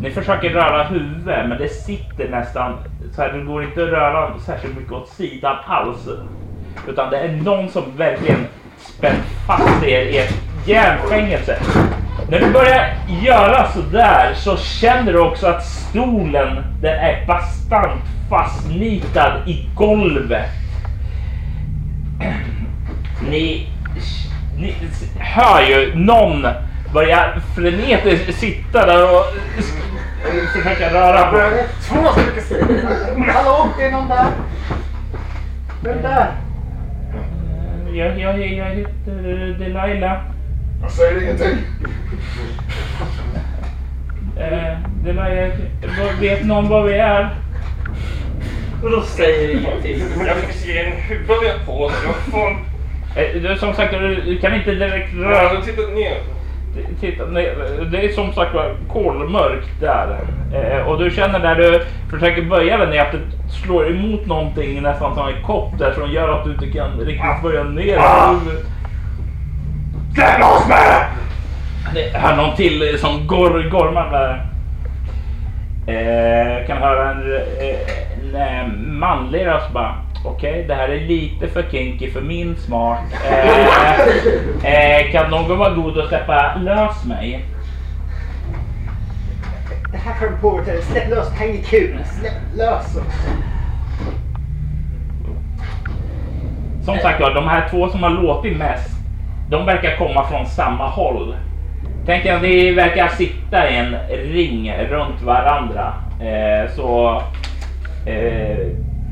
Ni 0.01 0.11
försöker 0.11 0.49
röra 0.49 0.83
huvudet 0.83 1.49
men 1.49 1.57
det 1.57 1.69
sitter 1.69 2.29
nästan 2.29 2.77
så 3.15 3.21
här. 3.21 3.33
Det 3.33 3.43
går 3.43 3.63
inte 3.63 3.83
att 3.83 3.89
röra 3.89 4.39
särskilt 4.39 4.77
mycket 4.77 4.91
åt 4.91 5.09
sidan 5.09 5.55
alls. 5.65 6.09
Utan 6.87 7.09
det 7.09 7.17
är 7.17 7.31
någon 7.31 7.69
som 7.69 7.83
verkligen 7.97 8.47
spänt 8.77 9.25
fast 9.47 9.83
er 9.83 10.01
i 10.01 10.17
ett 10.17 10.33
järnfängelse. 10.65 11.57
När 12.29 12.39
du 12.39 12.51
börjar 12.51 12.93
göra 13.23 13.67
sådär 13.67 14.33
så 14.33 14.57
känner 14.57 15.13
du 15.13 15.19
också 15.19 15.47
att 15.47 15.65
stolen 15.65 16.63
den 16.81 16.99
är 16.99 17.25
bastant 17.27 18.18
fastnitad 18.29 19.47
i 19.47 19.69
golvet. 19.75 20.49
Ni, 23.29 23.67
ni 24.57 24.75
hör 25.19 25.61
ju 25.61 25.95
någon 25.95 26.47
börja 26.93 27.41
frenetiskt 27.55 28.39
sitta 28.39 28.85
där 28.85 29.03
och 29.03 29.25
försöka 30.53 30.93
röra 30.93 31.31
på. 31.31 31.37
Två 31.81 32.07
stycken 32.11 33.23
Hallå, 33.23 33.69
det 33.77 33.85
är 33.85 33.91
någon 33.91 34.09
där. 34.09 34.27
Vem 35.83 36.01
där? 36.01 36.31
Jag, 37.93 38.19
jag, 38.19 38.39
jag 38.39 38.65
heter 38.65 39.55
Delilah. 39.59 40.17
Jag 40.81 40.91
säger 40.91 41.21
ingenting. 41.21 41.57
Eh, 44.37 44.77
där 45.03 46.21
vet 46.21 46.45
någon 46.45 46.69
vad 46.69 46.85
vi 46.85 46.93
är? 46.93 47.29
Och 48.83 48.91
då 48.91 49.01
säger 49.01 49.51
ingenting. 49.51 50.25
Jag 50.27 50.37
fick 50.37 50.55
se 50.55 50.79
en 50.79 50.91
huvud 50.91 51.27
vi 51.41 51.49
har 51.49 51.65
på 51.65 51.83
oss. 51.83 51.93
Jag 52.05 52.15
får... 52.15 52.49
Eh, 53.15 53.41
du, 53.41 53.57
som 53.57 53.73
sagt, 53.73 53.93
du, 54.25 54.39
kan 54.41 54.55
inte 54.55 54.71
direkt 54.71 55.13
röra... 55.13 55.53
Ja, 55.53 55.61
titta 55.65 55.81
ner. 55.81 56.17
Titta, 56.99 57.25
nej, 57.25 57.55
det 57.91 58.05
är 58.05 58.11
som 58.11 58.33
sagt 58.33 58.53
var 58.53 58.75
kolmörkt 58.89 59.69
där. 59.79 60.19
Eh, 60.53 60.87
och 60.87 60.99
du 61.03 61.11
känner 61.11 61.39
när 61.39 61.55
du 61.55 61.85
försöker 62.09 62.41
böja 62.41 62.77
dig 62.77 62.89
ner 62.89 63.01
att 63.01 63.11
du 63.11 63.19
slår 63.49 63.89
emot 63.89 64.25
någonting 64.25 64.81
nästan 64.81 65.15
som 65.15 65.27
en 65.27 65.43
kopp 65.43 65.79
där 65.79 65.93
som 65.93 66.11
gör 66.11 66.29
att 66.29 66.45
du 66.45 66.51
inte 66.51 66.67
kan 66.67 66.99
riktigt 66.99 67.43
böja 67.43 67.63
ner 67.63 67.99
huvudet. 68.29 68.65
Släpp 70.15 70.39
loss 70.39 70.67
mig! 70.67 71.05
Det 71.93 72.17
hör 72.17 72.35
någon 72.35 72.55
till 72.55 72.99
som 72.99 73.27
går, 73.27 73.69
gormar 73.69 74.11
där. 74.11 74.48
Eh, 75.89 76.67
kan 76.67 76.77
höra 76.77 77.11
en, 77.11 77.23
en, 77.59 78.35
en 78.35 78.99
manlig 78.99 79.45
röst 79.45 79.73
bara. 79.73 79.95
Okej, 80.25 80.51
okay, 80.51 80.67
det 80.67 80.75
här 80.75 80.89
är 80.89 80.99
lite 80.99 81.47
för 81.47 81.63
kinky 81.71 82.11
för 82.11 82.21
min 82.21 82.55
smak. 82.55 82.99
Eh, 83.29 83.99
eh, 85.03 85.11
kan 85.11 85.31
någon 85.31 85.57
vara 85.57 85.73
god 85.73 85.97
och 85.97 86.07
släppa 86.07 86.55
lös 86.55 87.05
mig? 87.05 87.45
Det 89.91 89.97
här 89.97 90.19
kan 90.19 90.31
du 90.31 90.37
påverka. 90.41 90.81
Släpp 90.81 91.09
lös, 91.09 91.29
det 91.29 91.35
här 91.35 91.45
är 91.45 91.49
inget 91.49 91.67
kul. 91.67 91.99
Släpp 92.05 92.57
lös 92.57 92.95
oss. 92.95 93.27
Som 96.85 96.97
sagt 96.97 97.21
var, 97.21 97.33
de 97.33 97.47
här 97.47 97.69
två 97.69 97.89
som 97.89 98.03
har 98.03 98.09
låtit 98.09 98.57
mest, 98.57 98.89
de 99.49 99.65
verkar 99.65 99.97
komma 99.97 100.27
från 100.27 100.45
samma 100.45 100.87
håll. 100.87 101.35
Tänk 102.09 102.25
att 102.25 102.41
ni 102.41 102.71
verkar 102.71 103.07
sitta 103.07 103.69
i 103.69 103.75
en 103.75 103.95
ring 104.09 104.73
runt 104.73 105.21
varandra. 105.21 105.93
Eh, 106.21 106.71
så... 106.71 107.21
Eh, 108.05 108.67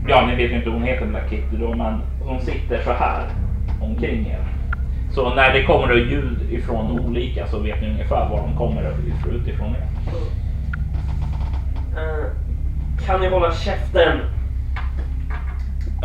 ja, 0.08 0.26
ni 0.26 0.36
vet 0.36 0.52
ju 0.52 0.56
inte 0.56 0.70
hon 0.70 0.84
heter 0.84 1.06
den 1.06 1.14
där 1.14 1.24
Kitty 1.30 1.58
då, 1.60 1.74
men 1.74 2.02
hon 2.22 2.42
sitter 2.42 2.82
så 2.84 2.92
här 2.92 3.24
omkring 3.82 4.28
er. 4.28 4.40
Så 5.12 5.36
när 5.36 5.54
det 5.54 5.64
kommer 5.64 5.94
ljud 5.94 6.52
ifrån 6.52 7.00
olika 7.00 7.48
så 7.48 7.60
vet 7.60 7.82
ni 7.82 7.90
ungefär 7.90 8.30
var 8.30 8.38
de 8.38 8.58
kommer 8.58 8.94
utifrån 9.32 9.76
er. 9.76 10.12
Uh, 12.02 12.26
kan 13.08 13.22
ni 13.22 13.28
hålla 13.28 13.52
käften? 13.52 14.18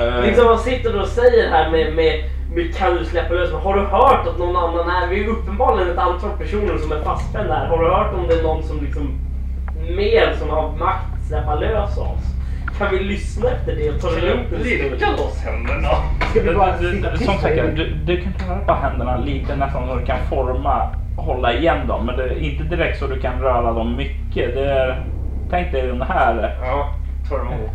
Uh. 0.01 0.26
Liksom 0.26 0.47
vad 0.47 0.61
sitter 0.61 0.93
du 0.93 1.01
och 1.01 1.09
säger 1.09 1.51
här 1.51 1.70
med, 1.70 1.95
med, 1.95 2.24
med 2.55 2.74
kan 2.74 2.96
du 2.96 3.05
släppa 3.05 3.34
lös 3.34 3.53
Har 3.53 3.74
du 3.74 3.80
hört 3.80 4.26
att 4.26 4.38
någon 4.38 4.57
annan 4.57 4.88
är? 4.90 5.09
Vi 5.09 5.24
är 5.24 5.28
uppenbarligen 5.28 5.90
ett 5.90 5.98
antal 5.98 6.30
personer 6.38 6.78
som 6.78 6.92
är 6.92 7.00
fastspända 7.00 7.55
här. 7.55 7.66
Har 7.66 7.78
du 7.78 7.90
hört 7.90 8.14
om 8.14 8.26
det 8.28 8.34
är 8.34 8.42
någon 8.42 8.62
som 8.62 8.80
liksom 8.80 9.18
mer 9.96 10.34
som 10.38 10.50
har 10.50 10.72
makt 10.76 11.07
att 11.14 11.28
släppa 11.28 11.55
lös 11.55 11.98
oss? 11.98 12.32
Kan 12.78 12.90
vi 12.90 12.98
lyssna 12.98 13.50
efter 13.50 13.76
det 13.76 13.90
och 13.90 14.00
ta 14.00 14.11
det 14.11 14.20
lugnt 14.20 14.64
Lirka 14.64 15.11
loss 15.11 15.40
händerna. 15.40 15.88
Som 17.16 17.38
sagt, 17.38 17.57
du, 17.76 17.94
du 18.05 18.22
kan 18.22 18.32
röra 18.48 18.59
på 18.66 18.72
händerna 18.72 19.16
lite 19.16 19.57
nästan 19.57 19.88
så 19.88 19.96
du 19.96 20.07
kan 20.07 20.18
forma, 20.28 20.88
hålla 21.16 21.55
igen 21.55 21.86
dem. 21.86 22.07
Men 22.07 22.16
det 22.16 22.24
är 22.24 22.38
inte 22.38 22.64
direkt 22.64 22.98
så 22.98 23.07
du 23.07 23.20
kan 23.20 23.40
röra 23.40 23.72
dem 23.72 23.96
mycket. 23.96 24.55
Det 24.55 24.64
är, 24.64 25.05
tänk 25.50 25.72
dig 25.72 25.86
den 25.86 26.03
här. 26.03 26.57
Ja, 26.62 26.94
tar 27.28 27.38
emot. 27.38 27.70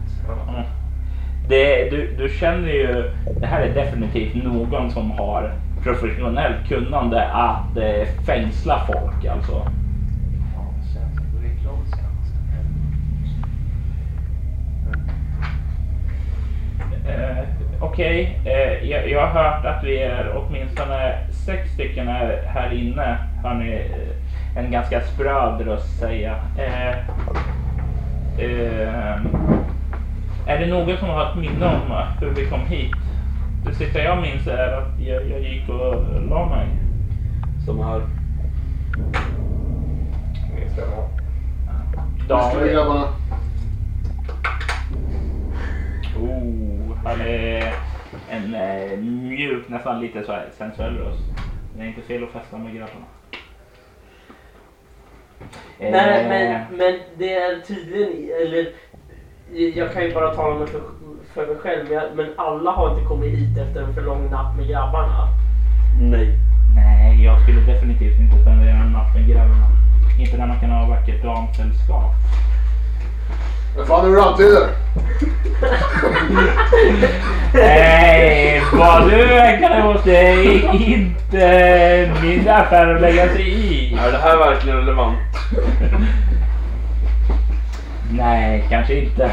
Mm. 0.50 0.77
Det, 1.50 1.90
du, 1.90 2.16
du 2.18 2.30
känner 2.30 2.70
ju, 2.70 3.12
det 3.40 3.46
här 3.48 3.62
är 3.62 3.74
definitivt 3.74 4.44
någon 4.44 4.92
som 4.92 5.12
har 5.12 5.54
professionellt 5.84 6.68
kunnande 6.68 7.28
att 7.28 7.78
eh, 7.78 8.08
fängsla 8.26 8.82
folk 8.88 9.26
alltså. 9.26 9.72
Eh, 17.08 17.44
Okej, 17.80 18.40
okay. 18.42 18.54
eh, 18.54 18.90
jag, 18.90 19.10
jag, 19.10 19.28
har 19.28 19.44
hört 19.44 19.66
att 19.66 19.84
vi 19.84 19.98
är 20.04 20.38
åtminstone 20.38 21.18
sex 21.32 21.70
stycken 21.74 22.08
här, 22.08 22.42
här 22.48 22.74
inne. 22.74 23.18
Har 23.44 23.54
ni 23.54 23.72
eh, 23.72 24.64
en 24.64 24.72
ganska 24.72 25.02
spröd 25.02 25.62
röst 25.62 26.00
säga. 26.00 26.36
Eh, 26.58 26.98
eh, 28.46 29.22
är 30.48 30.60
det 30.60 30.66
någon 30.66 30.98
som 30.98 31.10
har 31.10 31.30
ett 31.30 31.38
minne 31.38 31.66
om 31.66 32.04
hur 32.22 32.30
vi 32.30 32.46
kom 32.46 32.60
hit? 32.60 32.92
Det 33.66 33.74
sista 33.74 34.00
jag 34.00 34.22
minns 34.22 34.48
är 34.48 34.74
att 34.74 35.00
jag, 35.00 35.30
jag 35.30 35.42
gick 35.42 35.70
och 35.70 36.22
la 36.30 36.46
mig. 36.50 36.68
Som 37.66 37.80
här. 37.80 38.02
Minns 40.56 40.76
det 40.76 40.86
var. 40.86 41.08
David. 42.28 42.78
Oh, 46.18 46.98
han 47.04 47.22
är 47.22 47.74
en 48.30 48.56
eh, 48.56 48.98
mjuk, 48.98 49.70
nästan 49.70 50.02
lite 50.02 50.24
så 50.24 50.32
här 50.32 50.50
sensuell 50.58 50.98
röst. 50.98 51.24
Det 51.78 51.84
är 51.84 51.88
inte 51.88 52.02
fel 52.02 52.24
att 52.24 52.30
festa 52.30 52.58
med 52.58 52.74
grabbarna. 52.74 53.06
Nej, 55.80 56.24
eh, 56.24 56.30
men, 56.30 56.78
men 56.78 57.00
det 57.18 57.34
är 57.34 57.60
tydligen, 57.60 58.30
eller 58.42 58.68
jag 59.54 59.94
kan 59.94 60.04
ju 60.04 60.14
bara 60.14 60.36
tala 60.36 60.60
mig 60.60 60.68
för, 60.68 60.82
för 61.34 61.48
mig 61.48 61.56
själv, 61.56 61.86
men, 62.16 62.30
alla 62.38 62.72
har 62.72 62.90
inte 62.90 63.08
kommit 63.08 63.30
hit 63.30 63.58
efter 63.58 63.82
en 63.82 63.94
för 63.94 64.02
lång 64.02 64.30
natt 64.32 64.58
med 64.58 64.68
grabbarna. 64.68 65.28
Nej. 66.02 66.40
Nej, 66.76 67.24
jag 67.24 67.42
skulle 67.42 67.62
definitivt 67.62 68.20
inte 68.20 68.42
spendera 68.42 68.72
en 68.72 68.92
natt 68.92 69.16
med 69.16 69.28
grabbarna. 69.28 69.68
Inte 70.20 70.38
när 70.38 70.48
man 70.48 70.60
kan 70.60 70.70
ha 70.70 70.88
vackert 70.88 71.24
damsällskap. 71.24 72.14
Vad 73.78 73.88
fan 73.88 74.06
är 74.06 74.10
det 74.10 74.16
du 74.16 74.22
antyder? 74.22 74.68
Nej, 77.54 78.62
vad 78.74 79.10
du 79.10 79.26
verkar 79.26 79.84
måste 79.84 80.12
inte 80.86 82.14
min 82.22 82.50
affär 82.50 82.96
att 82.96 83.02
lägga 83.02 83.30
sig 83.30 83.50
i. 83.50 83.94
Är 83.94 84.12
det 84.12 84.18
här 84.18 84.38
verkligen 84.38 84.78
relevant? 84.78 85.18
Nej, 88.12 88.66
kanske 88.70 89.00
inte. 89.00 89.24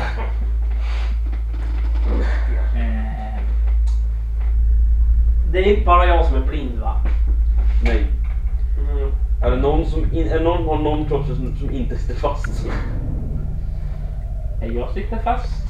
Eh. 2.76 3.40
Det 5.52 5.58
är 5.58 5.72
inte 5.72 5.86
bara 5.86 6.06
jag 6.06 6.26
som 6.26 6.36
är 6.36 6.46
blind 6.46 6.78
va? 6.80 7.00
Nej. 7.84 8.06
Mm. 8.78 9.12
Är 9.42 9.50
det 9.50 9.56
någon 9.56 9.86
som, 9.86 10.04
in, 10.12 10.28
är 10.28 10.38
det 10.38 10.44
någon 10.44 10.68
har 10.68 10.78
någon 10.78 11.04
kropp 11.04 11.26
som, 11.26 11.56
som 11.56 11.70
inte 11.70 11.98
sitter 11.98 12.14
fast? 12.14 12.66
Jag 14.60 14.90
sitter 14.90 15.16
fast. 15.16 15.64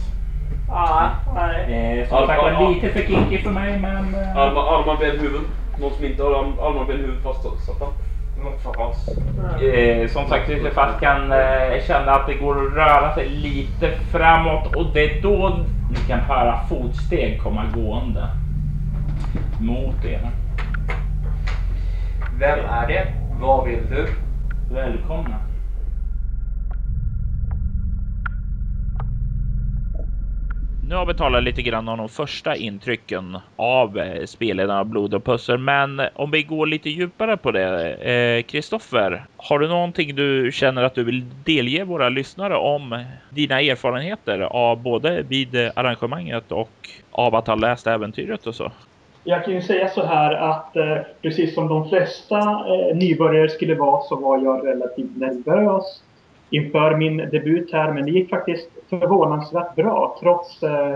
Ah, 0.71 1.11
nej. 1.35 2.01
Eh, 2.01 2.09
som 2.09 2.27
sagt 2.27 2.43
var 2.43 2.75
lite 2.75 2.89
för 2.89 3.01
kinky 3.01 3.43
för 3.43 3.51
mig 3.51 3.79
men... 3.81 4.15
Eh... 4.15 4.37
Armar, 4.37 4.81
armar, 4.81 4.97
ben, 4.97 5.19
huvud. 5.21 5.41
Någon 5.81 5.95
som 5.95 6.05
inte 6.05 6.23
har 6.23 6.31
armar, 6.31 6.85
ben, 6.85 6.97
huvud 6.97 7.23
fastsatta. 7.23 7.87
Något 8.45 8.63
för 8.63 8.81
oss. 8.81 9.09
Eh, 9.63 10.09
som 10.09 10.29
sagt, 10.29 10.51
fast 10.75 11.01
kan 11.01 11.33
eh, 11.33 11.83
känna 11.87 12.13
att 12.13 12.27
det 12.27 12.35
går 12.35 12.67
att 12.67 12.73
röra 12.73 13.15
sig 13.15 13.29
lite 13.29 13.91
framåt 13.91 14.77
och 14.77 14.87
det 14.95 15.05
är 15.05 15.23
då 15.23 15.59
ni 15.91 15.97
kan 16.09 16.21
höra 16.21 16.61
fotsteg 16.69 17.41
komma 17.43 17.65
gående 17.75 18.29
mot 19.61 20.05
er. 20.05 20.31
Vem 22.39 22.59
är 22.59 22.87
det? 22.89 23.07
Vad 23.41 23.65
vill 23.65 23.81
du? 23.91 24.07
Välkomna. 24.75 25.37
Nu 30.89 30.95
har 30.95 31.07
vi 31.07 31.15
talat 31.15 31.43
lite 31.43 31.63
grann 31.63 31.89
om 31.89 31.99
de 31.99 32.09
första 32.09 32.57
intrycken 32.57 33.39
av 33.57 33.99
eh, 33.99 34.25
spelledarna 34.25 34.85
Blod 34.85 35.15
och 35.15 35.25
Pussel, 35.25 35.59
men 35.59 36.03
om 36.15 36.31
vi 36.31 36.43
går 36.43 36.67
lite 36.67 36.91
djupare 36.91 37.37
på 37.37 37.51
det. 37.51 37.95
Eh, 37.95 38.43
Kristoffer, 38.43 39.13
eh, 39.13 39.21
har 39.37 39.59
du 39.59 39.69
någonting 39.69 40.15
du 40.15 40.51
känner 40.53 40.83
att 40.83 40.95
du 40.95 41.05
vill 41.05 41.25
delge 41.45 41.85
våra 41.85 42.09
lyssnare 42.09 42.57
om 42.57 43.05
dina 43.31 43.61
erfarenheter 43.61 44.41
av 44.41 44.83
både 44.83 45.23
vid 45.23 45.57
arrangemanget 45.57 46.53
och 46.53 46.89
av 47.11 47.35
att 47.35 47.47
ha 47.47 47.55
läst 47.55 47.87
äventyret 47.87 48.47
och 48.47 48.55
så? 48.55 48.73
Jag 49.25 49.45
kan 49.45 49.55
ju 49.55 49.63
säga 49.63 49.89
så 49.89 50.07
här 50.07 50.35
att 50.35 50.77
eh, 50.77 50.99
precis 51.23 51.55
som 51.55 51.69
de 51.69 51.89
flesta 51.89 52.39
eh, 52.39 52.97
nybörjare 52.97 53.49
skulle 53.49 53.75
vara 53.75 54.03
så 54.03 54.17
var 54.17 54.39
jag 54.39 54.67
relativt 54.67 55.17
nervös 55.17 56.03
inför 56.51 56.97
min 56.97 57.17
debut 57.17 57.73
här. 57.73 57.93
Men 57.93 58.05
det 58.05 58.11
gick 58.11 58.31
faktiskt 58.31 58.69
förvånansvärt 58.91 59.75
bra 59.75 60.17
trots 60.21 60.63
eh, 60.63 60.95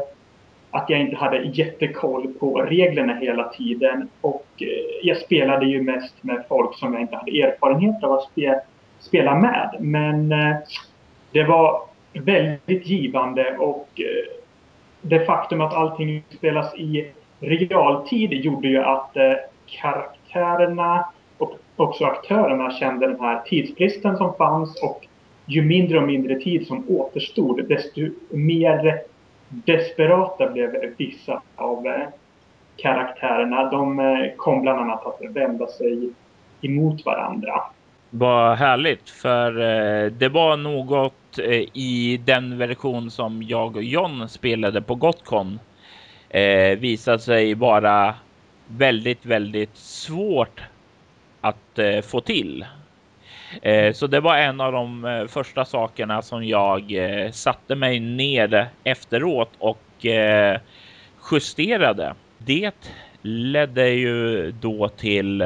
att 0.70 0.90
jag 0.90 1.00
inte 1.00 1.16
hade 1.16 1.42
jättekoll 1.42 2.34
på 2.40 2.62
reglerna 2.62 3.14
hela 3.14 3.48
tiden. 3.48 4.08
Och 4.20 4.46
eh, 4.60 4.66
jag 5.02 5.16
spelade 5.16 5.66
ju 5.66 5.82
mest 5.82 6.14
med 6.22 6.44
folk 6.48 6.74
som 6.74 6.92
jag 6.92 7.02
inte 7.02 7.16
hade 7.16 7.42
erfarenhet 7.42 8.04
av 8.04 8.12
att 8.12 8.22
spe, 8.22 8.60
spela 9.00 9.34
med. 9.34 9.76
Men 9.80 10.32
eh, 10.32 10.56
det 11.32 11.44
var 11.44 11.82
väldigt 12.12 12.86
givande 12.86 13.56
och 13.58 13.88
eh, 13.96 14.38
det 15.00 15.26
faktum 15.26 15.60
att 15.60 15.74
allting 15.74 16.22
spelas 16.30 16.74
i 16.74 17.12
realtid 17.40 18.32
gjorde 18.32 18.68
ju 18.68 18.78
att 18.78 19.16
eh, 19.16 19.32
karaktärerna 19.66 21.06
och 21.38 21.58
också 21.76 22.04
aktörerna 22.04 22.70
kände 22.70 23.06
den 23.06 23.20
här 23.20 23.42
tidsbristen 23.46 24.16
som 24.16 24.34
fanns 24.34 24.82
och 24.82 25.07
ju 25.48 25.62
mindre 25.62 25.98
och 25.98 26.06
mindre 26.06 26.40
tid 26.40 26.66
som 26.66 26.84
återstod, 26.88 27.68
desto 27.68 28.00
mer 28.30 29.00
desperata 29.48 30.50
blev 30.50 30.94
vissa 30.96 31.42
av 31.56 31.86
eh, 31.86 32.08
karaktärerna. 32.76 33.70
De 33.70 33.98
eh, 33.98 34.36
kom 34.36 34.62
bland 34.62 34.80
annat 34.80 35.06
att 35.06 35.36
vända 35.36 35.66
sig 35.66 36.10
emot 36.60 37.04
varandra. 37.04 37.60
Vad 38.10 38.58
härligt, 38.58 39.10
för 39.10 39.60
eh, 39.60 40.12
det 40.12 40.28
var 40.28 40.56
något 40.56 41.14
i 41.72 42.20
den 42.24 42.58
version 42.58 43.10
som 43.10 43.42
jag 43.42 43.76
och 43.76 43.82
John 43.82 44.28
spelade 44.28 44.82
på 44.82 44.94
Gotcon 44.94 45.58
eh, 46.28 46.78
visade 46.78 47.18
sig 47.18 47.54
vara 47.54 48.14
väldigt, 48.66 49.26
väldigt 49.26 49.76
svårt 49.76 50.60
att 51.40 51.78
eh, 51.78 52.00
få 52.00 52.20
till. 52.20 52.64
Eh, 53.62 53.92
så 53.92 54.06
det 54.06 54.20
var 54.20 54.36
en 54.36 54.60
av 54.60 54.72
de 54.72 55.04
eh, 55.04 55.26
första 55.26 55.64
sakerna 55.64 56.22
som 56.22 56.44
jag 56.44 56.92
eh, 56.92 57.30
satte 57.30 57.74
mig 57.74 58.00
ner 58.00 58.68
efteråt 58.84 59.50
och 59.58 59.78
justerade. 61.30 62.14
Det 62.38 62.74
ledde 63.22 63.88
ju 63.88 64.50
då 64.50 64.88
till 64.88 65.42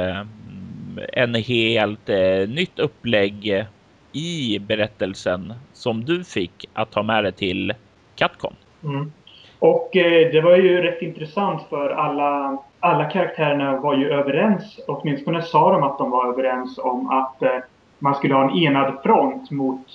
en 1.13 1.35
helt 1.35 2.09
nytt 2.49 2.79
upplägg 2.79 3.67
i 4.13 4.59
berättelsen 4.59 5.55
som 5.73 6.05
du 6.05 6.25
fick 6.25 6.69
att 6.73 6.91
ta 6.91 7.03
med 7.03 7.25
dig 7.25 7.33
till 7.33 7.73
Catcom. 8.15 8.55
Mm. 8.85 9.13
Och 9.59 9.91
det 10.33 10.45
var 10.45 10.57
ju 10.57 10.83
rätt 10.83 11.03
intressant 11.03 11.63
för 11.71 11.91
alla 11.91 12.59
alla 12.83 13.05
karaktärerna 13.05 13.77
var 13.77 13.97
ju 13.97 14.11
överens, 14.11 14.81
åtminstone 14.87 15.43
sa 15.43 15.73
de 15.73 15.83
att 15.83 15.99
de 15.99 16.11
var 16.11 16.29
överens 16.33 16.79
om 16.79 17.11
att 17.11 17.43
eh, 17.43 17.59
man 18.03 18.15
skulle 18.15 18.35
ha 18.35 18.51
en 18.51 18.57
enad 18.57 19.03
front 19.03 19.51
mot 19.51 19.87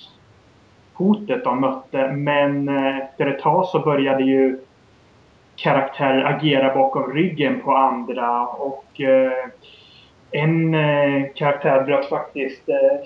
hotet 0.94 1.44
de 1.44 1.60
mötte. 1.60 2.12
Men 2.12 2.68
eh, 2.68 2.98
efter 2.98 3.26
ett 3.26 3.40
tag 3.40 3.66
så 3.66 3.78
började 3.78 4.22
ju 4.22 4.58
karaktärer 5.56 6.24
agera 6.24 6.74
bakom 6.74 7.12
ryggen 7.12 7.60
på 7.60 7.72
andra 7.72 8.46
och 8.46 9.00
eh, 9.00 9.32
en 10.30 10.74
eh, 10.74 11.26
karaktär 11.34 11.82
bröt 11.82 12.08
faktiskt 12.08 12.62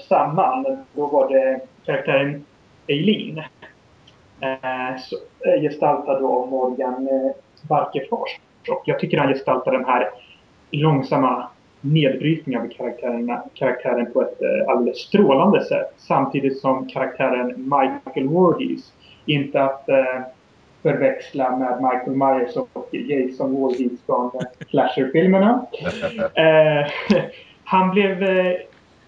samman. 0.08 0.84
Då 0.92 1.06
var 1.06 1.28
det 1.28 1.60
karaktären 1.84 2.44
Eileen. 2.86 3.42
Gestaltad 5.60 6.16
av 6.16 6.48
Morgan 6.50 7.08
Barkefors. 7.68 8.40
Och 8.68 8.82
jag 8.84 8.98
tycker 8.98 9.18
han 9.18 9.28
gestaltar 9.28 9.72
den 9.72 9.84
här 9.84 10.10
långsamma 10.70 11.48
nedbrytningen 11.82 12.62
av 12.62 12.68
karaktären 13.54 14.12
på 14.12 14.22
ett 14.22 14.42
eh, 14.42 14.68
alldeles 14.68 14.98
strålande 14.98 15.64
sätt. 15.64 15.94
Samtidigt 15.96 16.60
som 16.60 16.88
karaktären 16.88 17.48
Michael 17.56 18.28
Voorhees 18.28 18.92
inte 19.26 19.62
att 19.62 19.88
eh, 19.88 20.20
förväxla 20.82 21.56
med 21.56 21.76
Michael 21.82 22.16
Myers 22.16 22.56
och 22.56 22.88
Jason 22.94 23.52
Voorhees 23.52 24.00
från 24.06 24.30
Slasher-filmerna. 24.70 25.66
eh, 26.34 26.92
han 27.64 27.90
blev 27.90 28.24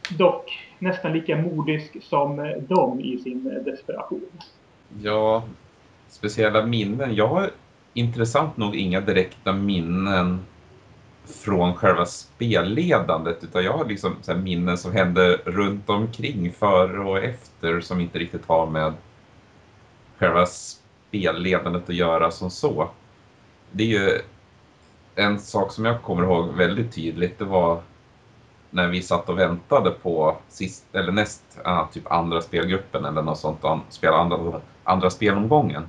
dock 0.09 0.59
nästan 0.79 1.13
lika 1.13 1.37
modisk 1.37 1.97
som 2.03 2.39
eh, 2.39 2.57
de 2.69 3.01
i 3.01 3.19
sin 3.19 3.63
desperation. 3.65 4.29
Ja, 5.03 5.43
speciella 6.09 6.67
minnen. 6.67 7.15
Jag 7.15 7.29
har 7.29 7.51
intressant 7.95 8.57
nog 8.57 8.77
inga 8.77 9.01
direkta 9.01 9.53
minnen 9.53 10.39
från 11.25 11.75
själva 11.75 12.07
spelledandet 12.07 13.45
utan 13.45 13.65
jag 13.65 13.73
har 13.73 13.85
liksom 13.85 14.17
så 14.23 14.35
minnen 14.35 14.79
som 14.79 14.93
hände 14.93 15.37
runt 15.45 15.91
omkring 15.91 16.53
före 16.53 17.01
och 17.01 17.19
efter 17.19 17.81
som 17.81 18.01
inte 18.01 18.19
riktigt 18.19 18.47
har 18.47 18.67
med 18.67 18.93
själva 20.19 20.47
spelledandet 20.47 21.89
att 21.89 21.95
göra 21.95 22.31
som 22.31 22.51
så. 22.51 22.89
Det 23.71 23.83
är 23.83 23.89
ju 23.89 24.21
en 25.15 25.41
sak 25.41 25.73
som 25.73 25.85
jag 25.85 26.03
kommer 26.03 26.23
ihåg 26.23 26.49
väldigt 26.49 26.95
tydligt 26.95 27.39
det 27.39 27.45
var 27.45 27.83
när 28.71 28.89
vi 28.89 29.03
satt 29.03 29.29
och 29.29 29.39
väntade 29.39 29.91
på 29.91 30.37
sist, 30.49 30.85
eller 30.93 31.13
näst, 31.13 31.43
ah, 31.65 31.87
typ 31.87 32.13
andra 32.13 32.41
spelgruppen 32.41 33.05
eller 33.05 33.23
något 33.23 33.39
sånt, 33.39 33.61
spela 33.89 34.17
andra, 34.17 34.61
andra 34.85 35.11
spelomgången 35.11 35.87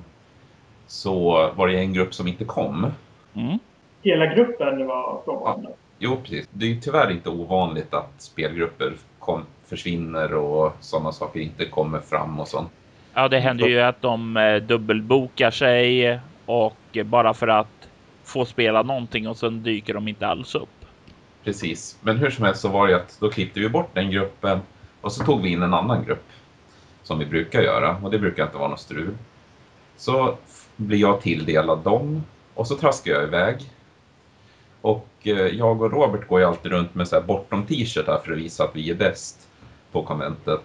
så 0.86 1.32
var 1.56 1.68
det 1.68 1.78
en 1.78 1.92
grupp 1.92 2.14
som 2.14 2.28
inte 2.28 2.44
kom. 2.44 2.86
Mm. 3.34 3.58
Hela 4.06 4.26
gruppen 4.26 4.86
var 4.86 5.20
frånvarande? 5.24 5.68
Ja, 5.68 5.74
jo, 5.98 6.16
precis. 6.22 6.48
Det 6.50 6.72
är 6.72 6.80
tyvärr 6.80 7.10
inte 7.10 7.28
ovanligt 7.28 7.94
att 7.94 8.12
spelgrupper 8.18 8.92
kom, 9.18 9.42
försvinner 9.66 10.34
och 10.34 10.72
sådana 10.80 11.12
saker 11.12 11.40
inte 11.40 11.64
kommer 11.64 12.00
fram 12.00 12.40
och 12.40 12.48
sånt. 12.48 12.70
Ja, 13.14 13.28
det 13.28 13.38
händer 13.38 13.66
ju 13.66 13.80
att 13.80 14.02
de 14.02 14.36
eh, 14.36 14.56
dubbelbokar 14.56 15.50
sig 15.50 16.20
och 16.46 16.98
bara 17.04 17.34
för 17.34 17.48
att 17.48 17.88
få 18.24 18.44
spela 18.44 18.82
någonting 18.82 19.28
och 19.28 19.36
sen 19.36 19.62
dyker 19.62 19.94
de 19.94 20.08
inte 20.08 20.26
alls 20.26 20.54
upp. 20.54 20.84
Precis, 21.44 21.98
men 22.00 22.16
hur 22.16 22.30
som 22.30 22.44
helst 22.44 22.60
så 22.60 22.68
var 22.68 22.88
det 22.88 22.96
att 22.96 23.16
då 23.20 23.30
klippte 23.30 23.60
vi 23.60 23.68
bort 23.68 23.90
den 23.94 24.10
gruppen 24.10 24.58
och 25.00 25.12
så 25.12 25.24
tog 25.24 25.42
vi 25.42 25.48
in 25.48 25.62
en 25.62 25.74
annan 25.74 26.04
grupp 26.04 26.26
som 27.02 27.18
vi 27.18 27.26
brukar 27.26 27.60
göra 27.60 27.96
och 28.02 28.10
det 28.10 28.18
brukar 28.18 28.44
inte 28.44 28.56
vara 28.56 28.68
något 28.68 28.80
strul. 28.80 29.14
Så 29.96 30.36
blir 30.76 30.98
jag 30.98 31.20
tilldelad 31.20 31.78
dem 31.78 32.22
och 32.54 32.66
så 32.66 32.76
traskar 32.76 33.12
jag 33.12 33.22
iväg. 33.22 33.56
Och 34.86 35.08
eh, 35.22 35.46
jag 35.46 35.82
och 35.82 35.92
Robert 35.92 36.28
går 36.28 36.40
ju 36.40 36.46
alltid 36.46 36.72
runt 36.72 36.94
med 36.94 37.08
så 37.08 37.16
här 37.16 37.22
bortom 37.22 37.66
t-shirtar 37.66 38.20
för 38.24 38.32
att 38.32 38.38
visa 38.38 38.64
att 38.64 38.76
vi 38.76 38.90
är 38.90 38.94
bäst 38.94 39.48
på 39.92 40.02
konventet. 40.02 40.60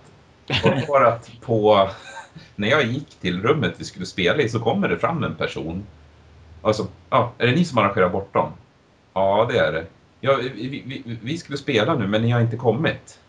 Och 0.47 0.81
för 0.87 1.03
att 1.03 1.31
på, 1.41 1.89
när 2.55 2.67
jag 2.67 2.83
gick 2.83 3.09
till 3.09 3.41
rummet 3.41 3.73
vi 3.77 3.83
skulle 3.83 4.05
spela 4.05 4.41
i 4.41 4.49
så 4.49 4.59
kommer 4.59 4.89
det 4.89 4.97
fram 4.97 5.23
en 5.23 5.35
person. 5.35 5.83
Alltså, 6.61 6.87
ja, 7.09 7.31
är 7.37 7.47
det 7.47 7.55
ni 7.55 7.65
som 7.65 7.77
arrangerar 7.77 8.09
bortom? 8.09 8.51
Ja, 9.13 9.47
det 9.51 9.59
är 9.59 9.71
det. 9.71 9.85
Ja, 10.19 10.39
vi, 10.55 10.83
vi, 10.85 11.17
vi 11.21 11.37
skulle 11.37 11.57
spela 11.57 11.95
nu 11.95 12.07
men 12.07 12.21
ni 12.21 12.29
har 12.29 12.41
inte 12.41 12.57
kommit. 12.57 13.19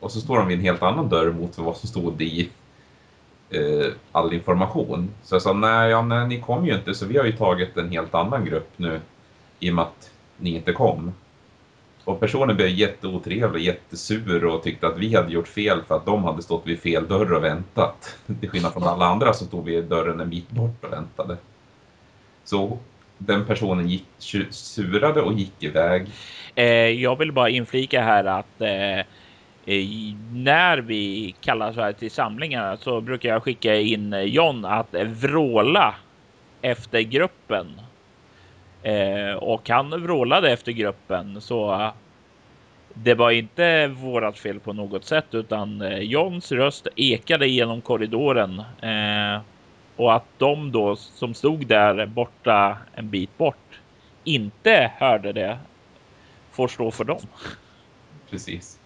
Och 0.00 0.12
så 0.12 0.20
står 0.20 0.38
de 0.38 0.48
vid 0.48 0.58
en 0.58 0.64
helt 0.64 0.82
annan 0.82 1.08
dörr 1.08 1.32
mot 1.32 1.58
vad 1.58 1.76
som 1.76 1.88
stod 1.88 2.22
i 2.22 2.50
eh, 3.50 3.92
all 4.12 4.32
information. 4.32 5.10
Så 5.22 5.34
jag 5.34 5.42
sa, 5.42 5.52
nej, 5.52 5.90
ja, 5.90 6.02
nej, 6.02 6.28
ni 6.28 6.40
kom 6.40 6.66
ju 6.66 6.74
inte 6.74 6.94
så 6.94 7.06
vi 7.06 7.18
har 7.18 7.24
ju 7.24 7.32
tagit 7.32 7.76
en 7.76 7.90
helt 7.90 8.14
annan 8.14 8.44
grupp 8.44 8.70
nu 8.76 9.00
i 9.58 9.70
och 9.70 9.74
med 9.74 9.82
att 9.82 10.11
ni 10.36 10.54
inte 10.54 10.72
kom. 10.72 11.12
Och 12.04 12.20
personen 12.20 12.56
blev 12.56 12.68
jätteotrevlig, 12.68 13.62
jättesur 13.62 14.44
och 14.44 14.62
tyckte 14.62 14.86
att 14.86 14.98
vi 14.98 15.14
hade 15.14 15.32
gjort 15.32 15.48
fel 15.48 15.82
för 15.88 15.96
att 15.96 16.06
de 16.06 16.24
hade 16.24 16.42
stått 16.42 16.66
vid 16.66 16.80
fel 16.80 17.08
dörr 17.08 17.32
och 17.32 17.44
väntat. 17.44 18.16
Till 18.40 18.50
skillnad 18.50 18.72
från 18.72 18.82
alla 18.82 19.06
andra 19.06 19.32
som 19.32 19.46
stod 19.46 19.64
vid 19.64 19.84
dörren 19.84 20.20
en 20.20 20.30
bit 20.30 20.50
bort 20.50 20.84
och 20.84 20.92
väntade. 20.92 21.36
Så 22.44 22.78
den 23.18 23.44
personen 23.46 23.88
gick, 23.88 24.04
surade 24.50 25.20
och 25.22 25.32
gick 25.32 25.62
iväg. 25.62 26.06
Eh, 26.54 26.64
jag 26.88 27.18
vill 27.18 27.32
bara 27.32 27.48
inflika 27.48 28.02
här 28.02 28.24
att 28.24 28.60
eh, 28.60 29.06
när 30.32 30.78
vi 30.78 31.34
kallar 31.40 31.72
så 31.72 31.80
här 31.80 31.92
till 31.92 32.10
samlingar 32.10 32.76
så 32.76 33.00
brukar 33.00 33.28
jag 33.28 33.42
skicka 33.42 33.74
in 33.74 34.12
John 34.26 34.64
att 34.64 34.94
vråla 34.94 35.94
efter 36.62 37.00
gruppen. 37.00 37.80
Eh, 38.82 39.34
och 39.34 39.68
han 39.68 40.02
vrålade 40.02 40.52
efter 40.52 40.72
gruppen 40.72 41.40
så 41.40 41.90
det 42.94 43.14
var 43.14 43.30
inte 43.30 43.86
vårat 43.86 44.38
fel 44.38 44.60
på 44.60 44.72
något 44.72 45.04
sätt 45.04 45.26
utan 45.30 45.82
eh, 45.82 45.98
Johns 45.98 46.52
röst 46.52 46.86
ekade 46.96 47.46
genom 47.46 47.80
korridoren. 47.80 48.58
Eh, 48.80 49.40
och 49.96 50.14
att 50.14 50.26
de 50.38 50.72
då 50.72 50.96
som 50.96 51.34
stod 51.34 51.66
där 51.66 52.06
borta 52.06 52.76
en 52.94 53.10
bit 53.10 53.38
bort 53.38 53.80
inte 54.24 54.92
hörde 54.96 55.32
det 55.32 55.58
får 56.52 56.68
stå 56.68 56.90
för 56.90 57.04
dem. 57.04 57.26
Precis. 58.30 58.78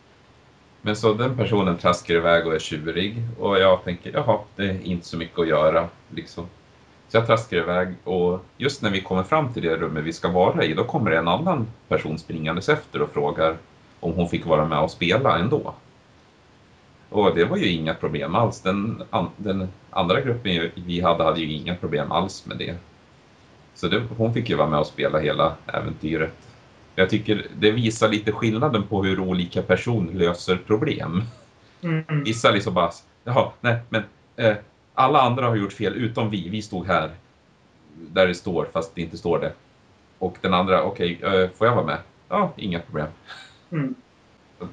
Men 0.82 0.97
så 0.97 1.14
den 1.14 1.36
personen 1.36 1.78
traskar 1.78 2.14
iväg 2.14 2.47
och 2.47 2.55
är 2.55 2.59
tjurig 2.59 3.16
och 3.38 3.59
jag 3.59 3.84
tänker 3.84 4.12
jaha, 4.12 4.38
det 4.57 4.64
är 4.64 4.80
inte 4.82 5.07
så 5.07 5.16
mycket 5.16 5.38
att 5.38 5.49
göra. 5.49 5.88
Liksom. 6.11 6.47
Jag 7.16 7.26
traskar 7.26 7.56
iväg 7.56 7.88
och 8.04 8.44
just 8.56 8.82
när 8.82 8.90
vi 8.90 9.00
kommer 9.00 9.22
fram 9.22 9.52
till 9.52 9.62
det 9.62 9.76
rummet 9.76 10.04
vi 10.04 10.12
ska 10.12 10.28
vara 10.28 10.64
i 10.64 10.74
då 10.74 10.84
kommer 10.84 11.10
en 11.10 11.28
annan 11.28 11.66
person 11.88 12.18
springandes 12.18 12.68
efter 12.68 13.02
och 13.02 13.10
frågar 13.12 13.56
om 14.00 14.12
hon 14.12 14.28
fick 14.28 14.46
vara 14.46 14.64
med 14.64 14.78
och 14.78 14.90
spela 14.90 15.38
ändå. 15.38 15.74
Och 17.08 17.34
det 17.34 17.44
var 17.44 17.56
ju 17.56 17.68
inga 17.68 17.94
problem 17.94 18.34
alls. 18.34 18.60
Den, 18.60 19.02
den 19.36 19.68
andra 19.90 20.20
gruppen 20.20 20.70
vi 20.74 21.00
hade 21.00 21.24
hade 21.24 21.40
ju 21.40 21.52
inga 21.52 21.74
problem 21.74 22.12
alls 22.12 22.46
med 22.46 22.58
det. 22.58 22.76
Så 23.74 23.88
det, 23.88 24.02
hon 24.16 24.34
fick 24.34 24.50
ju 24.50 24.56
vara 24.56 24.68
med 24.68 24.80
och 24.80 24.86
spela 24.86 25.18
hela 25.18 25.54
äventyret. 25.66 26.34
Jag 26.94 27.10
tycker 27.10 27.46
det 27.58 27.70
visar 27.70 28.08
lite 28.08 28.32
skillnaden 28.32 28.82
på 28.82 29.04
hur 29.04 29.20
olika 29.20 29.62
personer 29.62 30.12
löser 30.12 30.56
problem. 30.56 31.22
Mm. 31.82 32.24
Vissa 32.24 32.50
liksom 32.50 32.74
bara, 32.74 32.90
jaha, 33.24 33.50
nej, 33.60 33.78
men 33.88 34.02
eh, 34.36 34.56
alla 34.97 35.20
andra 35.20 35.47
har 35.47 35.57
gjort 35.57 35.72
fel 35.72 35.94
utom 35.94 36.30
vi. 36.30 36.49
Vi 36.49 36.62
stod 36.62 36.86
här 36.86 37.11
där 37.94 38.26
det 38.26 38.34
står 38.34 38.68
fast 38.72 38.94
det 38.94 39.01
inte 39.01 39.16
står 39.16 39.38
det. 39.38 39.53
Och 40.18 40.36
den 40.40 40.55
andra, 40.55 40.82
okej, 40.82 41.16
okay, 41.16 41.42
eh, 41.42 41.51
får 41.51 41.66
jag 41.66 41.74
vara 41.74 41.86
med? 41.86 41.99
Ja, 42.28 42.53
inga 42.57 42.80
problem. 42.80 43.07
Mm. 43.72 43.94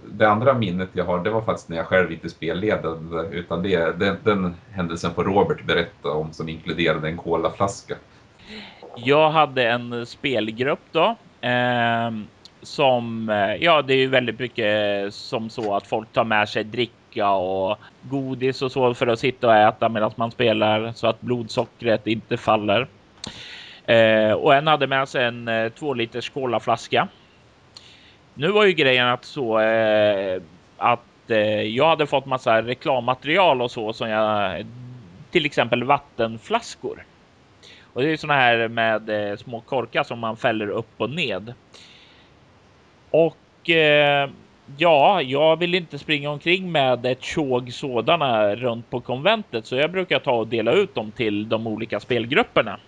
Det 0.06 0.26
andra 0.26 0.54
minnet 0.54 0.90
jag 0.94 1.06
har, 1.06 1.24
det 1.24 1.30
var 1.30 1.42
faktiskt 1.42 1.70
när 1.70 1.78
jag 1.78 1.88
själv 1.88 2.12
inte 2.12 2.30
spelledade, 2.30 3.28
utan 3.32 3.64
det 3.64 3.76
är 3.76 3.94
den, 3.94 4.18
den 4.24 4.56
händelsen 4.72 5.14
får 5.14 5.24
Robert 5.24 5.66
berätta 5.66 6.12
om 6.12 6.34
som 6.34 6.50
inkluderade 6.50 7.08
en 7.08 7.18
colaflaska. 7.18 7.96
Jag 8.96 9.30
hade 9.30 9.70
en 9.70 10.06
spelgrupp 10.06 10.80
då. 10.92 11.16
Eh, 11.42 12.12
som, 12.62 13.30
eh, 13.30 13.56
ja 13.56 13.82
det 13.82 13.94
är 13.94 13.98
ju 13.98 14.08
väldigt 14.08 14.40
mycket 14.40 15.14
som 15.14 15.50
så 15.50 15.76
att 15.76 15.88
folk 15.88 16.12
tar 16.14 16.24
med 16.24 16.50
sig 16.50 16.64
dricka 17.14 17.32
och 17.32 17.78
godis 18.02 18.62
och 18.62 18.72
så 18.72 18.94
för 18.94 19.08
att 19.08 19.20
sitta 19.20 19.48
och 19.48 19.56
äta 19.56 19.90
medan 19.90 20.12
man 20.16 20.32
spelar 20.32 20.92
så 20.92 21.08
att 21.08 21.22
blodsockret 21.22 22.08
inte 22.08 22.38
faller. 22.38 22.88
Eh, 23.86 24.32
och 24.32 24.56
en 24.56 24.68
hade 24.68 24.88
med 24.88 25.10
sig 25.10 25.26
en 25.26 25.48
eh, 25.48 25.70
två 25.70 25.94
liters 25.94 26.30
colaflaska. 26.30 27.08
Nu 28.34 28.52
var 28.52 28.66
ju 28.66 28.74
grejen 28.74 29.08
att 29.08 29.26
så 29.26 29.60
eh, 29.60 30.42
att 30.78 31.30
eh, 31.30 31.62
jag 31.62 31.88
hade 31.88 32.08
fått 32.08 32.26
massa 32.26 32.62
reklammaterial 32.62 33.62
och 33.62 33.72
så 33.72 33.94
som 33.94 34.10
jag 34.10 34.66
till 35.32 35.46
exempel 35.46 35.84
vattenflaskor. 35.84 37.06
Och 37.94 38.02
det 38.02 38.10
är 38.10 38.18
såna 38.18 38.34
här 38.34 38.68
med 38.68 39.10
eh, 39.10 39.38
små 39.38 39.62
korkar 39.62 40.04
som 40.04 40.20
man 40.20 40.38
fäller 40.38 40.70
upp 40.70 40.94
och 40.98 41.10
ned. 41.10 41.54
Och 43.12 43.70
eh, 43.70 44.30
ja, 44.78 45.22
jag 45.22 45.60
vill 45.60 45.76
inte 45.76 46.00
springa 46.00 46.30
omkring 46.30 46.72
med 46.72 47.06
ett 47.06 47.24
tjog 47.24 47.74
sådana 47.74 48.56
runt 48.56 48.90
på 48.90 49.00
konventet, 49.00 49.66
så 49.66 49.76
jag 49.76 49.92
brukar 49.92 50.20
ta 50.20 50.32
och 50.32 50.48
dela 50.48 50.72
ut 50.72 50.96
dem 50.96 51.12
till 51.12 51.50
de 51.50 51.68
olika 51.68 52.00
spelgrupperna. 52.00 52.80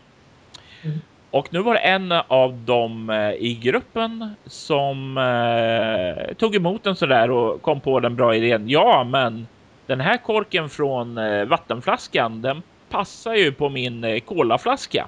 Mm. 0.84 1.00
Och 1.32 1.54
nu 1.54 1.60
var 1.60 1.74
det 1.74 1.80
en 1.80 2.12
av 2.12 2.54
dem 2.54 3.10
eh, 3.10 3.32
i 3.32 3.60
gruppen 3.62 4.36
som 4.46 5.18
eh, 5.18 6.34
tog 6.34 6.56
emot 6.56 6.86
en 6.86 6.96
sådär 6.96 7.32
och 7.32 7.62
kom 7.62 7.80
på 7.80 8.00
den 8.00 8.16
bra 8.16 8.36
idén. 8.36 8.70
Ja, 8.70 9.04
men 9.04 9.48
den 9.86 10.00
här 10.00 10.18
korken 10.18 10.70
från 10.70 11.18
eh, 11.18 11.46
vattenflaskan, 11.46 12.42
den 12.42 12.62
passar 12.90 13.36
ju 13.36 13.52
på 13.52 13.70
min 13.70 14.04
eh, 14.04 14.20
kolaflaska. 14.20 15.08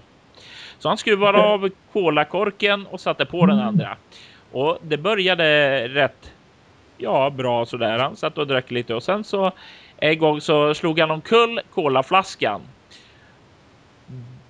Så 0.79 0.87
han 0.87 0.97
skruvade 0.97 1.37
av 1.37 1.69
kolakorken 1.93 2.85
och 2.87 2.99
satte 2.99 3.25
på 3.25 3.45
den 3.45 3.55
mm. 3.55 3.67
andra. 3.67 3.97
Och 4.51 4.77
det 4.81 4.97
började 4.97 5.87
rätt 5.87 6.31
ja, 6.97 7.29
bra 7.29 7.65
sådär. 7.65 7.99
Han 7.99 8.15
satt 8.15 8.37
och 8.37 8.47
drack 8.47 8.71
lite 8.71 8.95
och 8.95 9.03
sen 9.03 9.23
så 9.23 9.51
en 9.97 10.19
gång 10.19 10.41
så 10.41 10.73
slog 10.73 10.99
han 10.99 11.11
omkull 11.11 11.59
kolaflaskan. 11.73 12.61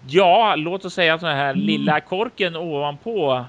Ja, 0.07 0.55
låt 0.55 0.85
oss 0.85 0.93
säga 0.93 1.13
att 1.13 1.21
den 1.21 1.35
här 1.35 1.53
mm. 1.53 1.65
lilla 1.65 1.99
korken 2.01 2.55
ovanpå. 2.55 3.45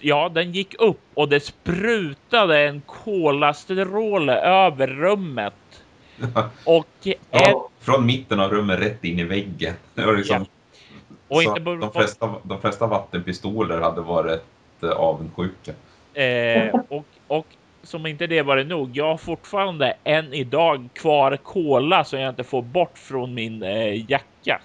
Ja, 0.00 0.28
den 0.28 0.52
gick 0.52 0.74
upp 0.78 1.00
och 1.14 1.28
det 1.28 1.40
sprutade 1.40 2.60
en 2.60 2.80
kolastråle 2.80 4.40
över 4.40 4.86
rummet. 4.86 5.54
Och 6.64 7.08
ja, 7.30 7.68
från 7.80 8.06
mitten 8.06 8.40
av 8.40 8.50
rummet 8.50 8.80
rätt 8.80 9.04
in 9.04 9.18
i 9.18 9.24
väggen. 9.24 9.74
Liksom, 9.94 10.36
ja. 10.36 10.46
och 11.28 11.42
inte 11.42 11.60
de, 11.60 11.92
flesta, 11.92 12.34
de 12.42 12.60
flesta 12.60 12.86
vattenpistoler 12.86 13.80
hade 13.80 14.00
varit 14.00 14.44
eh, 14.82 14.90
avundsjuka. 14.90 15.72
Eh, 16.14 16.74
och, 16.88 17.06
och 17.26 17.46
som 17.82 18.06
inte 18.06 18.26
det 18.26 18.42
var 18.42 18.56
det 18.56 18.64
nog. 18.64 18.96
Jag 18.96 19.06
har 19.06 19.16
fortfarande 19.16 19.94
än 20.04 20.34
idag 20.34 20.88
kvar 20.94 21.36
kola 21.36 22.04
som 22.04 22.20
jag 22.20 22.28
inte 22.28 22.44
får 22.44 22.62
bort 22.62 22.98
från 22.98 23.34
min 23.34 23.62
eh, 23.62 24.10
jacka. 24.10 24.60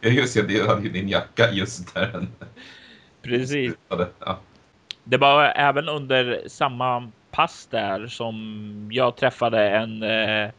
Ja, 0.00 0.08
just 0.08 0.34
det. 0.34 0.42
Du 0.42 0.66
hade 0.66 0.82
ju 0.82 0.88
din 0.88 1.08
jacka 1.08 1.50
just 1.52 1.94
där. 1.94 2.26
Precis. 3.22 3.74
Ja. 4.18 4.38
Det 5.04 5.16
var 5.16 5.44
även 5.44 5.88
under 5.88 6.42
samma 6.46 7.10
pass 7.30 7.66
där 7.70 8.06
som 8.06 8.88
jag 8.92 9.16
träffade 9.16 9.68
en 9.68 10.02
eh, 10.02 10.50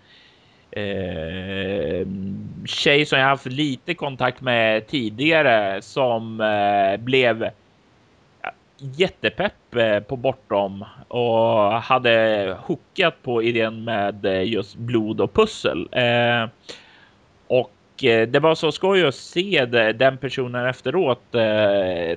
eh, 0.83 2.07
tjej 2.65 3.05
som 3.05 3.19
jag 3.19 3.25
haft 3.25 3.45
lite 3.45 3.93
kontakt 3.93 4.41
med 4.41 4.88
tidigare 4.88 5.81
som 5.81 6.41
eh, 6.41 6.97
blev 7.03 7.49
jättepepp 8.78 9.75
eh, 9.75 9.99
på 9.99 10.15
Bortom 10.15 10.86
och 11.07 11.71
hade 11.71 12.57
hookat 12.61 13.23
på 13.23 13.43
idén 13.43 13.84
med 13.84 14.25
eh, 14.25 14.43
just 14.43 14.75
blod 14.75 15.21
och 15.21 15.34
pussel. 15.34 15.89
Eh, 15.91 16.49
och 17.47 17.71
det 18.28 18.39
var 18.39 18.55
så 18.55 18.71
skoj 18.71 19.05
att 19.05 19.15
se 19.15 19.65
den 19.95 20.17
personen 20.17 20.65
efteråt 20.65 21.21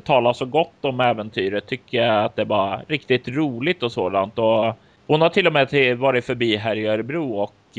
tala 0.04 0.34
så 0.34 0.44
gott 0.44 0.84
om 0.84 1.00
äventyret. 1.00 1.66
Tycker 1.66 2.02
jag 2.02 2.24
att 2.24 2.36
det 2.36 2.44
var 2.44 2.84
riktigt 2.88 3.28
roligt 3.28 3.82
och 3.82 3.92
sådant. 3.92 4.38
Och 4.38 4.76
hon 5.06 5.20
har 5.20 5.28
till 5.28 5.46
och 5.46 5.52
med 5.52 5.98
varit 5.98 6.24
förbi 6.24 6.56
här 6.56 6.76
i 6.76 6.86
Örebro 6.86 7.32
och 7.32 7.78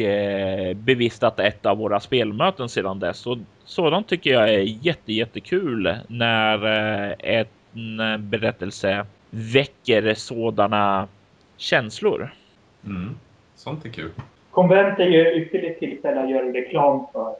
bevistat 0.76 1.40
ett 1.40 1.66
av 1.66 1.78
våra 1.78 2.00
spelmöten 2.00 2.70
sedan 2.70 3.00
dess. 3.00 3.28
Och 3.28 3.38
sådant 3.66 4.08
tycker 4.08 4.34
jag 4.34 4.50
är 4.50 4.86
jätte, 4.86 5.14
jättekul 5.14 5.96
när 6.08 6.66
ett 7.20 7.61
berättelse 8.20 9.06
väcker 9.30 10.14
sådana 10.14 11.08
känslor. 11.58 12.34
Mm. 12.86 13.16
Sånt 13.56 13.86
är 13.86 13.90
kul. 13.90 14.12
Konvent 14.52 15.00
är 15.00 15.06
ju 15.06 15.34
ytterligare 15.34 15.76
tillfälle 15.76 16.22
att 16.22 16.30
göra 16.30 16.54
reklam 16.54 17.06
för 17.14 17.36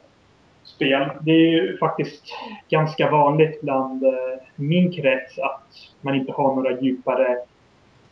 spel. 0.64 1.08
Det 1.20 1.30
är 1.30 1.50
ju 1.50 1.78
faktiskt 1.78 2.24
ganska 2.68 3.10
vanligt 3.10 3.60
bland 3.60 4.04
eh, 4.04 4.12
min 4.56 4.92
krets 4.92 5.38
att 5.38 5.68
man 6.00 6.14
inte 6.14 6.32
har 6.32 6.54
några 6.54 6.80
djupare 6.80 7.38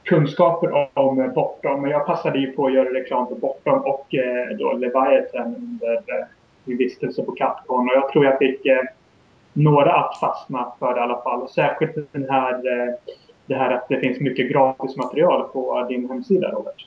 kunskaper 0.02 0.88
om 0.98 1.32
Bortom. 1.34 1.82
Men 1.82 1.90
jag 1.90 2.06
passade 2.06 2.38
ju 2.38 2.52
på 2.52 2.66
att 2.66 2.74
göra 2.74 2.94
reklam 2.94 3.28
för 3.28 3.34
Bortom 3.34 3.78
och 3.78 4.14
eh, 4.14 4.56
då 4.56 4.72
Leviathan 4.72 5.54
under 5.54 5.94
eh, 5.94 6.26
min 6.64 6.76
vistelse 6.76 7.22
på 7.22 7.32
Capcom. 7.32 7.88
Och 7.88 7.94
jag 7.94 8.12
tror 8.12 8.24
jag 8.24 8.38
fick 8.38 8.60
några 9.52 9.92
att 9.92 10.18
fastna 10.20 10.72
för 10.78 10.94
det 10.94 11.00
i 11.00 11.02
alla 11.02 11.22
fall. 11.22 11.48
Särskilt 11.48 12.12
den 12.12 12.30
här, 12.30 12.52
eh, 12.52 12.94
det 13.46 13.54
här 13.54 13.70
att 13.70 13.88
det 13.88 14.00
finns 14.00 14.20
mycket 14.20 14.52
gratis 14.52 14.96
material 14.96 15.48
på 15.48 15.86
din 15.88 16.08
hemsida, 16.08 16.50
Robert. 16.50 16.86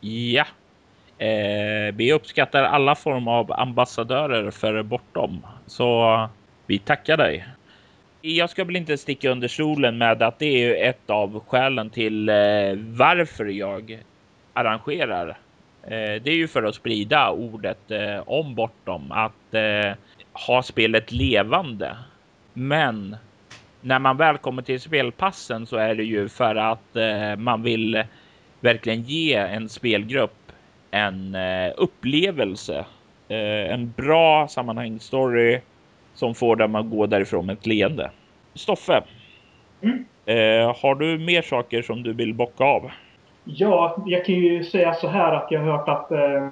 Ja. 0.00 0.44
Eh, 1.18 1.94
vi 1.94 2.12
uppskattar 2.12 2.62
alla 2.62 2.94
former 2.94 3.32
av 3.32 3.52
ambassadörer 3.52 4.50
för 4.50 4.82
Bortom. 4.82 5.46
Så 5.66 6.28
vi 6.66 6.78
tackar 6.78 7.16
dig. 7.16 7.46
Jag 8.20 8.50
ska 8.50 8.64
väl 8.64 8.76
inte 8.76 8.98
sticka 8.98 9.30
under 9.30 9.48
solen 9.48 9.98
med 9.98 10.22
att 10.22 10.38
det 10.38 10.64
är 10.64 10.90
ett 10.90 11.10
av 11.10 11.40
skälen 11.46 11.90
till 11.90 12.28
eh, 12.28 12.34
varför 12.76 13.44
jag 13.44 13.98
arrangerar. 14.52 15.28
Eh, 15.82 16.22
det 16.22 16.30
är 16.30 16.34
ju 16.34 16.48
för 16.48 16.62
att 16.62 16.74
sprida 16.74 17.30
ordet 17.30 17.90
eh, 17.90 18.20
om 18.26 18.54
Bortom. 18.54 19.12
Att 19.12 19.54
eh, 19.54 19.92
ha 20.46 20.62
spelet 20.62 21.12
levande. 21.12 21.96
Men 22.52 23.16
när 23.80 23.98
man 23.98 24.16
väl 24.16 24.38
kommer 24.38 24.62
till 24.62 24.80
spelpassen 24.80 25.66
så 25.66 25.76
är 25.76 25.94
det 25.94 26.04
ju 26.04 26.28
för 26.28 26.54
att 26.54 26.96
eh, 26.96 27.36
man 27.36 27.62
vill 27.62 28.04
verkligen 28.60 29.02
ge 29.02 29.34
en 29.34 29.68
spelgrupp 29.68 30.38
en 30.90 31.34
eh, 31.34 31.72
upplevelse. 31.76 32.84
Eh, 33.28 33.72
en 33.74 33.92
bra 33.96 34.48
sammanhängsstory 34.48 35.60
som 36.14 36.34
får 36.34 36.56
dem 36.56 36.74
att 36.74 36.90
gå 36.90 37.06
därifrån 37.06 37.46
med 37.46 37.52
ett 37.52 37.66
leende. 37.66 38.10
Stoffe, 38.54 39.02
mm. 39.82 40.04
Eh, 40.26 40.76
har 40.82 40.94
du 40.94 41.18
mer 41.18 41.42
saker 41.42 41.82
som 41.82 42.02
du 42.02 42.12
vill 42.12 42.34
bocka 42.34 42.64
av? 42.64 42.90
Ja, 43.44 44.02
jag 44.06 44.24
kan 44.24 44.34
ju 44.34 44.64
säga 44.64 44.94
så 44.94 45.08
här 45.08 45.32
att 45.32 45.50
jag 45.50 45.60
har 45.60 45.72
hört 45.72 45.88
att 45.88 46.10
eh, 46.10 46.48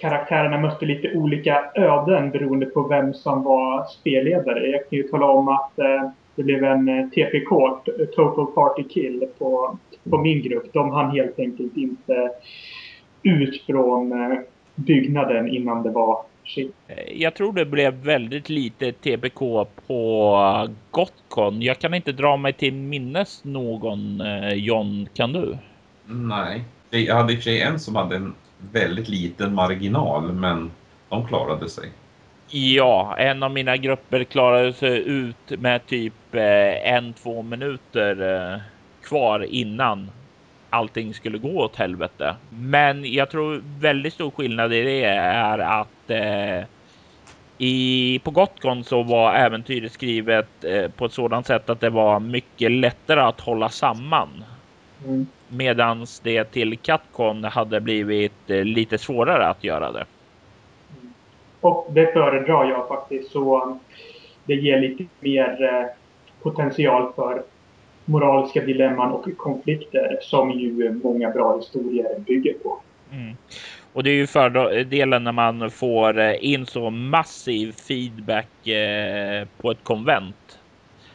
karaktärerna 0.00 0.58
mötte 0.60 0.86
lite 0.86 1.12
olika 1.14 1.64
öden 1.74 2.30
beroende 2.30 2.66
på 2.66 2.82
vem 2.82 3.14
som 3.14 3.42
var 3.42 3.84
spelledare. 3.84 4.66
Jag 4.66 4.80
kan 4.80 4.98
ju 4.98 5.02
tala 5.02 5.26
om 5.26 5.48
att 5.48 5.78
eh, 5.78 6.10
det 6.34 6.42
blev 6.42 6.64
en 6.64 6.88
eh, 6.88 7.08
TPK, 7.08 7.48
Total 8.14 8.46
Party 8.46 8.82
Kill, 8.88 9.28
på, 9.38 9.78
på 10.10 10.18
min 10.18 10.42
grupp. 10.42 10.72
De 10.72 10.90
hann 10.90 11.10
helt 11.10 11.38
enkelt 11.38 11.76
inte 11.76 12.30
ut 13.22 13.62
från 13.66 14.12
eh, 14.12 14.38
byggnaden 14.74 15.48
innan 15.48 15.82
det 15.82 15.90
var 15.90 16.22
shit. 16.44 16.74
Jag 17.14 17.34
tror 17.34 17.52
det 17.52 17.64
blev 17.64 17.94
väldigt 17.94 18.48
lite 18.48 18.92
TPK 18.92 19.38
på 19.86 20.68
Gotcon. 20.90 21.62
Jag 21.62 21.78
kan 21.78 21.94
inte 21.94 22.12
dra 22.12 22.36
mig 22.36 22.52
till 22.52 22.74
minnes 22.74 23.44
någon, 23.44 24.20
eh, 24.20 24.52
John. 24.52 25.08
Kan 25.14 25.32
du? 25.32 25.58
Nej. 26.06 26.64
Jag 26.90 27.14
hade 27.14 27.32
i 27.32 27.36
och 27.36 27.38
för 27.38 27.50
sig 27.50 27.60
en 27.60 27.80
som 27.80 27.96
hade 27.96 28.16
en 28.16 28.34
väldigt 28.72 29.08
liten 29.08 29.54
marginal, 29.54 30.32
men 30.32 30.70
de 31.08 31.26
klarade 31.28 31.68
sig. 31.68 31.90
Ja, 32.50 33.16
en 33.18 33.42
av 33.42 33.50
mina 33.50 33.76
grupper 33.76 34.24
klarade 34.24 34.72
sig 34.72 35.08
ut 35.08 35.60
med 35.60 35.86
typ 35.86 36.34
eh, 36.34 36.92
en, 36.92 37.12
två 37.14 37.42
minuter 37.42 38.36
eh, 38.54 38.60
kvar 39.02 39.40
innan 39.40 40.10
allting 40.70 41.14
skulle 41.14 41.38
gå 41.38 41.60
åt 41.60 41.76
helvete. 41.76 42.36
Men 42.48 43.12
jag 43.12 43.30
tror 43.30 43.62
väldigt 43.80 44.14
stor 44.14 44.30
skillnad 44.30 44.72
i 44.72 44.82
det 44.82 45.04
är 45.04 45.58
att 45.58 46.10
eh, 46.10 46.64
i, 47.58 48.20
på 48.24 48.30
Gotcon 48.30 48.84
så 48.84 49.02
var 49.02 49.34
äventyret 49.34 49.92
skrivet 49.92 50.64
eh, 50.64 50.88
på 50.90 51.04
ett 51.04 51.12
sådant 51.12 51.46
sätt 51.46 51.70
att 51.70 51.80
det 51.80 51.90
var 51.90 52.20
mycket 52.20 52.70
lättare 52.70 53.20
att 53.20 53.40
hålla 53.40 53.68
samman 53.68 54.44
Mm. 55.04 55.26
Medans 55.48 56.20
det 56.20 56.44
till 56.44 56.78
Capcom 56.78 57.44
hade 57.44 57.80
blivit 57.80 58.50
eh, 58.50 58.64
lite 58.64 58.98
svårare 58.98 59.46
att 59.46 59.64
göra 59.64 59.92
det. 59.92 60.04
Och 61.60 61.86
det 61.90 62.12
föredrar 62.12 62.70
jag 62.70 62.88
faktiskt. 62.88 63.30
Så 63.30 63.78
det 64.44 64.54
ger 64.54 64.80
lite 64.80 65.04
mer 65.20 65.64
eh, 65.64 65.86
potential 66.42 67.12
för 67.12 67.42
moraliska 68.04 68.60
dilemman 68.60 69.12
och 69.12 69.26
konflikter 69.36 70.18
som 70.22 70.50
ju 70.50 71.00
många 71.02 71.30
bra 71.30 71.56
historier 71.56 72.18
bygger 72.18 72.52
på. 72.52 72.80
Mm. 73.12 73.36
Och 73.92 74.04
det 74.04 74.10
är 74.10 74.14
ju 74.14 74.26
fördelen 74.26 75.24
när 75.24 75.32
man 75.32 75.70
får 75.70 76.18
eh, 76.18 76.44
in 76.44 76.66
så 76.66 76.90
massiv 76.90 77.72
feedback 77.72 78.48
på 79.60 79.70
ett 79.70 79.84
konvent. 79.84 80.58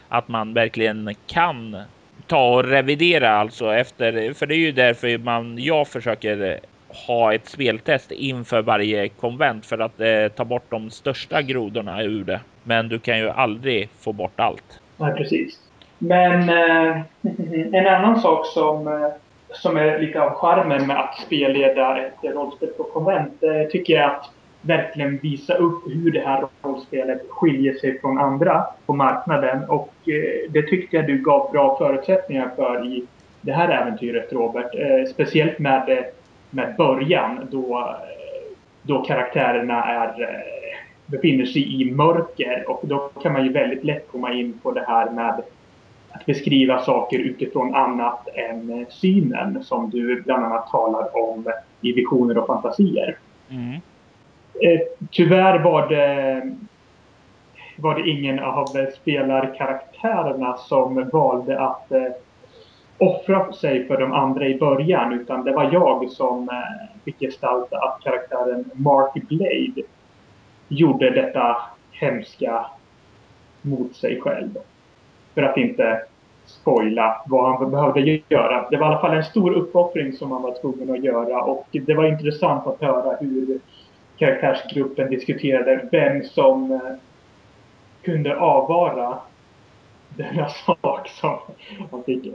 Att 0.08 0.28
man 0.28 0.54
verkligen 0.54 1.14
kan 1.26 1.76
ta 2.26 2.54
och 2.54 2.64
revidera 2.64 3.30
alltså 3.30 3.74
efter, 3.74 4.32
för 4.32 4.46
det 4.46 4.54
är 4.54 4.58
ju 4.58 4.72
därför 4.72 5.18
man, 5.18 5.58
jag 5.58 5.88
försöker 5.88 6.60
ha 7.06 7.34
ett 7.34 7.48
speltest 7.48 8.10
inför 8.10 8.62
varje 8.62 9.08
konvent 9.08 9.66
för 9.66 9.78
att 9.78 10.00
eh, 10.00 10.28
ta 10.36 10.44
bort 10.44 10.64
de 10.68 10.90
största 10.90 11.42
grodorna 11.42 12.02
ur 12.02 12.24
det. 12.24 12.40
Men 12.62 12.88
du 12.88 12.98
kan 12.98 13.18
ju 13.18 13.30
aldrig 13.30 13.88
få 14.00 14.12
bort 14.12 14.40
allt. 14.40 14.80
Nej, 14.96 15.14
precis. 15.14 15.58
Men 15.98 16.48
eh, 16.48 17.00
en 17.72 17.86
annan 17.86 18.20
sak 18.20 18.46
som, 18.46 18.88
eh, 18.88 19.08
som 19.50 19.76
är 19.76 19.98
lite 19.98 20.22
av 20.22 20.30
charmen 20.30 20.86
med 20.86 21.00
att 21.00 21.18
spelleda 21.26 21.98
ett 21.98 22.34
rollspel 22.34 22.68
på 22.68 22.84
konvent 22.84 23.42
eh, 23.42 23.70
tycker 23.70 23.94
jag 23.94 24.10
att 24.10 24.30
verkligen 24.66 25.18
visa 25.18 25.54
upp 25.54 25.82
hur 25.86 26.12
det 26.12 26.20
här 26.20 26.46
rollspelet 26.62 27.22
skiljer 27.28 27.74
sig 27.74 28.00
från 28.00 28.18
andra 28.18 28.64
på 28.86 28.94
marknaden. 28.94 29.64
Och 29.68 29.94
eh, 30.06 30.50
det 30.50 30.62
tyckte 30.62 30.96
jag 30.96 31.06
du 31.06 31.18
gav 31.18 31.52
bra 31.52 31.78
förutsättningar 31.78 32.50
för 32.56 32.86
i 32.86 33.06
det 33.40 33.52
här 33.52 33.68
äventyret, 33.68 34.32
Robert. 34.32 34.74
Eh, 34.74 35.12
speciellt 35.12 35.58
med, 35.58 35.88
eh, 35.88 36.04
med 36.50 36.74
början 36.76 37.48
då, 37.50 37.78
eh, 37.78 38.56
då 38.82 39.04
karaktärerna 39.04 39.84
är, 39.84 40.22
eh, 40.22 40.78
befinner 41.06 41.44
sig 41.44 41.82
i 41.82 41.90
mörker. 41.90 42.64
Och 42.68 42.80
då 42.82 43.10
kan 43.22 43.32
man 43.32 43.44
ju 43.44 43.52
väldigt 43.52 43.84
lätt 43.84 44.08
komma 44.08 44.32
in 44.32 44.58
på 44.62 44.72
det 44.72 44.84
här 44.88 45.10
med 45.10 45.42
att 46.10 46.26
beskriva 46.26 46.78
saker 46.78 47.18
utifrån 47.18 47.74
annat 47.74 48.28
än 48.34 48.86
synen 48.90 49.64
som 49.64 49.90
du 49.90 50.22
bland 50.22 50.44
annat 50.44 50.70
talar 50.70 51.30
om 51.30 51.44
i 51.80 51.92
visioner 51.92 52.38
och 52.38 52.46
fantasier. 52.46 53.16
Mm. 53.50 53.80
Eh, 54.62 54.80
tyvärr 55.10 55.58
var 55.58 55.88
det, 55.88 56.42
var 57.76 57.94
det 57.94 58.10
ingen 58.10 58.38
av 58.38 58.66
spelarkaraktärerna 59.02 60.56
som 60.56 61.08
valde 61.12 61.60
att 61.60 61.92
eh, 61.92 62.12
offra 62.98 63.52
sig 63.52 63.86
för 63.86 64.00
de 64.00 64.12
andra 64.12 64.46
i 64.46 64.58
början. 64.58 65.12
Utan 65.12 65.44
det 65.44 65.52
var 65.52 65.72
jag 65.72 66.10
som 66.10 66.48
eh, 66.48 67.02
fick 67.04 67.18
gestalta 67.18 67.76
att 67.76 68.00
karaktären 68.02 68.64
Mark 68.74 69.14
Blade 69.14 69.82
gjorde 70.68 71.10
detta 71.10 71.56
hemska 71.92 72.66
mot 73.62 73.96
sig 73.96 74.20
själv. 74.20 74.50
För 75.34 75.42
att 75.42 75.56
inte 75.56 76.02
spoila 76.46 77.22
vad 77.26 77.58
han 77.58 77.70
behövde 77.70 78.20
göra. 78.28 78.68
Det 78.70 78.76
var 78.76 78.86
i 78.86 78.90
alla 78.90 79.00
fall 79.00 79.16
en 79.16 79.24
stor 79.24 79.52
uppoffring 79.54 80.12
som 80.12 80.32
han 80.32 80.42
var 80.42 80.60
tvungen 80.60 80.90
att 80.90 81.04
göra 81.04 81.42
och 81.42 81.66
det 81.72 81.94
var 81.94 82.04
intressant 82.04 82.66
att 82.66 82.80
höra 82.80 83.16
hur 83.16 83.60
karaktärsgruppen 84.18 85.10
diskuterade 85.10 85.88
vem 85.92 86.24
som 86.24 86.72
eh, 86.72 86.80
kunde 88.02 88.36
avvara 88.36 89.18
denna 90.08 90.48
sak 90.66 91.08
som 91.08 91.38
han 91.90 92.04
fick 92.04 92.34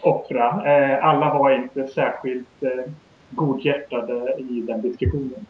offra. 0.00 0.46
Eh, 0.46 1.04
alla 1.04 1.38
var 1.38 1.50
inte 1.50 1.88
särskilt 1.88 2.62
eh, 2.62 2.92
godhjärtade 3.30 4.36
i 4.38 4.60
den 4.66 4.82
diskussionen. 4.82 5.46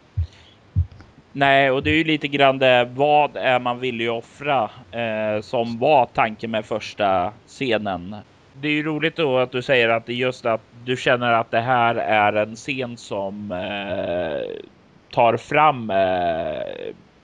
Nej, 1.33 1.71
och 1.71 1.83
det 1.83 1.91
är 1.91 1.95
ju 1.95 2.05
lite 2.05 2.29
grann 2.29 2.59
det. 2.59 2.89
Vad 2.95 3.37
är 3.37 3.61
man 3.61 3.81
villig 3.81 4.09
att 4.09 4.19
offra 4.19 4.71
eh, 4.91 5.41
som 5.41 5.79
var 5.79 6.07
tanken 6.07 6.51
med 6.51 6.65
första 6.65 7.33
scenen? 7.47 8.17
Det 8.61 8.69
är 8.69 8.73
ju 8.73 8.83
roligt 8.83 9.17
då 9.17 9.39
att 9.39 9.53
du 9.53 9.63
säger 9.63 9.89
att 9.89 10.07
det 10.07 10.13
är 10.13 10.17
just 10.17 10.47
att 10.47 10.61
du 10.85 10.97
känner 10.97 11.33
att 11.33 11.51
det 11.51 11.61
här 11.61 11.95
är 11.95 12.33
en 12.33 12.57
scen 12.57 12.97
som 12.97 13.53
eh, 13.53 14.63
tar 15.11 15.37
fram 15.37 15.91
eh, 15.91 16.63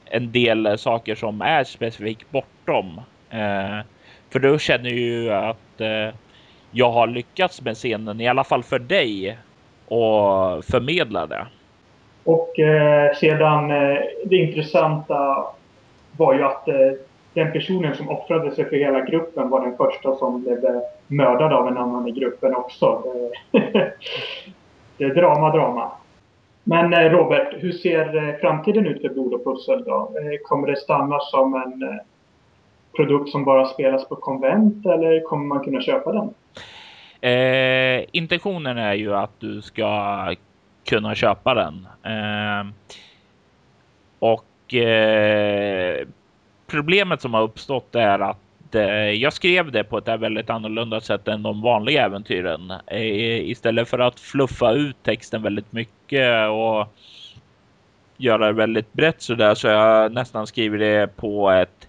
en 0.05 0.33
del 0.33 0.78
saker 0.78 1.14
som 1.14 1.43
är 1.43 1.64
specifikt 1.64 2.30
bortom. 2.30 3.01
Eh, 3.30 3.78
för 4.30 4.39
då 4.39 4.59
känner 4.59 4.91
ju 4.91 5.33
att 5.33 5.80
eh, 5.80 6.14
jag 6.70 6.91
har 6.91 7.07
lyckats 7.07 7.62
med 7.62 7.76
scenen, 7.76 8.20
i 8.20 8.28
alla 8.28 8.45
fall 8.45 8.62
för 8.62 8.78
dig, 8.78 9.39
och 9.87 10.64
förmedla 10.64 11.26
det. 11.26 11.47
Och 12.24 12.59
eh, 12.59 13.14
sedan 13.14 13.70
eh, 13.70 13.99
det 14.24 14.37
intressanta 14.37 15.47
var 16.16 16.35
ju 16.35 16.43
att 16.43 16.68
eh, 16.68 16.93
den 17.35 17.53
personen 17.53 17.97
som 17.97 18.09
offrade 18.09 18.55
sig 18.55 18.64
för 18.64 18.76
hela 18.76 19.01
gruppen 19.01 19.51
var 19.51 19.61
den 19.61 19.76
första 19.76 20.16
som 20.16 20.43
blev 20.43 20.64
eh, 20.64 20.80
mördad 21.07 21.53
av 21.53 21.68
en 21.68 21.78
annan 21.78 22.09
i 22.09 22.11
gruppen 22.11 22.55
också. 22.55 23.03
Eh, 23.53 23.61
det 24.97 25.05
är 25.05 25.14
drama, 25.14 25.51
drama. 25.51 25.91
Men 26.64 26.92
eh, 26.92 27.10
Robert, 27.10 27.54
hur 27.56 27.72
ser 27.72 28.28
eh, 28.28 28.34
framtiden 28.40 28.86
ut 28.86 29.02
för 29.02 29.08
Blod 29.08 29.34
och 29.34 29.44
pussel 29.44 29.84
då? 29.84 30.14
Eh, 30.16 30.38
kommer 30.42 30.66
det 30.68 30.76
stanna 30.76 31.20
som 31.20 31.54
en 31.54 32.00
produkt 32.96 33.30
som 33.30 33.44
bara 33.44 33.66
spelas 33.66 34.08
på 34.08 34.16
konvent 34.16 34.86
eller 34.86 35.20
kommer 35.20 35.46
man 35.46 35.64
kunna 35.64 35.80
köpa 35.80 36.12
den? 36.12 36.34
Eh, 37.30 38.04
intentionen 38.12 38.78
är 38.78 38.94
ju 38.94 39.14
att 39.14 39.40
du 39.40 39.62
ska 39.62 40.34
kunna 40.84 41.14
köpa 41.14 41.54
den. 41.54 41.86
Eh, 42.02 42.66
och 44.18 44.74
eh, 44.74 46.06
problemet 46.66 47.20
som 47.20 47.34
har 47.34 47.42
uppstått 47.42 47.94
är 47.94 48.18
att 48.18 48.38
Eh, 48.74 49.10
jag 49.10 49.32
skrev 49.32 49.72
det 49.72 49.84
på 49.84 49.98
ett 49.98 50.08
väldigt 50.08 50.50
annorlunda 50.50 51.00
sätt 51.00 51.28
än 51.28 51.42
de 51.42 51.60
vanliga 51.60 52.04
äventyren. 52.04 52.72
Eh, 52.86 53.50
istället 53.50 53.88
för 53.88 53.98
att 53.98 54.20
fluffa 54.20 54.72
ut 54.72 55.02
texten 55.02 55.42
väldigt 55.42 55.72
mycket 55.72 56.48
och 56.48 56.88
göra 58.16 58.46
det 58.46 58.52
väldigt 58.52 58.92
brett 58.92 59.22
så 59.22 59.34
där 59.34 59.54
så 59.54 59.68
jag 59.68 60.12
nästan 60.12 60.46
skriver 60.46 60.78
det 60.78 61.16
på 61.16 61.50
ett 61.50 61.88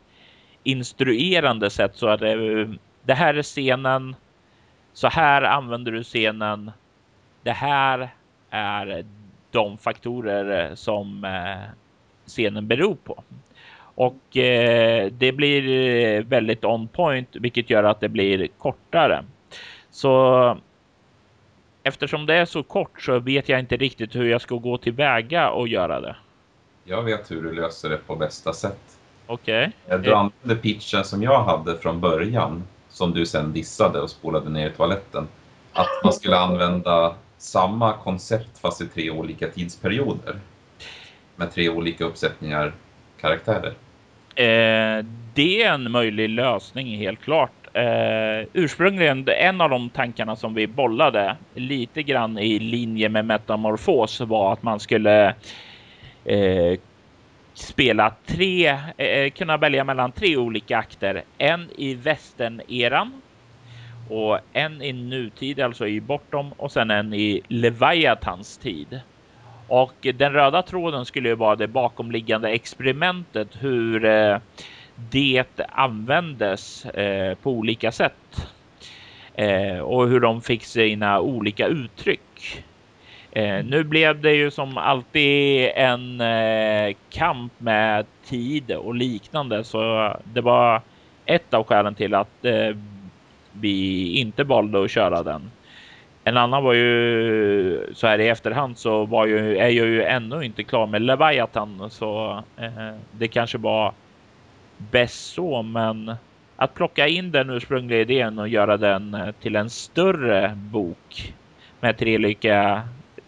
instruerande 0.64 1.70
sätt 1.70 1.92
så 1.96 2.08
att 2.08 2.22
eh, 2.22 2.36
det, 3.04 3.14
här 3.14 3.34
är 3.34 3.44
scenen. 3.44 4.16
Så 4.94 5.08
här 5.08 5.42
använder 5.42 5.92
du 5.92 6.04
scenen. 6.04 6.72
Det 7.44 7.52
här 7.52 8.10
är 8.50 9.06
de 9.52 9.78
faktorer 9.78 10.76
som 10.76 11.28
scenen 12.28 12.68
beror 12.68 12.96
på. 12.96 13.24
Och 13.96 14.38
eh, 14.38 15.12
det 15.12 15.32
blir 15.32 15.70
eh, 15.70 16.24
väldigt 16.24 16.66
on 16.66 16.88
point, 16.88 17.30
vilket 17.34 17.70
gör 17.70 17.84
att 17.84 18.00
det 18.00 18.10
blir 18.10 18.48
kortare. 18.58 19.26
Så 19.92 20.58
eftersom 21.84 22.26
det 22.26 22.36
är 22.36 22.46
så 22.46 22.64
kort 22.64 23.02
så 23.02 23.20
vet 23.20 23.50
jag 23.50 23.60
inte 23.60 23.78
riktigt 23.78 24.16
hur 24.16 24.30
jag 24.30 24.42
ska 24.42 24.56
gå 24.56 24.78
tillväga 24.78 25.50
och 25.50 25.68
göra 25.68 26.02
det. 26.02 26.16
Jag 26.84 27.04
vet 27.04 27.32
hur 27.32 27.44
du 27.44 27.54
löser 27.54 27.90
det 27.90 27.98
på 27.98 28.16
bästa 28.16 28.54
sätt. 28.54 29.00
Okej. 29.28 29.72
Okay. 29.86 29.98
Du 29.98 30.14
använde 30.14 30.56
pitchen 30.56 31.04
som 31.04 31.24
jag 31.24 31.44
hade 31.44 31.78
från 31.78 32.00
början, 32.02 32.64
som 32.90 33.12
du 33.12 33.26
sen 33.26 33.54
dissade 33.54 34.02
och 34.02 34.10
spolade 34.10 34.50
ner 34.50 34.70
i 34.70 34.74
toaletten. 34.74 35.28
Att 35.74 36.04
man 36.04 36.14
skulle 36.14 36.38
använda 36.38 37.16
samma 37.38 37.94
koncept 37.94 38.60
fast 38.60 38.82
i 38.82 38.88
tre 38.88 39.12
olika 39.12 39.48
tidsperioder. 39.48 40.40
Med 41.36 41.54
tre 41.54 41.70
olika 41.70 42.06
uppsättningar 42.06 42.74
karaktärer. 43.18 43.74
Eh, 44.36 45.06
det 45.34 45.64
är 45.64 45.74
en 45.74 45.92
möjlig 45.92 46.30
lösning 46.30 46.98
helt 46.98 47.22
klart. 47.22 47.52
Eh, 47.74 48.48
ursprungligen 48.54 49.28
en 49.28 49.62
av 49.62 49.70
de 49.70 49.90
tankarna 49.90 50.36
som 50.36 50.54
vi 50.54 50.68
bollade 50.68 51.36
lite 51.54 52.04
grann 52.04 52.38
i 52.38 52.60
linje 52.60 53.10
med 53.10 53.26
metamorfos 53.26 54.22
var 54.22 54.54
att 54.54 54.64
man 54.64 54.80
skulle 54.80 55.36
eh, 56.26 56.80
spela 57.54 58.14
tre, 58.26 58.78
eh, 58.98 59.30
kunna 59.32 59.58
välja 59.58 59.84
mellan 59.84 60.12
tre 60.12 60.38
olika 60.38 60.78
akter. 60.78 61.24
En 61.38 61.70
i 61.78 61.94
västern 61.94 62.62
eran 62.68 63.22
och 64.10 64.40
en 64.54 64.82
i 64.82 64.94
nutid, 64.94 65.60
alltså 65.60 65.88
i 65.88 66.02
bortom 66.02 66.54
och 66.58 66.72
sen 66.72 66.92
en 66.92 67.14
i 67.14 67.42
Leviathans 67.48 68.58
tid. 68.58 69.00
Och 69.68 69.94
den 70.02 70.34
röda 70.34 70.62
tråden 70.62 71.06
skulle 71.06 71.30
ju 71.30 71.36
vara 71.36 71.56
det 71.56 71.68
bakomliggande 71.68 72.50
experimentet 72.50 73.48
hur 73.60 74.06
eh, 74.06 74.38
det 74.96 75.46
användes 75.70 76.86
eh, 76.86 77.36
på 77.36 77.52
olika 77.52 77.92
sätt. 77.92 78.48
Eh, 79.36 79.80
och 79.80 80.08
hur 80.08 80.20
de 80.20 80.42
fick 80.42 80.64
sina 80.64 81.20
olika 81.20 81.68
uttryck. 81.68 82.64
nu 83.64 83.84
blev 83.84 84.22
det 84.22 84.34
ju 84.34 84.52
som 84.52 84.78
alltid 84.78 85.70
en 85.76 86.22
kamp 87.10 87.54
med 87.58 88.06
tid 88.26 88.72
och 88.72 88.96
liknande 88.96 89.64
så 89.64 90.14
det 90.24 90.42
var 90.42 90.82
ett 91.26 91.54
av 91.54 91.64
skälen 91.64 91.96
till 91.96 92.14
att 92.14 92.46
vi 93.52 94.08
inte 94.20 94.44
valde 94.44 94.84
att 94.84 94.92
köra 94.92 95.24
den. 95.24 95.52
En 96.24 96.38
annan 96.38 96.64
var 96.64 96.74
ju 96.74 97.94
så 97.94 98.08
här 98.08 98.20
i 98.20 98.28
efterhand 98.28 98.78
så 98.78 99.06
var 99.06 99.26
ju, 99.26 99.58
är 99.58 99.70
jag 99.70 99.88
ju 99.88 100.04
ännu 100.04 100.44
inte 100.44 100.64
klar 100.64 100.88
med 100.88 101.02
Leviathan 101.02 101.90
så 101.90 102.44
eh, 102.58 102.96
det 103.12 103.28
kanske 103.28 103.58
var 103.58 103.94
bäst 104.78 105.34
så 105.34 105.62
men 105.62 106.16
att 106.56 106.74
plocka 106.74 107.08
in 107.08 107.32
den 107.32 107.50
ursprungliga 107.50 108.02
idén 108.02 108.40
och 108.40 108.48
göra 108.48 108.78
den 108.78 109.14
eh, 109.14 109.32
till 109.32 109.56
en 109.56 109.70
större 109.70 110.54
bok 110.56 111.34
med 111.80 111.98
tre 111.98 112.18
olika, 112.18 112.82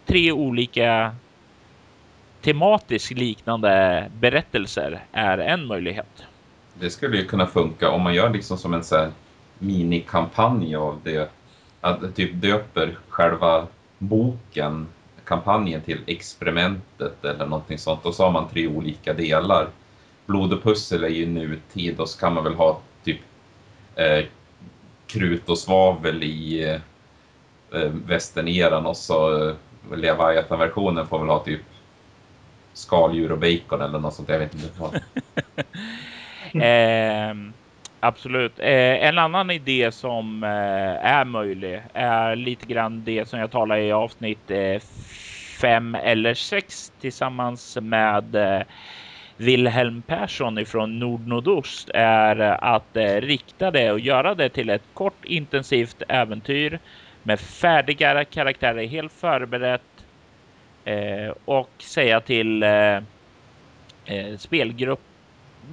tre 0.06 0.32
olika 0.32 1.14
tematiskt 2.40 3.10
liknande 3.10 4.06
berättelser 4.20 5.00
är 5.12 5.38
en 5.38 5.66
möjlighet. 5.66 6.24
Det 6.74 6.90
skulle 6.90 7.16
ju 7.16 7.24
kunna 7.24 7.46
funka 7.46 7.90
om 7.90 8.02
man 8.02 8.14
gör 8.14 8.30
liksom 8.30 8.58
som 8.58 8.74
en 8.74 8.84
så 8.84 8.96
här 8.96 9.10
minikampanj 9.58 10.76
av 10.76 11.00
det. 11.04 11.30
Att 11.86 12.16
typ 12.16 12.30
döper 12.34 12.98
själva 13.08 13.66
boken, 13.98 14.86
kampanjen 15.24 15.80
till 15.80 16.00
experimentet 16.06 17.24
eller 17.24 17.46
någonting 17.46 17.78
sånt. 17.78 18.06
Och 18.06 18.14
så 18.14 18.24
har 18.24 18.30
man 18.30 18.48
tre 18.48 18.66
olika 18.66 19.14
delar. 19.14 19.68
Blod 20.26 20.52
och 20.52 20.62
pussel 20.62 21.04
är 21.04 21.08
ju 21.08 21.26
nutid 21.26 22.00
och 22.00 22.08
så 22.08 22.18
kan 22.18 22.34
man 22.34 22.44
väl 22.44 22.54
ha 22.54 22.80
typ 23.04 23.20
eh, 23.94 24.24
krut 25.06 25.48
och 25.48 25.58
svavel 25.58 26.22
i 26.22 26.70
eh, 27.72 27.90
västerneran 28.06 28.86
och 28.86 28.96
så 28.96 29.48
eh, 29.48 29.54
Leviathan-versionen 29.94 31.06
får 31.06 31.18
väl 31.18 31.28
ha 31.28 31.44
typ 31.44 31.62
skaldjur 32.72 33.32
och 33.32 33.38
bacon 33.38 33.82
eller 33.82 33.98
något 33.98 34.14
sånt. 34.14 34.28
Jag 34.28 34.38
vet 34.38 34.54
inte 34.54 34.80
vad. 34.80 34.94
eh, 36.62 37.34
absolut. 38.00 38.58
Eh, 38.58 39.06
en 39.06 39.18
annan 39.18 39.50
idé 39.50 39.92
som 39.92 40.42
eh, 40.42 41.06
är 41.06 41.24
möjlig 41.24 41.82
är 41.94 42.36
lite 42.36 42.66
grann 42.66 43.04
det 43.04 43.28
som 43.28 43.40
jag 43.40 43.50
talade 43.50 43.82
i 43.82 43.92
avsnitt 43.92 44.50
eh, 44.50 44.80
fem 45.60 45.94
eller 45.94 46.34
sex 46.34 46.92
tillsammans 47.00 47.78
med 47.80 48.34
eh, 48.34 48.62
Wilhelm 49.36 50.02
Persson 50.02 50.58
ifrån 50.58 50.98
Nordnordost 50.98 51.90
är 51.94 52.36
att 52.64 52.96
eh, 52.96 53.14
rikta 53.14 53.70
det 53.70 53.92
och 53.92 54.00
göra 54.00 54.34
det 54.34 54.48
till 54.48 54.70
ett 54.70 54.94
kort 54.94 55.24
intensivt 55.24 56.02
äventyr 56.08 56.80
med 57.22 57.40
färdiga 57.40 58.24
karaktärer 58.24 58.86
helt 58.86 59.12
förberett 59.12 59.82
eh, 60.84 61.32
och 61.44 61.70
säga 61.78 62.20
till 62.20 62.62
eh, 62.62 62.96
eh, 64.04 64.36
spelgrupp, 64.38 65.00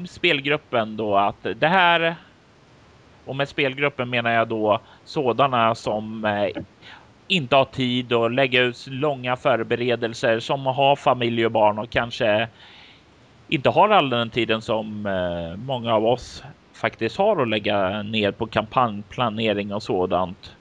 spelgruppen 0.08 0.98
då 0.98 1.18
att 1.18 1.48
det 1.56 1.68
här 1.68 2.16
och 3.26 3.36
med 3.36 3.50
spelgruppen 3.50 4.10
menar 4.10 4.32
jag 4.32 4.48
då 4.48 4.80
sådana 5.06 5.76
som 5.76 6.26
eh, 6.26 6.64
inte 7.28 7.56
har 7.56 7.66
tid 7.66 8.14
att 8.14 8.34
lägga 8.34 8.62
ut 8.62 8.88
långa 8.88 9.36
förberedelser 9.36 10.40
som 10.40 10.66
har 10.66 10.96
familj 10.96 11.46
och 11.46 11.52
barn 11.52 11.80
och 11.80 11.90
kanske 11.90 12.48
inte 13.48 13.70
har 13.70 13.90
all 13.90 14.10
den 14.10 14.30
tiden 14.30 14.62
som 14.62 15.06
eh, 15.06 15.58
många 15.66 15.94
av 15.94 16.06
oss 16.06 16.44
faktiskt 16.74 17.18
har 17.18 17.42
att 17.42 17.50
lägga 17.50 18.02
ner 18.02 18.32
på 18.32 18.48
kampanjplanering 18.48 19.74
och 19.74 19.84
sådant. 19.84 20.56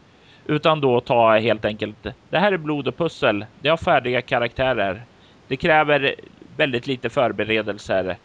Utan 0.46 0.80
då 0.80 1.00
ta 1.00 1.38
helt 1.38 1.64
enkelt. 1.64 2.06
Det 2.30 2.38
här 2.38 2.52
är 2.52 2.56
blod 2.56 2.88
och 2.88 2.96
pussel. 2.96 3.46
Det 3.60 3.68
har 3.68 3.76
färdiga 3.76 4.22
karaktärer. 4.22 5.02
Det 5.48 5.56
kräver 5.56 6.14
väldigt 6.56 6.86
lite 6.86 7.10
förberedelser, 7.10 8.16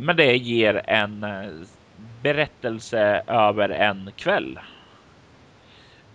men 0.00 0.16
det 0.16 0.36
ger 0.36 0.82
en 0.84 1.24
eh, 1.24 1.50
berättelse 2.22 3.22
över 3.26 3.68
en 3.68 4.10
kväll. 4.16 4.58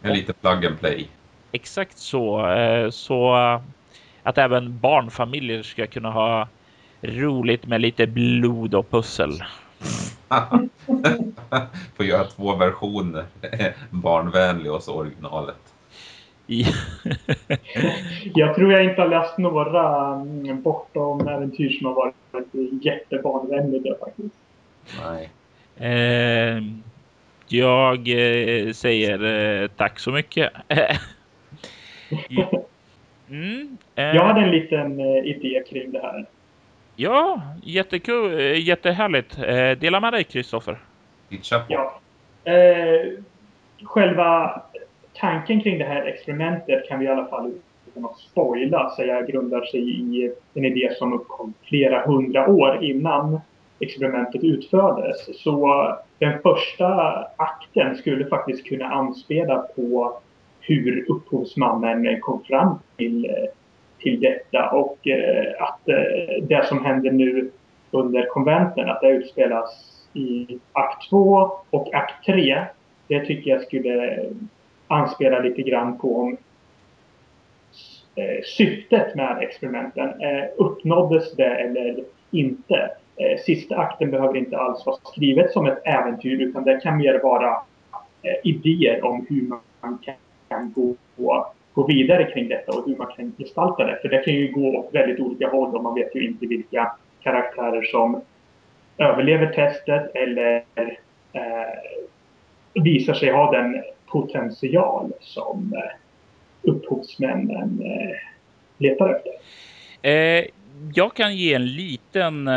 En 0.01 0.13
lite 0.13 0.33
plug 0.33 0.65
and 0.65 0.79
play. 0.79 1.07
Exakt 1.51 1.97
så, 1.97 2.51
eh, 2.51 2.89
så 2.89 3.33
att 4.23 4.37
även 4.37 4.79
barnfamiljer 4.79 5.63
ska 5.63 5.87
kunna 5.87 6.11
ha 6.11 6.47
roligt 7.01 7.67
med 7.67 7.81
lite 7.81 8.07
blod 8.07 8.75
och 8.75 8.91
pussel. 8.91 9.43
Får 11.95 12.05
göra 12.05 12.23
två 12.23 12.55
versioner. 12.55 13.25
Barnvänlig 13.89 14.71
och 14.71 14.83
så 14.83 14.93
originalet. 14.93 15.72
jag 18.35 18.55
tror 18.55 18.71
jag 18.73 18.83
inte 18.83 19.01
har 19.01 19.09
läst 19.09 19.37
några 19.37 20.13
mm, 20.13 20.61
bortom 20.61 21.27
äventyr 21.27 21.69
som 21.69 21.85
har 21.85 21.93
varit 21.93 22.15
jättebarnvänliga 22.85 23.95
faktiskt. 23.99 24.35
Nej. 25.01 25.29
Eh, 25.77 26.63
jag 27.47 27.97
eh, 27.97 28.71
säger 28.71 29.23
eh, 29.23 29.67
tack 29.67 29.99
så 29.99 30.11
mycket. 30.11 30.51
mm, 33.29 33.77
jag 33.95 34.23
hade 34.25 34.41
en 34.41 34.51
liten 34.51 34.99
idé 34.99 35.63
kring 35.69 35.91
det 35.91 35.99
här. 35.99 36.25
Ja, 36.95 37.41
jättekul, 37.63 38.39
jättehärligt. 38.57 39.37
Dela 39.79 39.99
med 39.99 40.13
dig 40.13 40.23
Kristoffer. 40.23 40.77
Ja. 41.67 41.99
Eh, 42.43 43.11
själva 43.83 44.61
tanken 45.13 45.61
kring 45.61 45.77
det 45.77 45.85
här 45.85 46.05
experimentet 46.05 46.87
kan 46.87 46.99
vi 46.99 47.05
i 47.05 47.09
alla 47.09 47.25
fall 47.25 47.51
utan 47.87 48.05
att 48.05 48.17
spoila 48.17 48.89
säga 48.89 49.21
grundar 49.21 49.61
sig 49.61 49.99
i 49.99 50.31
en 50.53 50.65
idé 50.65 50.89
som 50.97 51.13
uppkom 51.13 51.53
flera 51.63 52.05
hundra 52.05 52.47
år 52.47 52.83
innan 52.83 53.39
experimentet 53.79 54.43
utfördes. 54.43 55.43
Så 55.43 55.87
den 56.19 56.39
första 56.41 57.19
akten 57.35 57.95
skulle 57.95 58.25
faktiskt 58.25 58.65
kunna 58.65 58.85
anspela 58.85 59.59
på 59.75 60.19
hur 60.59 61.05
upphovsmannen 61.09 62.21
kom 62.21 62.43
fram 62.43 62.79
till, 62.97 63.35
till 63.99 64.19
detta 64.21 64.69
och 64.69 65.07
eh, 65.07 65.63
att 65.63 65.89
eh, 65.89 66.43
det 66.43 66.65
som 66.67 66.85
händer 66.85 67.11
nu 67.11 67.51
under 67.91 68.25
konventen, 68.25 68.89
att 68.89 69.01
det 69.01 69.09
utspelas 69.09 69.89
i 70.13 70.59
akt 70.73 71.09
2 71.09 71.51
och 71.69 71.93
akt 71.93 72.25
3. 72.25 72.65
Det 73.07 73.25
tycker 73.25 73.51
jag 73.51 73.61
skulle 73.61 74.19
anspelar 74.93 75.43
lite 75.43 75.61
grann 75.61 75.97
på 75.97 76.21
om 76.21 76.37
eh, 78.15 78.43
syftet 78.43 79.15
med 79.15 79.37
experimenten. 79.41 80.09
Eh, 80.21 80.43
uppnåddes 80.57 81.35
det 81.35 81.55
eller 81.55 82.03
inte? 82.31 82.89
Eh, 83.17 83.39
sista 83.45 83.77
akten 83.77 84.11
behöver 84.11 84.37
inte 84.37 84.57
alls 84.57 84.85
vara 84.85 84.95
skrivet 84.95 85.51
som 85.51 85.67
ett 85.67 85.81
äventyr 85.85 86.41
utan 86.41 86.63
det 86.63 86.79
kan 86.83 86.97
mer 86.97 87.19
vara 87.23 87.57
idéer 88.43 89.05
om 89.05 89.25
hur 89.29 89.47
man 89.81 89.99
kan 90.49 90.73
gå, 90.75 90.95
gå 91.73 91.87
vidare 91.87 92.31
kring 92.31 92.49
detta 92.49 92.71
och 92.71 92.85
hur 92.85 92.95
man 92.95 93.11
kan 93.15 93.33
gestalta 93.37 93.85
det. 93.85 93.99
För 94.01 94.09
det 94.09 94.17
kan 94.17 94.33
ju 94.33 94.51
gå 94.51 94.77
åt 94.77 94.95
väldigt 94.95 95.19
olika 95.19 95.47
håll 95.47 95.75
och 95.75 95.83
man 95.83 95.95
vet 95.95 96.15
ju 96.15 96.27
inte 96.27 96.45
vilka 96.45 96.91
karaktärer 97.23 97.81
som 97.81 98.21
överlever 98.97 99.53
testet 99.53 100.15
eller 100.15 100.55
eh, 101.33 102.03
visar 102.83 103.13
sig 103.13 103.31
ha 103.31 103.51
den 103.51 103.83
potential 104.13 105.11
som 105.19 105.73
eh, 105.73 106.71
upphovsmännen 106.71 107.81
eh, 107.81 108.15
letar 108.77 109.09
efter. 109.09 109.31
Eh, 110.01 110.45
jag 110.93 111.15
kan 111.15 111.35
ge 111.35 111.53
en 111.53 111.65
liten, 111.65 112.47
eh, 112.47 112.53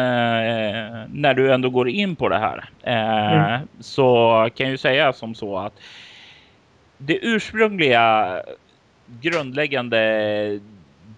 när 1.13 1.35
du 1.35 1.53
ändå 1.53 1.71
går 1.71 1.89
in 1.89 2.17
på 2.17 2.29
det 2.29 2.39
här, 2.39 2.65
eh, 2.83 3.33
mm. 3.33 3.69
så 3.81 4.49
kan 4.55 4.71
jag 4.71 4.79
säga 4.79 5.13
som 5.13 5.35
så 5.35 5.59
att 5.59 5.73
det 6.99 7.19
ursprungliga 7.23 8.43
grundläggande 9.21 10.61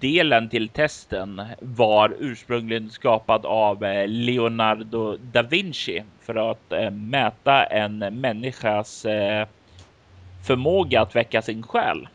delen 0.01 0.49
till 0.49 0.69
testen 0.69 1.43
var 1.61 2.17
ursprungligen 2.19 2.91
skapad 2.91 3.47
av 3.47 3.81
Leonardo 4.07 5.17
da 5.17 5.43
Vinci 5.43 6.03
för 6.21 6.51
att 6.51 6.73
mäta 6.93 7.65
en 7.65 7.99
människas 7.99 9.07
förmåga 10.49 11.01
att 11.01 11.17
väcka 11.17 11.43
sin 11.43 11.63
själ. 11.63 12.09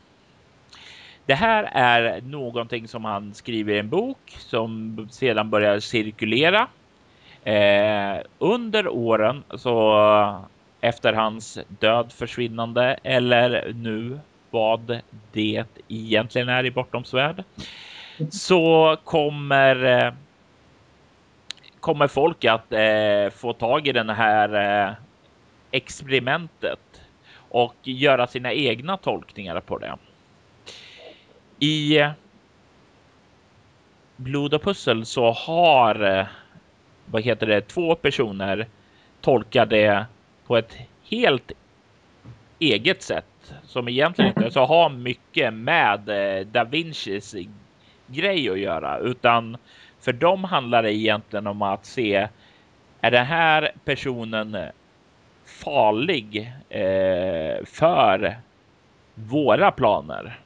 Det 1.25 1.33
här 1.33 1.63
är 1.73 2.21
någonting 2.21 2.87
som 2.87 3.05
han 3.05 3.33
skriver 3.33 3.73
i 3.73 3.79
en 3.79 3.89
bok 3.89 4.35
som 4.37 5.07
sedan 5.11 5.49
börjar 5.49 5.79
cirkulera. 5.79 6.67
Eh, 7.43 8.17
under 8.39 8.87
åren 8.87 9.43
så 9.55 10.45
efter 10.81 11.13
hans 11.13 11.59
död 11.67 12.11
försvinnande 12.11 12.97
eller 13.03 13.73
nu 13.75 14.19
vad 14.51 14.99
det 15.31 15.65
egentligen 15.87 16.49
är 16.49 16.65
i 16.65 16.71
Bortoms 16.71 17.13
värld. 17.13 17.43
Så 18.31 18.97
kommer 19.03 19.85
eh, 19.85 20.13
kommer 21.79 22.07
folk 22.07 22.45
att 22.45 22.73
eh, 22.73 23.29
få 23.35 23.53
tag 23.53 23.87
i 23.87 23.91
den 23.91 24.09
här 24.09 24.49
eh, 24.87 24.93
experimentet 25.71 26.79
och 27.53 27.75
göra 27.83 28.27
sina 28.27 28.53
egna 28.53 28.97
tolkningar 28.97 29.59
på 29.59 29.77
det. 29.77 29.97
I 31.59 31.97
eh, 31.99 32.11
Blod 34.15 34.53
och 34.53 34.61
pussel 34.61 35.05
så 35.05 35.31
har 35.31 36.17
eh, 36.19 36.25
vad 37.05 37.23
heter 37.23 37.47
det, 37.47 37.61
två 37.61 37.95
personer 37.95 38.67
tolkat 39.21 39.69
det 39.69 40.05
på 40.47 40.57
ett 40.57 40.77
helt 41.03 41.51
eget 42.59 43.01
sätt 43.01 43.53
som 43.63 43.87
egentligen 43.87 44.33
inte 44.37 44.51
så 44.51 44.65
har 44.65 44.89
mycket 44.89 45.53
med 45.53 46.09
eh, 46.09 46.45
Da 46.45 46.63
Vincis 46.63 47.35
grej 48.07 48.49
att 48.49 48.59
göra, 48.59 48.97
utan 48.97 49.57
för 49.99 50.13
dem 50.13 50.43
handlar 50.43 50.83
det 50.83 50.93
egentligen 50.93 51.47
om 51.47 51.61
att 51.61 51.85
se 51.85 52.27
är 53.01 53.11
den 53.11 53.25
här 53.25 53.71
personen 53.85 54.57
farlig 55.45 56.53
eh, 56.69 57.65
för 57.65 58.37
våra 59.15 59.71
planer? 59.71 60.39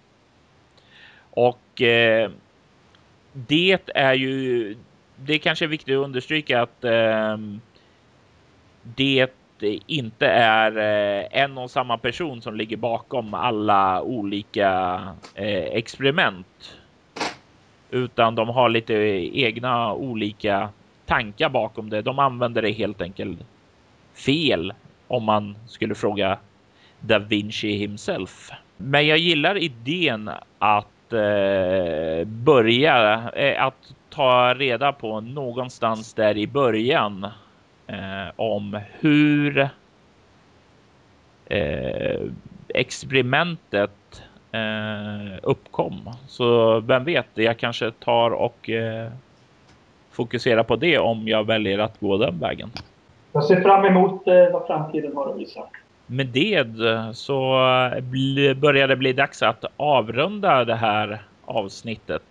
Och 1.31 1.81
eh, 1.81 2.31
det 3.33 3.79
är 3.95 4.13
ju, 4.13 4.75
det 5.15 5.39
kanske 5.39 5.65
är 5.65 5.69
viktigt 5.69 5.95
att 5.97 6.05
understryka 6.05 6.61
att 6.61 6.83
eh, 6.83 7.37
det 8.81 9.29
inte 9.87 10.27
är 10.27 10.77
eh, 10.77 11.41
en 11.43 11.57
och 11.57 11.71
samma 11.71 11.97
person 11.97 12.41
som 12.41 12.55
ligger 12.55 12.77
bakom 12.77 13.33
alla 13.33 14.01
olika 14.01 15.01
eh, 15.33 15.63
experiment. 15.63 16.77
Utan 17.89 18.35
de 18.35 18.49
har 18.49 18.69
lite 18.69 18.93
egna 19.33 19.93
olika 19.93 20.69
tankar 21.05 21.49
bakom 21.49 21.89
det. 21.89 22.01
De 22.01 22.19
använder 22.19 22.61
det 22.61 22.71
helt 22.71 23.01
enkelt 23.01 23.39
fel 24.13 24.73
om 25.08 25.24
man 25.24 25.55
skulle 25.68 25.95
fråga 25.95 26.38
Da 26.99 27.20
Vinci 27.20 27.72
himself. 27.72 28.51
Men 28.78 29.08
jag 29.08 29.18
gillar 29.18 29.58
idén 29.58 30.30
att 30.60 31.14
eh, 31.14 32.26
börja, 32.26 33.30
eh, 33.36 33.64
att 33.64 33.93
ta 34.10 34.53
reda 34.53 34.93
på 34.93 35.22
någonstans 35.22 36.14
där 36.14 36.38
i 36.38 36.47
början 36.47 37.24
eh, 37.88 38.28
om 38.36 38.80
hur 38.99 39.70
eh, 41.45 42.22
experimentet 42.68 44.24
eh, 44.51 45.39
uppkom. 45.43 46.10
Så 46.28 46.80
vem 46.80 47.03
vet, 47.03 47.28
jag 47.34 47.58
kanske 47.58 47.91
tar 47.91 48.32
och 48.32 48.70
eh, 48.70 49.12
fokuserar 50.12 50.64
på 50.64 50.76
det 50.76 50.97
om 50.97 51.28
jag 51.28 51.47
väljer 51.47 51.80
att 51.80 51.99
gå 51.99 52.18
den 52.18 52.39
vägen. 52.39 52.72
Jag 53.32 53.43
ser 53.43 53.61
fram 53.61 53.86
emot 53.86 54.28
eh, 54.28 54.51
vad 54.53 54.67
framtiden 54.67 55.15
har 55.15 55.30
att 55.30 55.39
visa. 55.39 55.63
Med 56.05 56.28
det 56.28 56.65
så 57.13 57.51
börjar 58.55 58.88
det 58.88 58.95
bli 58.95 59.13
dags 59.13 59.43
att 59.43 59.65
avrunda 59.78 60.65
det 60.65 60.75
här 60.75 61.21
avsnittet. 61.45 62.23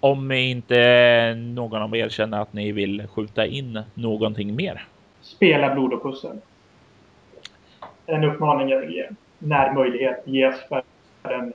Om 0.00 0.32
inte 0.32 1.34
någon 1.34 1.82
av 1.82 1.96
er 1.96 2.08
känner 2.08 2.42
att 2.42 2.52
ni 2.52 2.72
vill 2.72 3.06
skjuta 3.14 3.46
in 3.46 3.82
någonting 3.94 4.56
mer. 4.56 4.84
Spela 5.20 5.74
blod 5.74 5.92
och 5.92 6.02
pussel. 6.02 6.36
En 8.06 8.24
uppmaning 8.24 8.68
jag 8.68 8.80
vill 8.80 8.94
ge. 8.94 9.08
När 9.38 9.72
möjlighet 9.72 10.22
ges 10.24 10.56
för 10.68 10.82
en 11.22 11.52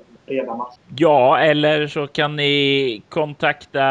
massa. 0.58 0.80
Ja, 0.98 1.40
eller 1.40 1.88
så 1.88 2.08
kan 2.08 2.36
ni 2.36 3.02
kontakta 3.10 3.82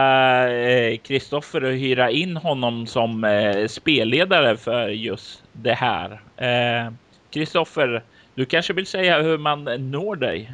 Kristoffer 1.02 1.64
och 1.64 1.72
hyra 1.72 2.10
in 2.10 2.36
honom 2.36 2.86
som 2.86 3.24
eh, 3.24 3.66
spelledare 3.66 4.56
för 4.56 4.88
just 4.88 5.42
det 5.52 5.74
här. 5.74 6.20
Kristoffer, 7.30 8.02
du 8.34 8.44
kanske 8.44 8.72
vill 8.72 8.86
säga 8.86 9.22
hur 9.22 9.38
man 9.38 9.64
når 9.64 10.16
dig? 10.16 10.52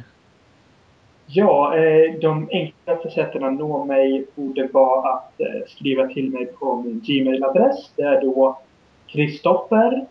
Ja, 1.27 1.77
eh, 1.77 2.13
de 2.21 2.49
enklaste 2.51 3.09
sätten 3.09 3.43
att 3.43 3.53
nå 3.53 3.85
mig 3.85 4.25
borde 4.35 4.67
vara 4.67 5.13
att 5.13 5.41
eh, 5.41 5.67
skriva 5.67 6.07
till 6.07 6.29
mig 6.29 6.45
på 6.45 6.75
min 6.75 6.99
Gmail-adress. 6.99 7.91
Det 7.95 8.03
är 8.03 8.21
då 8.21 8.59
Kristoffer 9.07 10.05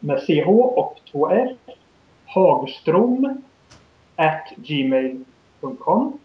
med 0.00 0.20
CH 0.20 0.48
och 0.48 0.96
2F 1.12 1.56
Hagstrom 2.26 3.42
at 4.18 4.52
gmail.com 4.56 6.18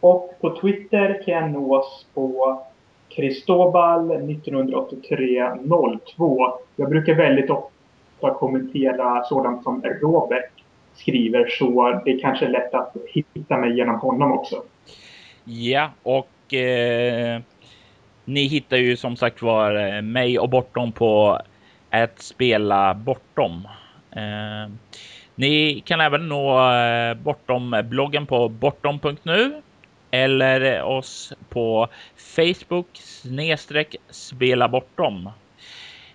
och 0.00 0.34
på 0.40 0.60
Twitter 0.60 1.22
kan 1.24 1.34
jag 1.34 1.50
nås 1.50 2.06
på 2.14 2.62
Kristobal 3.08 4.10
198302. 4.10 6.58
Jag 6.76 6.88
brukar 6.88 7.14
väldigt 7.14 7.50
ofta 7.50 8.34
kommentera 8.34 9.24
sådant 9.24 9.62
som 9.62 9.82
Robert 10.02 10.50
skriver 10.94 11.48
så 11.48 12.00
det 12.04 12.10
är 12.10 12.20
kanske 12.20 12.46
är 12.46 12.50
lätt 12.50 12.74
att 12.74 12.96
hitta 13.34 13.58
mig 13.58 13.76
genom 13.76 14.00
honom 14.00 14.32
också. 14.32 14.62
Ja, 15.44 15.90
och 16.02 16.54
eh, 16.54 17.40
ni 18.24 18.46
hittar 18.46 18.76
ju 18.76 18.96
som 18.96 19.16
sagt 19.16 19.42
var 19.42 19.74
eh, 19.74 20.02
mig 20.02 20.38
och 20.38 20.48
Bortom 20.48 20.92
på 20.92 21.40
att 21.90 22.22
spela 22.22 22.94
Bortom. 22.94 23.68
Eh, 24.10 24.70
ni 25.38 25.82
kan 25.86 26.00
även 26.00 26.28
nå 26.28 26.72
eh, 26.74 27.14
Bortom 27.14 27.82
bloggen 27.84 28.26
på 28.26 28.48
bortom.nu 28.48 29.62
eller 30.10 30.82
oss 30.82 31.32
på 31.48 31.88
Facebook 32.16 32.86
snedstreck 32.92 33.96
spela 34.10 34.68
bortom. 34.68 35.30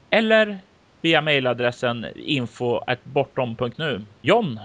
Eller 0.10 0.58
via 1.02 1.22
mejladressen 1.22 2.06
info 2.16 2.80
bortom.nu. 3.04 4.02
John? 4.22 4.60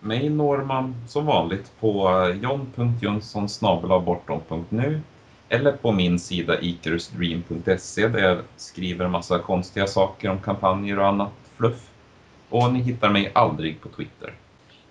Mig 0.00 0.30
når 0.30 0.58
man 0.58 0.94
som 1.08 1.26
vanligt 1.26 1.72
på 1.80 2.08
eh, 2.08 2.40
john.jönsson 2.42 3.48
bortom.nu 4.04 5.00
eller 5.48 5.72
på 5.72 5.92
min 5.92 6.18
sida 6.18 6.60
icarusdream.se 6.60 8.08
där 8.08 8.18
jag 8.18 8.38
skriver 8.56 9.08
massa 9.08 9.38
konstiga 9.38 9.86
saker 9.86 10.30
om 10.30 10.38
kampanjer 10.38 10.98
och 10.98 11.06
annat 11.06 11.32
fluff. 11.56 11.90
Och 12.48 12.72
ni 12.72 12.80
hittar 12.80 13.10
mig 13.10 13.30
aldrig 13.34 13.80
på 13.80 13.88
Twitter. 13.88 14.32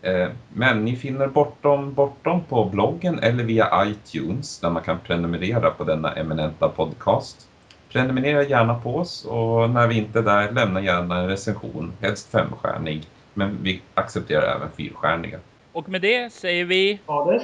Eh, 0.01 0.30
men 0.53 0.86
ni 0.86 0.95
finner 0.95 1.28
Bortom 1.28 1.93
Bortom 1.93 2.43
på 2.43 2.66
bloggen 2.66 3.20
eller 3.20 3.43
via 3.43 3.86
iTunes 3.86 4.60
där 4.60 4.70
man 4.70 4.84
kan 4.84 4.99
prenumerera 4.99 5.70
på 5.70 5.84
denna 5.84 6.14
eminenta 6.14 6.70
podcast. 6.70 7.47
Prenumerera 7.89 8.43
gärna 8.43 8.80
på 8.80 8.95
oss 8.95 9.26
och 9.26 9.70
när 9.70 9.88
vi 9.88 9.97
inte 9.97 10.20
är 10.20 10.24
där 10.24 10.51
lämna 10.51 10.82
gärna 10.82 11.20
en 11.20 11.28
recension, 11.28 11.93
helst 12.01 12.32
femstjärnig. 12.32 13.03
Men 13.34 13.58
vi 13.62 13.82
accepterar 13.93 14.56
även 14.56 14.70
fyrstjärniga. 14.78 15.39
Och 15.72 15.89
med 15.89 16.01
det 16.01 16.34
säger 16.34 16.66
vi... 16.66 16.99
Hades. 17.06 17.43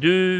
Du, 0.00 0.38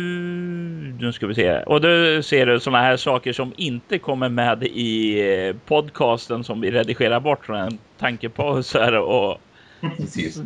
nu 1.01 1.13
ska 1.13 1.27
vi 1.27 1.35
se. 1.35 1.63
Och 1.63 1.81
då 1.81 2.23
ser 2.23 2.47
du 2.47 2.61
sådana 2.61 2.83
här 2.83 2.97
saker 2.97 3.33
som 3.33 3.53
inte 3.57 3.99
kommer 3.99 4.29
med 4.29 4.65
i 4.65 5.21
eh, 5.31 5.57
podcasten 5.67 6.45
som 6.45 6.61
vi 6.61 6.71
redigerar 6.71 7.21
bort 7.21 7.47
från 7.47 7.57
en 7.57 7.79
tankepauser 7.99 8.99
och... 8.99 9.39
Precis. 9.97 10.41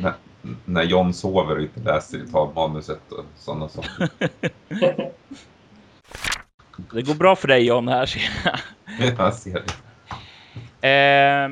när, 0.00 0.12
när 0.64 0.82
John 0.82 1.14
sover 1.14 1.56
och 1.56 1.62
inte 1.62 1.80
läser 1.80 2.18
i 2.18 2.26
talmanuset 2.32 3.12
och 3.12 3.24
sådana 3.36 3.68
saker. 3.68 4.08
det 6.92 7.02
går 7.02 7.14
bra 7.14 7.36
för 7.36 7.48
dig 7.48 7.66
John 7.66 7.88
här 7.88 8.06
ser 8.06 8.30
jag. 8.44 8.58
jag 9.18 9.34
ser 9.34 9.62
det. 9.62 10.88
Eh, 10.88 11.48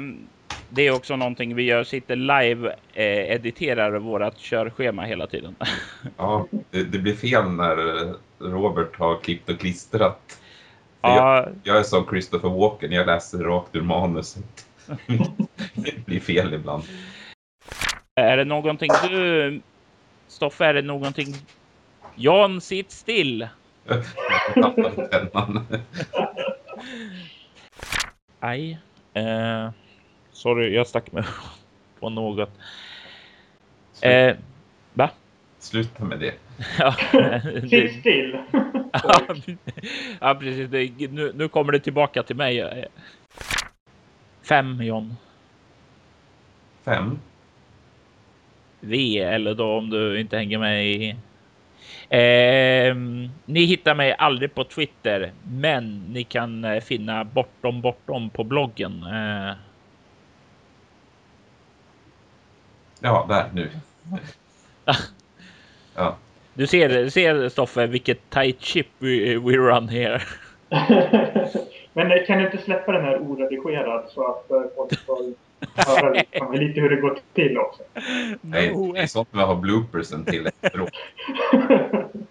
det 0.70 0.82
är 0.82 0.94
också 0.94 1.16
någonting 1.16 1.54
vi 1.54 1.62
gör, 1.62 1.84
sitter 1.84 2.16
live, 2.16 2.74
eh, 2.94 3.30
editerar 3.30 3.98
vårat 3.98 4.38
körschema 4.38 5.02
hela 5.02 5.26
tiden. 5.26 5.56
ja, 6.16 6.46
det, 6.70 6.82
det, 6.84 6.98
blir 6.98 7.14
fel 7.14 7.50
när 7.50 7.76
Robert 8.38 8.98
har 8.98 9.20
klippt 9.20 9.50
och 9.50 9.60
klistrat. 9.60 10.40
Ja. 11.00 11.36
Jag, 11.36 11.48
jag 11.62 11.78
är 11.78 11.82
som 11.82 12.06
Christopher 12.06 12.48
Walken, 12.48 12.92
jag 12.92 13.06
läser 13.06 13.38
rakt 13.38 13.76
ur 13.76 13.82
manuset. 13.82 14.66
Det 15.74 16.06
blir 16.06 16.20
fel 16.20 16.54
ibland. 16.54 16.82
Är 18.14 18.36
det 18.36 18.44
någonting 18.44 18.90
du... 19.10 19.60
Stoffe, 20.28 20.64
är 20.64 20.74
det 20.74 20.82
någonting... 20.82 21.34
Jan, 22.14 22.60
sitt 22.60 22.90
still! 22.90 23.48
Aj. 28.40 28.78
Eh, 29.14 29.70
sorry, 30.36 30.74
jag 30.74 30.86
stack 30.86 31.12
mig 31.12 31.24
på 32.00 32.10
något. 32.10 32.50
Eh, 34.02 34.36
va? 34.94 35.10
Sluta 35.58 36.04
med 36.04 36.18
det. 36.20 36.34
Ja, 36.78 36.92
Sitt 37.60 38.00
still. 38.00 38.38
ja, 40.20 40.34
precis. 40.34 40.70
Det, 40.70 41.10
nu, 41.10 41.32
nu 41.34 41.48
kommer 41.48 41.72
det 41.72 41.80
tillbaka 41.80 42.22
till 42.22 42.36
mig. 42.36 42.86
Fem, 44.48 44.82
John. 44.82 45.16
Fem. 46.84 47.18
V, 48.80 49.18
eller 49.18 49.54
då 49.54 49.78
om 49.78 49.90
du 49.90 50.20
inte 50.20 50.36
hänger 50.36 50.58
med 50.58 50.86
i... 50.86 51.16
Eh, 52.08 52.94
ni 53.44 53.64
hittar 53.64 53.94
mig 53.94 54.14
aldrig 54.18 54.54
på 54.54 54.64
Twitter, 54.64 55.32
men 55.42 56.04
ni 56.12 56.24
kan 56.24 56.64
eh, 56.64 56.80
finna 56.80 57.24
Bortom 57.24 57.80
Bortom 57.80 58.30
på 58.30 58.44
bloggen. 58.44 59.02
Eh, 59.02 59.54
Ja, 63.00 63.26
där 63.28 63.50
nu. 63.54 63.70
Ja. 65.94 66.16
du 66.54 66.66
ser, 66.66 67.08
ser 67.08 67.48
Stoffe 67.48 67.86
vilket 67.86 68.30
tight 68.30 68.60
chip 68.60 68.86
we, 68.98 69.38
we 69.38 69.56
run 69.56 69.88
here. 69.88 70.22
Men 71.92 72.12
eh, 72.12 72.26
kan 72.26 72.38
du 72.38 72.44
inte 72.44 72.58
släppa 72.58 72.92
den 72.92 73.04
här 73.04 73.18
oredigerad 73.18 74.04
så 74.08 74.26
att 74.26 74.50
eh, 74.50 74.62
folk 74.76 74.98
får 75.06 75.34
höra 75.76 76.10
liksom 76.12 76.52
lite 76.52 76.80
hur 76.80 76.90
det 76.90 77.00
går 77.00 77.18
till 77.34 77.58
också? 77.58 77.82
Nej, 78.40 78.74
det 78.94 79.00
är 79.00 79.06
sånt 79.06 79.28
vi 79.32 79.40
har 79.40 79.56
bloopersen 79.56 80.24
till 80.24 80.46
efteråt. 80.46 80.90